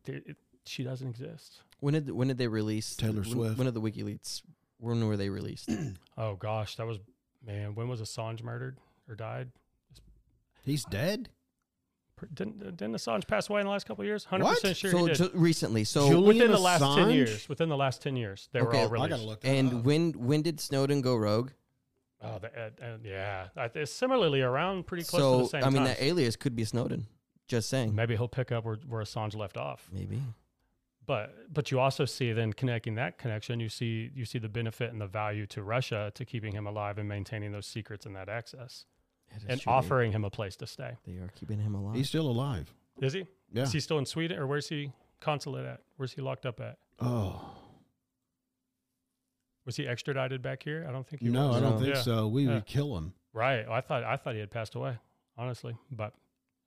[0.04, 1.62] there, it, she doesn't exist.
[1.80, 3.58] when did when did they release Taylor when, Swift.
[3.58, 4.42] When did the WikiLeaks?
[4.78, 5.70] When were they released?
[6.18, 7.00] Oh gosh, that was
[7.46, 7.76] man.
[7.76, 8.78] When was Assange murdered
[9.08, 9.52] or died?
[10.66, 11.30] He's dead.
[12.20, 14.26] Pr- Didn't didn't Assange pass away in the last couple of years?
[14.26, 14.56] Hundred What?
[14.56, 15.16] percent sure so he did.
[15.16, 18.62] ju- recently, so Julian within the last ten years, within the last ten years, they
[18.62, 19.06] were all I released.
[19.06, 19.42] I gotta look.
[19.42, 19.84] That and up.
[19.86, 21.52] when when did Snowden go rogue?
[22.22, 23.48] Oh, the, uh, uh, yeah.
[23.56, 25.86] I, it's similarly around pretty close to So the same I mean, time.
[25.86, 27.08] that alias could be Snowden.
[27.48, 29.90] Just saying, Maybe he'll pick up where, where Assange left off.
[29.94, 30.22] maybe.
[31.06, 34.92] But but you also see then connecting that connection, you see you see the benefit
[34.92, 38.30] and the value to Russia to keeping him alive and maintaining those secrets and that
[38.30, 38.86] access That is
[39.48, 39.72] and true.
[39.72, 40.94] Offering him a place to stay.
[41.06, 41.96] They, are keeping him alive.
[41.96, 42.74] he's still alive.
[43.02, 43.26] Is he?
[43.52, 43.64] Yeah.
[43.64, 44.92] Is he still in Sweden or where's he
[45.22, 45.82] consulate at?
[45.98, 46.78] Where's he locked up at?
[47.00, 47.56] Oh
[49.66, 50.86] Was he extradited back here?
[50.88, 51.58] I don't think he no, was.
[51.58, 51.80] I don't No.
[51.80, 52.02] think Yeah.
[52.02, 52.28] so.
[52.28, 52.56] We Yeah.
[52.56, 53.14] would kill him.
[53.34, 53.68] Right.
[53.68, 54.98] I thought I thought he had passed away,
[55.38, 55.76] honestly.
[55.92, 56.14] But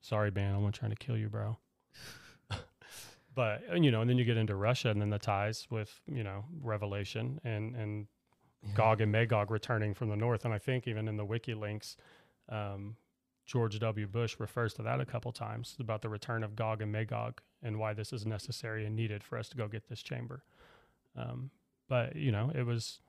[0.01, 1.59] sorry, Ben, I'm not trying to kill you, bro.
[3.35, 6.01] but uh, you know, and then you get into Russia, and then the ties with
[6.07, 8.07] you know Revelation and and
[8.65, 8.75] Yeah.
[8.75, 11.97] Gog and Magog returning from the north, and I think even in the WikiLeaks,
[12.53, 12.97] um,
[13.47, 14.07] George W.
[14.07, 17.79] Bush refers to that a couple times about the return of Gog and Magog and
[17.79, 20.45] why this is necessary and needed for us to go get this chamber.
[21.17, 21.51] Um,
[21.89, 23.01] but you know, it was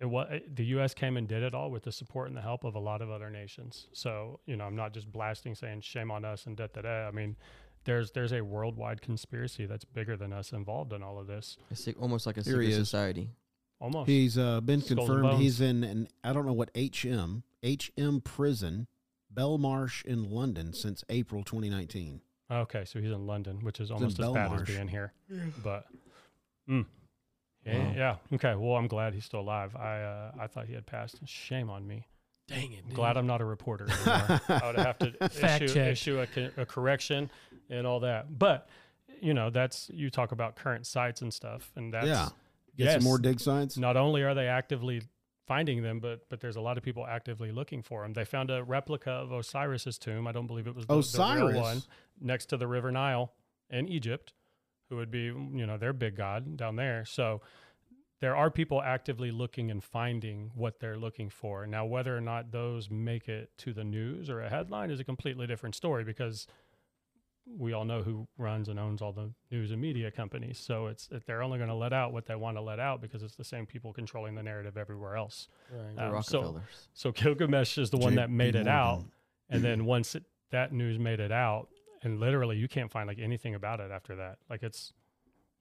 [0.00, 0.94] it was the U.S.
[0.94, 3.10] came and did it all with the support and the help of a lot of
[3.10, 3.88] other nations.
[3.92, 7.08] So you know, I'm not just blasting saying shame on us and da da da.
[7.08, 7.36] I mean,
[7.84, 11.56] there's there's a worldwide conspiracy that's bigger than us involved in all of this.
[11.70, 13.30] It's like- almost like a Here secret society.
[13.80, 14.08] Almost.
[14.08, 15.40] He's uh, been Skulls confirmed.
[15.40, 18.86] He's in an I don't know what HM HM prison,
[19.32, 22.20] Belmarsh in London since April 2019.
[22.50, 25.12] okay, so he's in London, which is almost as bad as being here.
[25.62, 25.86] But
[26.68, 26.84] mm.
[27.64, 27.92] yeah, Wow.
[27.96, 28.16] yeah.
[28.34, 28.54] Okay.
[28.54, 29.74] Well, I'm glad he's still alive.
[29.76, 31.20] I uh, I thought he had passed.
[31.26, 32.06] Shame on me.
[32.48, 32.80] Dang it!
[32.82, 32.96] I'm dude.
[32.96, 34.40] glad I'm not a reporter anymore.
[34.48, 35.14] I would have to
[35.64, 37.30] issue, issue a, co- a correction
[37.70, 38.36] and all that.
[38.38, 38.68] But
[39.20, 42.28] you know, that's you talk about current sites and stuff, and that's yeah,
[42.76, 42.94] get yes.
[42.94, 43.78] some more dig sites.
[43.78, 45.02] not only are they actively
[45.46, 48.12] finding them, but but there's a lot of people actively looking for them.
[48.12, 50.26] They found a replica of Osiris's tomb.
[50.26, 51.82] I don't believe it was the, the real one
[52.20, 53.32] next to the River Nile
[53.70, 54.32] in Egypt,
[54.88, 57.04] who would be you know their big god down there.
[57.04, 57.40] So
[58.20, 61.66] there are people actively looking and finding what they're looking for.
[61.66, 65.04] Now, whether or not those make it to the news or a headline is a
[65.04, 66.46] completely different story because
[67.46, 70.58] we all know who runs and owns all the news and media companies.
[70.58, 73.22] So it's they're only going to let out what they want to let out because
[73.22, 75.48] it's the same people controlling the narrative everywhere else.
[75.70, 76.04] Right.
[76.04, 76.88] Um, so- Rockefellers.
[76.94, 78.22] So Gilgamesh is the one J.P.
[78.22, 79.04] that made it out,
[79.50, 81.68] and then once it, that news made it out,
[82.02, 84.38] and literally you can't find like anything about it after that.
[84.48, 84.92] Like it's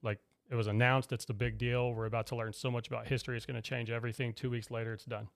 [0.04, 1.94] like it was announced, it's the big deal.
[1.94, 4.34] We're about to learn so much about history, it's going to change everything.
[4.34, 5.30] Two weeks later, it's done.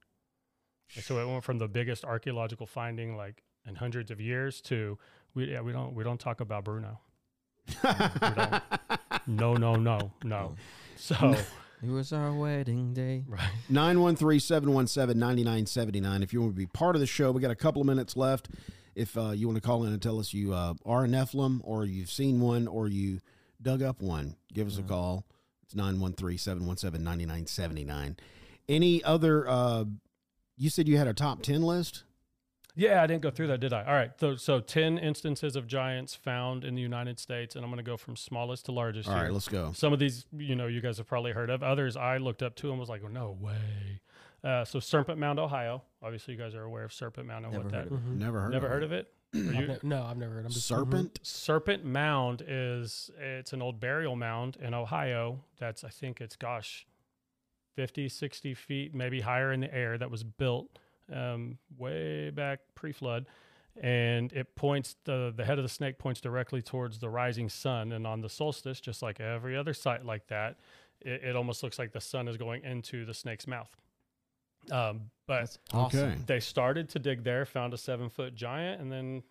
[0.94, 4.98] And so it went from the biggest archaeological finding like in hundreds of years to
[5.36, 7.00] we yeah we don't we don't talk about Bruno.
[7.84, 8.62] don't.
[9.28, 10.56] No, no, no, no.
[10.96, 11.36] So
[11.84, 13.26] It was our wedding day.
[13.28, 13.52] right.
[13.70, 16.24] 913 717 9979.
[16.24, 18.18] If you want to be part of the show, we got a couple of minutes
[18.18, 18.50] left.
[18.96, 21.60] If uh, you want to call in and tell us you uh, are a Nephilim
[21.64, 23.20] or you've seen one or you
[23.62, 25.26] dug up one, give us a call.
[25.64, 28.18] It's 913 717 9979.
[28.68, 29.84] Any other, uh,
[30.58, 32.04] you said you had a top 10 list?
[32.76, 33.84] Yeah, I didn't go through that, did I?
[33.86, 34.12] All right.
[34.20, 37.90] So, so 10 instances of giants found in the United States, and I'm going to
[37.90, 39.24] go from smallest to largest All here.
[39.26, 39.72] right, let's go.
[39.74, 41.64] Some of these, you know, you guys have probably heard of.
[41.64, 44.02] Others I looked up to and was like, oh, no way.
[44.44, 45.84] Uh, so, Serpent Mound, Ohio.
[46.04, 47.92] Obviously, you guys are aware of Serpent Mound and Never what heard that.
[47.94, 48.06] of it.
[48.10, 48.18] Mhm.
[48.18, 48.86] Never heard Never of heard it.
[48.86, 49.12] of it?
[49.34, 50.46] Are I've ne- no, I've never heard.
[50.46, 51.20] I'm just Serpent?
[51.24, 55.40] Serpent Mound is it's an old burial mound in Ohio.
[55.60, 56.86] That's I think it's gosh,
[57.76, 59.98] 50, 60 feet, maybe higher in the air.
[59.98, 60.78] That was built
[61.14, 63.26] um, way back pre-flood,
[63.82, 67.92] and it points the the head of the snake points directly towards the rising sun.
[67.92, 70.58] And on the solstice, just like every other site like that,
[71.02, 73.70] it, it almost looks like the sun is going into the snake's mouth.
[74.72, 76.00] Um, but That's awesome.
[76.00, 76.18] Okay.
[76.26, 79.24] they started to dig there, found a seven foot giant, and then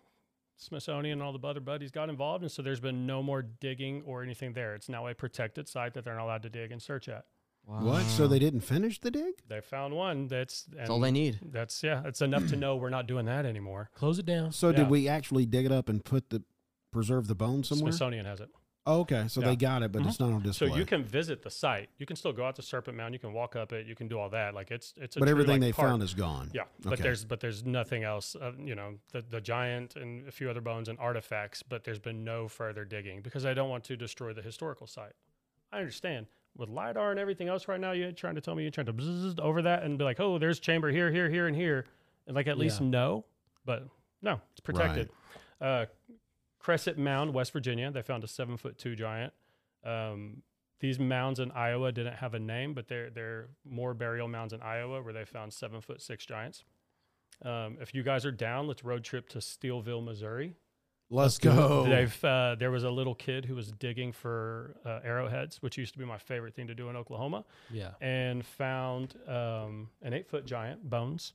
[0.57, 2.43] Smithsonian and all the other buddies got involved.
[2.43, 4.75] And so there's been no more digging or anything there.
[4.75, 7.25] It's now a protected site that they're not allowed to dig and search at.
[7.65, 8.03] What?
[8.03, 9.33] So they didn't finish the dig?
[9.47, 11.39] They found one that's That's all they need.
[11.51, 13.89] That's yeah, it's enough to know we're not doing that anymore.
[13.95, 14.51] close it down.
[14.51, 14.77] So Yeah.
[14.77, 16.43] did we actually dig it up and put the
[16.91, 17.91] preserve the bones somewhere?
[17.91, 18.49] Smithsonian has it.
[18.87, 19.47] Oh, okay, so Yeah.
[19.47, 20.69] they got it, but it's not on display.
[20.69, 21.89] So you can visit the site.
[21.97, 23.15] You can still go out to Serpent Mound.
[23.15, 23.87] You can walk up it.
[23.87, 24.53] You can do all that.
[24.53, 25.89] Like it's it's a but true, everything like, they park.
[25.89, 26.51] found is gone.
[26.53, 27.01] Yeah, but Okay.
[27.03, 28.35] there's but there's nothing else.
[28.35, 31.97] Uh, you know, the the giant and a few other bones and artifacts, but there's
[31.99, 35.13] been no further digging because I don't want to destroy the historical site.
[35.71, 36.27] I understand
[36.57, 37.91] with lidar and everything else right now.
[37.91, 40.37] You're trying to tell me you're trying to bzzz over that and be like, oh,
[40.37, 41.85] there's chamber here, here, here, and here,
[42.27, 42.87] and like at least Yeah.
[42.87, 43.25] know.
[43.65, 43.87] But
[44.21, 45.09] no, it's protected.
[45.59, 45.85] Uh,
[46.59, 49.33] Crescent Mound, West Virginia, they found a seven foot two giant.
[49.83, 50.41] Um,
[50.79, 54.61] these mounds in Iowa didn't have a name, but they're they're more burial mounds in
[54.61, 56.63] Iowa where they found seven foot six giants.
[57.43, 60.55] Um, if you guys are down, let's road trip to Steelville, Missouri.
[61.11, 61.85] Let's go.
[61.87, 65.93] They've uh, there was a little kid who was digging for uh, arrowheads, which used
[65.93, 67.91] to be my favorite thing to do in Oklahoma, Yeah.
[68.01, 71.33] and found um, an eight foot giant bones.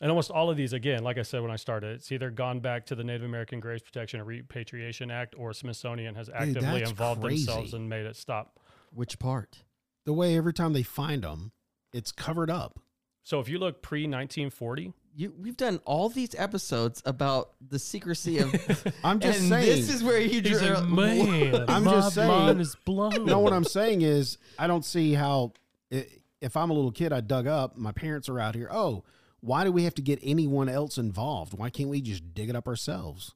[0.00, 2.60] And almost all of these, again, like I said when I started, it's either gone
[2.60, 6.90] back to the Native American Graves Protection and Repatriation Act, or Smithsonian has actively that's
[6.90, 8.58] involved themselves and made it stop.
[8.92, 9.62] Which part?
[10.06, 11.52] the way every time they find them,
[11.92, 12.78] it's covered up.
[13.22, 18.38] So if you look pre 1940, You, we've done all these episodes about the secrecy
[18.38, 18.52] of.
[19.04, 19.66] I'm just and saying.
[19.66, 20.70] this is where you He's drew.
[20.74, 23.24] like, man, I'm my just saying- mind is blown.
[23.24, 25.52] no, what I'm saying is, I don't see how.
[25.92, 26.06] i
[26.40, 27.78] if I'm a little kid, I dug up.
[27.78, 28.68] My parents are out here.
[28.70, 29.02] Oh,
[29.40, 31.56] why do we have to get anyone else involved?
[31.56, 33.34] Why can't we just dig it up ourselves?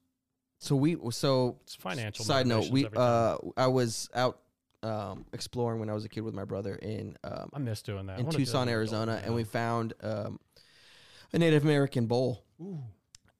[0.59, 2.24] So we so It's financial.
[2.24, 2.68] side note.
[2.70, 4.40] We uh I was out
[4.82, 8.06] um exploring when I was a kid with my brother in um I miss doing
[8.06, 8.18] that.
[8.18, 10.40] In wanna do Tucson, as an adult Arizona, and we found um
[11.32, 12.44] a Native American bull.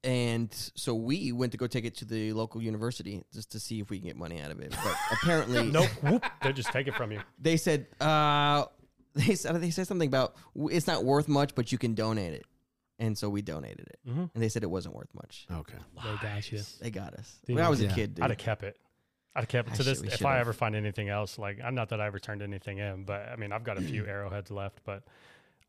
[0.05, 3.81] And so we went to go take it to the local university just to see
[3.81, 4.71] if we can get money out of it.
[4.71, 5.89] But apparently, nope.
[6.03, 7.21] Whoop, they just take it from you.
[7.39, 8.67] they said uh
[9.15, 10.37] they said they said something about
[10.71, 12.45] it's not worth much, but you can donate it.
[13.01, 14.21] And so we donated it, Mm-hmm.
[14.35, 15.47] and they said it wasn't worth much.
[15.53, 15.79] Okay.
[16.03, 16.61] They got you.
[16.81, 17.93] They got us Dude, when I was yeah.
[17.93, 18.17] a kid.
[18.17, 18.25] Dude.
[18.25, 18.77] I'd have kept it.
[19.37, 19.99] I'd have kept it I to this.
[19.99, 20.27] should- If should've.
[20.27, 23.29] I ever find anything else, like I'm not that I ever turned anything in, but
[23.29, 25.03] I mean I've got a few arrowheads left, but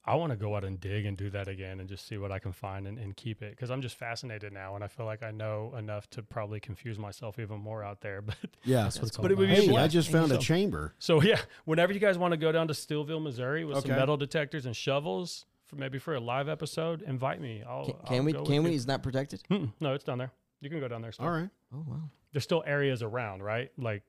[0.09, 2.31] I want to go out and dig and do that again and just see what
[2.31, 5.05] I can find and, and keep it because I'm just fascinated now and I feel
[5.05, 8.21] like I know enough to probably confuse myself even more out there.
[8.29, 8.83] But Yeah.
[8.83, 9.93] That's what it's all But it would be Hey, I blast.
[9.93, 10.95] just found a chamber.
[10.97, 14.17] So yeah, whenever you guys want to go down to Steelville, Missouri, with some metal
[14.17, 17.63] detectors and shovels, for maybe for a live episode, invite me.
[17.67, 18.33] I'll, Can, I'll we?
[18.33, 18.71] Can we?
[18.71, 18.75] you.
[18.75, 19.43] Is not protected.
[19.51, 19.71] Mm-mm.
[19.79, 20.31] No, it's down there.
[20.61, 21.11] You can go down there.
[21.11, 21.27] Still.
[21.27, 21.49] All right.
[21.71, 22.01] Oh wow.
[22.33, 23.71] There's still areas around, right?
[23.77, 24.01] Like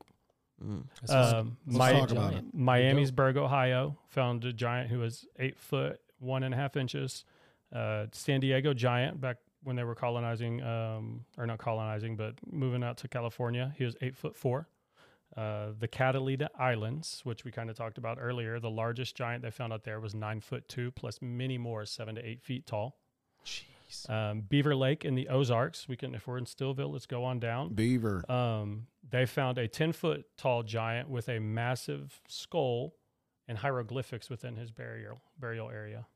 [0.62, 0.84] Mm.
[1.00, 2.56] That's what's- um, let's Mi- talk about it.
[2.56, 7.24] Miamisburg, Ohio, found a giant who was eight foot one and a half inches.
[7.72, 12.82] Uh, San Diego giant back when they were colonizing, um, or not colonizing, but moving
[12.82, 14.68] out to California, he was eight foot four.
[15.36, 19.50] Uh, the Catalina Islands, which we kind of talked about earlier, the largest giant they
[19.50, 22.98] found out there was nine foot two, plus many more seven to eight feet tall.
[23.46, 24.10] Jeez.
[24.10, 25.86] Um, Beaver Lake in the Ozarks.
[25.88, 27.74] We can, if we're in Steelville, let's go on down.
[27.74, 28.28] Beaver.
[28.30, 32.94] Um, they found a 10 foot tall giant with a massive skull
[33.48, 36.06] and hieroglyphics within his burial burial area,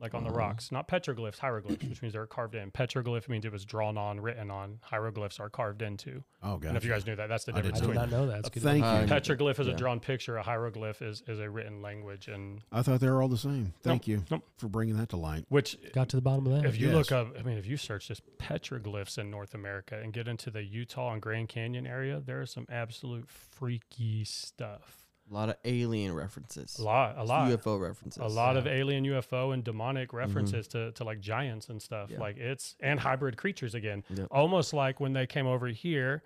[0.00, 0.38] like on the Uh-huh.
[0.38, 0.70] rocks.
[0.70, 2.70] Not petroglyphs, hieroglyphs, which means they're carved in.
[2.70, 4.78] Petroglyph means it was drawn on, written on.
[4.82, 6.22] Hieroglyphs are carved into.
[6.42, 8.10] Oh, And if you guys knew that, that's the I did difference I did not
[8.10, 8.38] know that.
[8.40, 8.62] It's good.
[8.62, 9.06] Thank Uh, you.
[9.08, 9.72] Petroglyph is Yeah.
[9.72, 10.36] a drawn picture.
[10.36, 13.74] A hieroglyph is, is a written language, and I thought they were all the same.
[13.82, 14.44] Thank you nope.
[14.56, 15.44] for bringing that to light.
[15.48, 16.64] which Got to the bottom of that.
[16.68, 16.94] If you Yes.
[16.94, 20.50] look up, I mean, if you search just petroglyphs in North America and get into
[20.50, 25.07] the Utah and Grand Canyon area, there is some absolute freaky stuff.
[25.30, 26.78] A lot of alien references.
[26.78, 28.22] A lot, a lot, UFO references.
[28.22, 30.86] a lot of alien UFO and demonic references Mm-hmm.
[30.88, 32.10] to, to like giants and stuff.
[32.10, 32.18] Yeah.
[32.18, 34.04] Like it's and hybrid creatures again.
[34.08, 34.28] Yep.
[34.30, 36.22] Almost like when they came over here,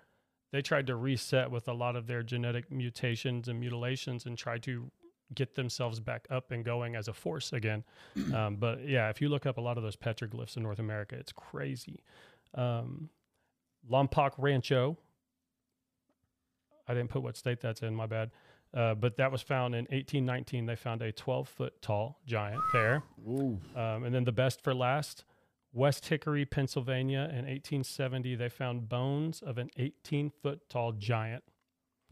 [0.51, 4.63] they tried to reset with a lot of their genetic mutations and mutilations and tried
[4.63, 4.89] to
[5.35, 7.83] get themselves back up and going as a force again.
[8.33, 11.15] um, but yeah, if you look up a lot of those petroglyphs in North America,
[11.15, 12.03] it's crazy.
[12.53, 13.09] Um,
[13.91, 14.97] Lompoc Rancho.
[16.87, 17.95] I didn't put what state that's in.
[17.95, 18.31] My bad.
[18.73, 20.65] Uh, but that was found in 1819.
[20.65, 23.03] They found a 12 foot tall giant there.
[23.27, 23.59] Ooh.
[23.75, 25.25] Um, and then the best for last,
[25.73, 31.43] West Hickory, Pennsylvania, in 1870, they found bones of an 18 foot tall giant.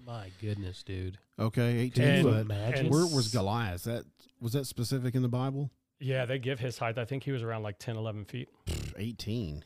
[0.06, 1.18] My goodness, dude.
[1.40, 2.42] Okay, 18 And- foot.
[2.42, 2.86] Imagine.
[2.88, 3.84] and- Where was Goliath?
[3.86, 4.04] That
[4.40, 5.70] was that specific in the Bible?
[6.00, 6.98] Yeah, they give his height.
[6.98, 8.50] I think he was around like 10, 11 feet.
[8.66, 9.64] Pff, 18.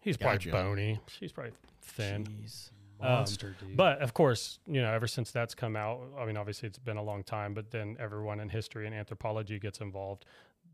[0.00, 0.50] He's Gotcha.
[0.50, 1.00] probably bony.
[1.18, 2.24] He's probably thin.
[2.24, 2.70] Jeez.
[3.00, 3.76] Monster, dude.
[3.76, 6.96] But of course, you know, ever since that's come out, I mean, obviously it's been
[6.96, 10.24] a long time, but then everyone in history and anthropology gets involved.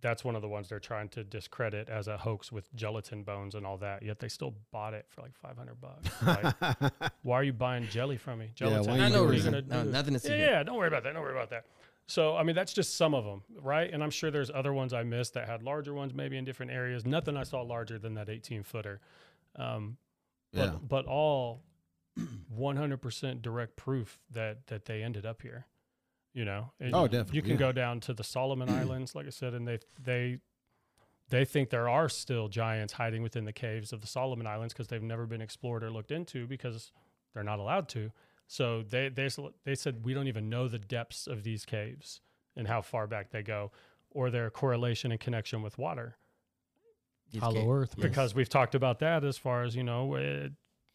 [0.00, 3.54] That's one of the ones they're trying to discredit as a hoax with gelatin bones
[3.54, 4.02] and all that.
[4.02, 6.08] Yet they still bought it for like 500 bucks.
[6.82, 6.92] Like,
[7.22, 8.46] why are you buying jelly from me?
[8.46, 8.90] Yeah, Gelatin.
[8.90, 9.68] why Not you no doing What are you reason.
[9.68, 11.12] No, nothing to see Yeah, yeah, don't worry about that.
[11.12, 11.66] Don't worry about that.
[12.06, 13.92] So, I mean, that's just some of them, right?
[13.92, 16.72] And I'm sure there's other ones I missed that had larger ones, maybe in different
[16.72, 17.06] areas.
[17.06, 19.00] Nothing I saw larger than that 18 footer.
[19.56, 19.96] Um,
[20.52, 20.78] but, yeah.
[20.86, 21.62] but all
[22.18, 25.66] 100% direct proof that that they ended up here.
[26.34, 27.56] You know, And Oh, You can yeah.
[27.56, 30.38] go down to the Solomon Islands, like I said, and they they
[31.28, 34.88] they think there are still giants hiding within the caves of the Solomon Islands because
[34.88, 36.90] they've never been explored or looked into because
[37.34, 38.12] they're not allowed to.
[38.46, 39.28] So they they
[39.64, 42.20] they said we don't even know the depths of these caves
[42.56, 43.70] and how far back they go,
[44.10, 46.16] or their correlation and connection with water
[47.30, 48.08] These Hollow ga- Earth, man.
[48.08, 50.48] because we've talked about that as far as you know uh,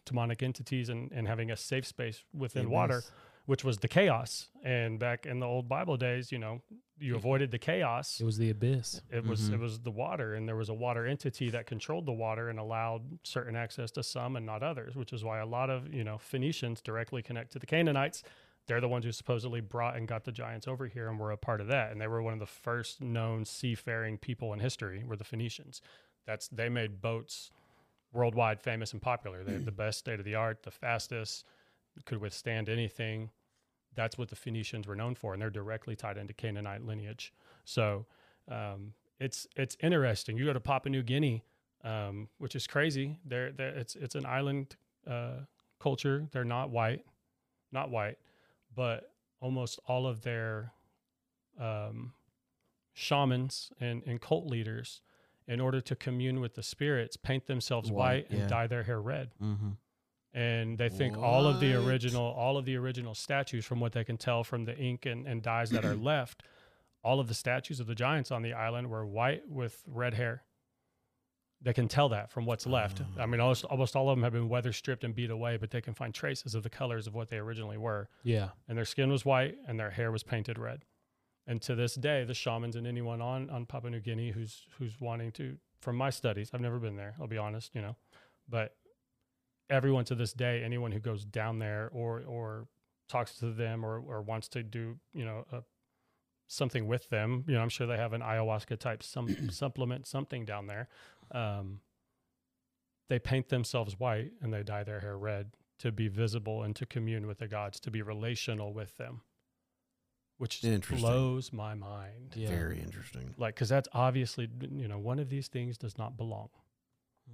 [0.07, 3.03] demonic entities and, and having a safe space within water
[3.47, 4.49] which was the chaos.
[4.63, 6.61] And back in the old bible days you know
[6.99, 8.19] you avoided the chaos.
[8.19, 9.01] It was the abyss.
[9.11, 9.55] it was mm-hmm.
[9.55, 10.35] it was the water.
[10.35, 14.03] And there was a water entity that controlled the water and allowed certain access to
[14.03, 17.51] some and not others which is why a lot of you know phoenicians directly connect
[17.53, 18.21] to the canaanites.
[18.67, 21.37] They're the ones who supposedly brought and got the giants over here and were a
[21.37, 21.93] part of that.
[21.93, 25.81] And they were one of the first known seafaring people in history were the phoenicians.
[26.25, 27.51] That's they made boats
[28.13, 31.45] worldwide famous and popular they had the best state of the art the fastest
[32.05, 33.29] could withstand anything
[33.97, 37.33] that's what the Phoenicians were known for, and they're directly tied into Canaanite lineage.
[37.65, 38.05] So
[38.49, 40.37] um, it's it's interesting.
[40.37, 41.43] You go to Papua New Guinea,
[41.83, 43.19] um, which is crazy.
[43.25, 45.41] They're, they're it's it's an island uh,
[45.81, 46.27] culture.
[46.31, 47.03] They're not white,
[47.73, 48.19] not white,
[48.73, 49.11] but
[49.41, 50.71] almost all of their
[51.59, 52.13] um,
[52.93, 55.01] shamans and, and cult leaders,
[55.47, 58.47] in order to commune with the spirits, paint themselves White, white, and yeah.
[58.47, 59.31] dye their hair red.
[59.41, 59.69] Mm-hmm.
[60.33, 64.03] and they think all of the original all of the original statues from what they
[64.03, 66.43] can tell from the ink and, and dyes that are left
[67.03, 70.43] all of the statues of the giants on the island were white with red hair
[71.61, 74.33] they can tell that from what's left i mean almost, almost all of them have
[74.33, 77.15] been weather stripped and beat away but they can find traces of the colors of
[77.15, 78.49] what they originally were Yeah.
[78.67, 80.83] and their skin was white and their hair was painted red.
[81.47, 84.99] And to this day, the shamans and anyone on, on Papua New Guinea who's who's
[84.99, 87.15] wanting to, from my studies, I've never been there.
[87.19, 87.95] I'll be honest, you know,
[88.49, 88.75] but
[89.69, 92.67] everyone to this day, anyone who goes down there or or
[93.07, 95.63] talks to them or or wants to do, you know, a,
[96.47, 100.45] something with them, you know, I'm sure they have an ayahuasca type some supplement something
[100.45, 100.87] down there.
[101.31, 101.81] Um,
[103.09, 106.85] they paint themselves white and they dye their hair red to be visible and to
[106.85, 109.21] commune with the gods, to be relational with them,
[110.37, 110.99] which Interesting.
[110.99, 112.33] blows my mind.
[112.35, 112.49] Yeah.
[112.49, 113.33] Very interesting.
[113.37, 116.49] Like, because that's obviously, you know, one of these things does not belong.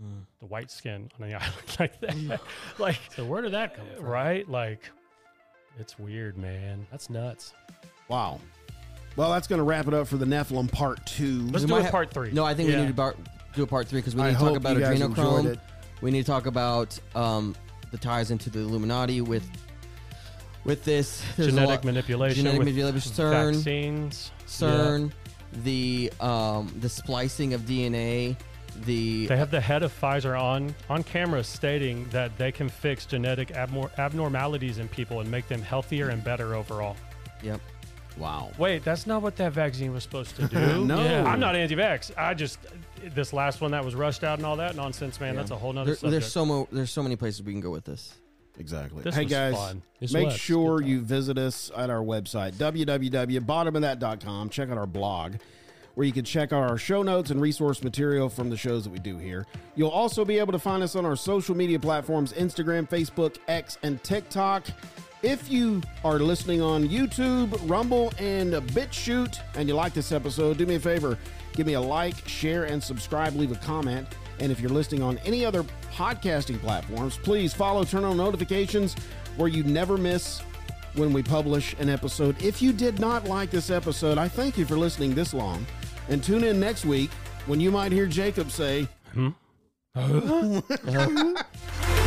[0.01, 0.25] Mm.
[0.39, 2.41] The white skin on the island like that,
[2.79, 4.05] like, So where did that come from?
[4.05, 4.47] right?
[4.49, 4.89] Like,
[5.79, 6.87] it's weird, man.
[6.91, 7.53] That's nuts.
[8.07, 8.39] Wow.
[9.15, 11.41] Well, that's going to wrap it up for the Nephilim part two.
[11.47, 12.31] Let's We do a ha- part three.
[12.31, 12.75] No, I think Yeah.
[12.77, 13.15] we need to bar-
[13.53, 15.59] do a part three because we I need to talk about you guys enjoyed adrenochrome.
[16.01, 17.55] We need to talk about um,
[17.91, 19.47] the ties into the Illuminati with
[20.65, 24.31] with this genetic lot- manipulation, genetic manipulation, CERN, vaccines.
[24.47, 25.11] CERN,
[25.63, 28.35] the um, the splicing of DNA,
[28.85, 33.05] the They have the head of Pfizer on on camera stating that they can fix
[33.05, 36.95] genetic abnor- abnormalities in people and make them healthier and better overall.
[37.41, 37.59] yep.
[38.15, 38.51] Wow.
[38.59, 40.85] Wait, that's not what that vaccine was supposed to do.
[40.85, 41.03] No.
[41.03, 41.23] Yeah.
[41.25, 42.11] I'm not anti-vax.
[42.15, 42.59] I just
[43.15, 45.33] this last one that was rushed out and all that nonsense, man.
[45.33, 45.39] Yeah.
[45.41, 46.11] That's a whole nother There, subject.
[46.21, 48.13] there's so mo- there's so many places we can go with this.
[48.59, 49.03] Exactly.
[49.03, 49.55] this hey, was guys.
[49.55, 49.81] fun.
[50.11, 50.37] Make was.
[50.37, 54.49] sure you visit us at our website, www.bottomofthat.com.
[54.49, 55.35] Check out our blog,
[55.95, 58.91] where you can check out our show notes and resource material from the shows that
[58.91, 59.47] we do here.
[59.75, 63.77] You'll also be able to find us on our social media platforms Instagram, Facebook, X,
[63.81, 64.65] and TikTok.
[65.23, 70.65] If you are listening on YouTube, Rumble, and BitChute, and you like this episode, do
[70.65, 71.17] me a favor
[71.53, 73.35] give me a like, share, and subscribe.
[73.35, 74.07] Leave a comment.
[74.43, 75.63] And if you're listening on any other
[75.93, 78.93] podcasting platforms, please follow, turn on notifications
[79.37, 80.41] where you never miss
[80.95, 82.35] when we publish an episode.
[82.43, 85.65] If you did not like this episode, I thank you for listening this long.
[86.09, 87.09] And tune in next week
[87.45, 89.29] when you might hear Jacob say, Hmm?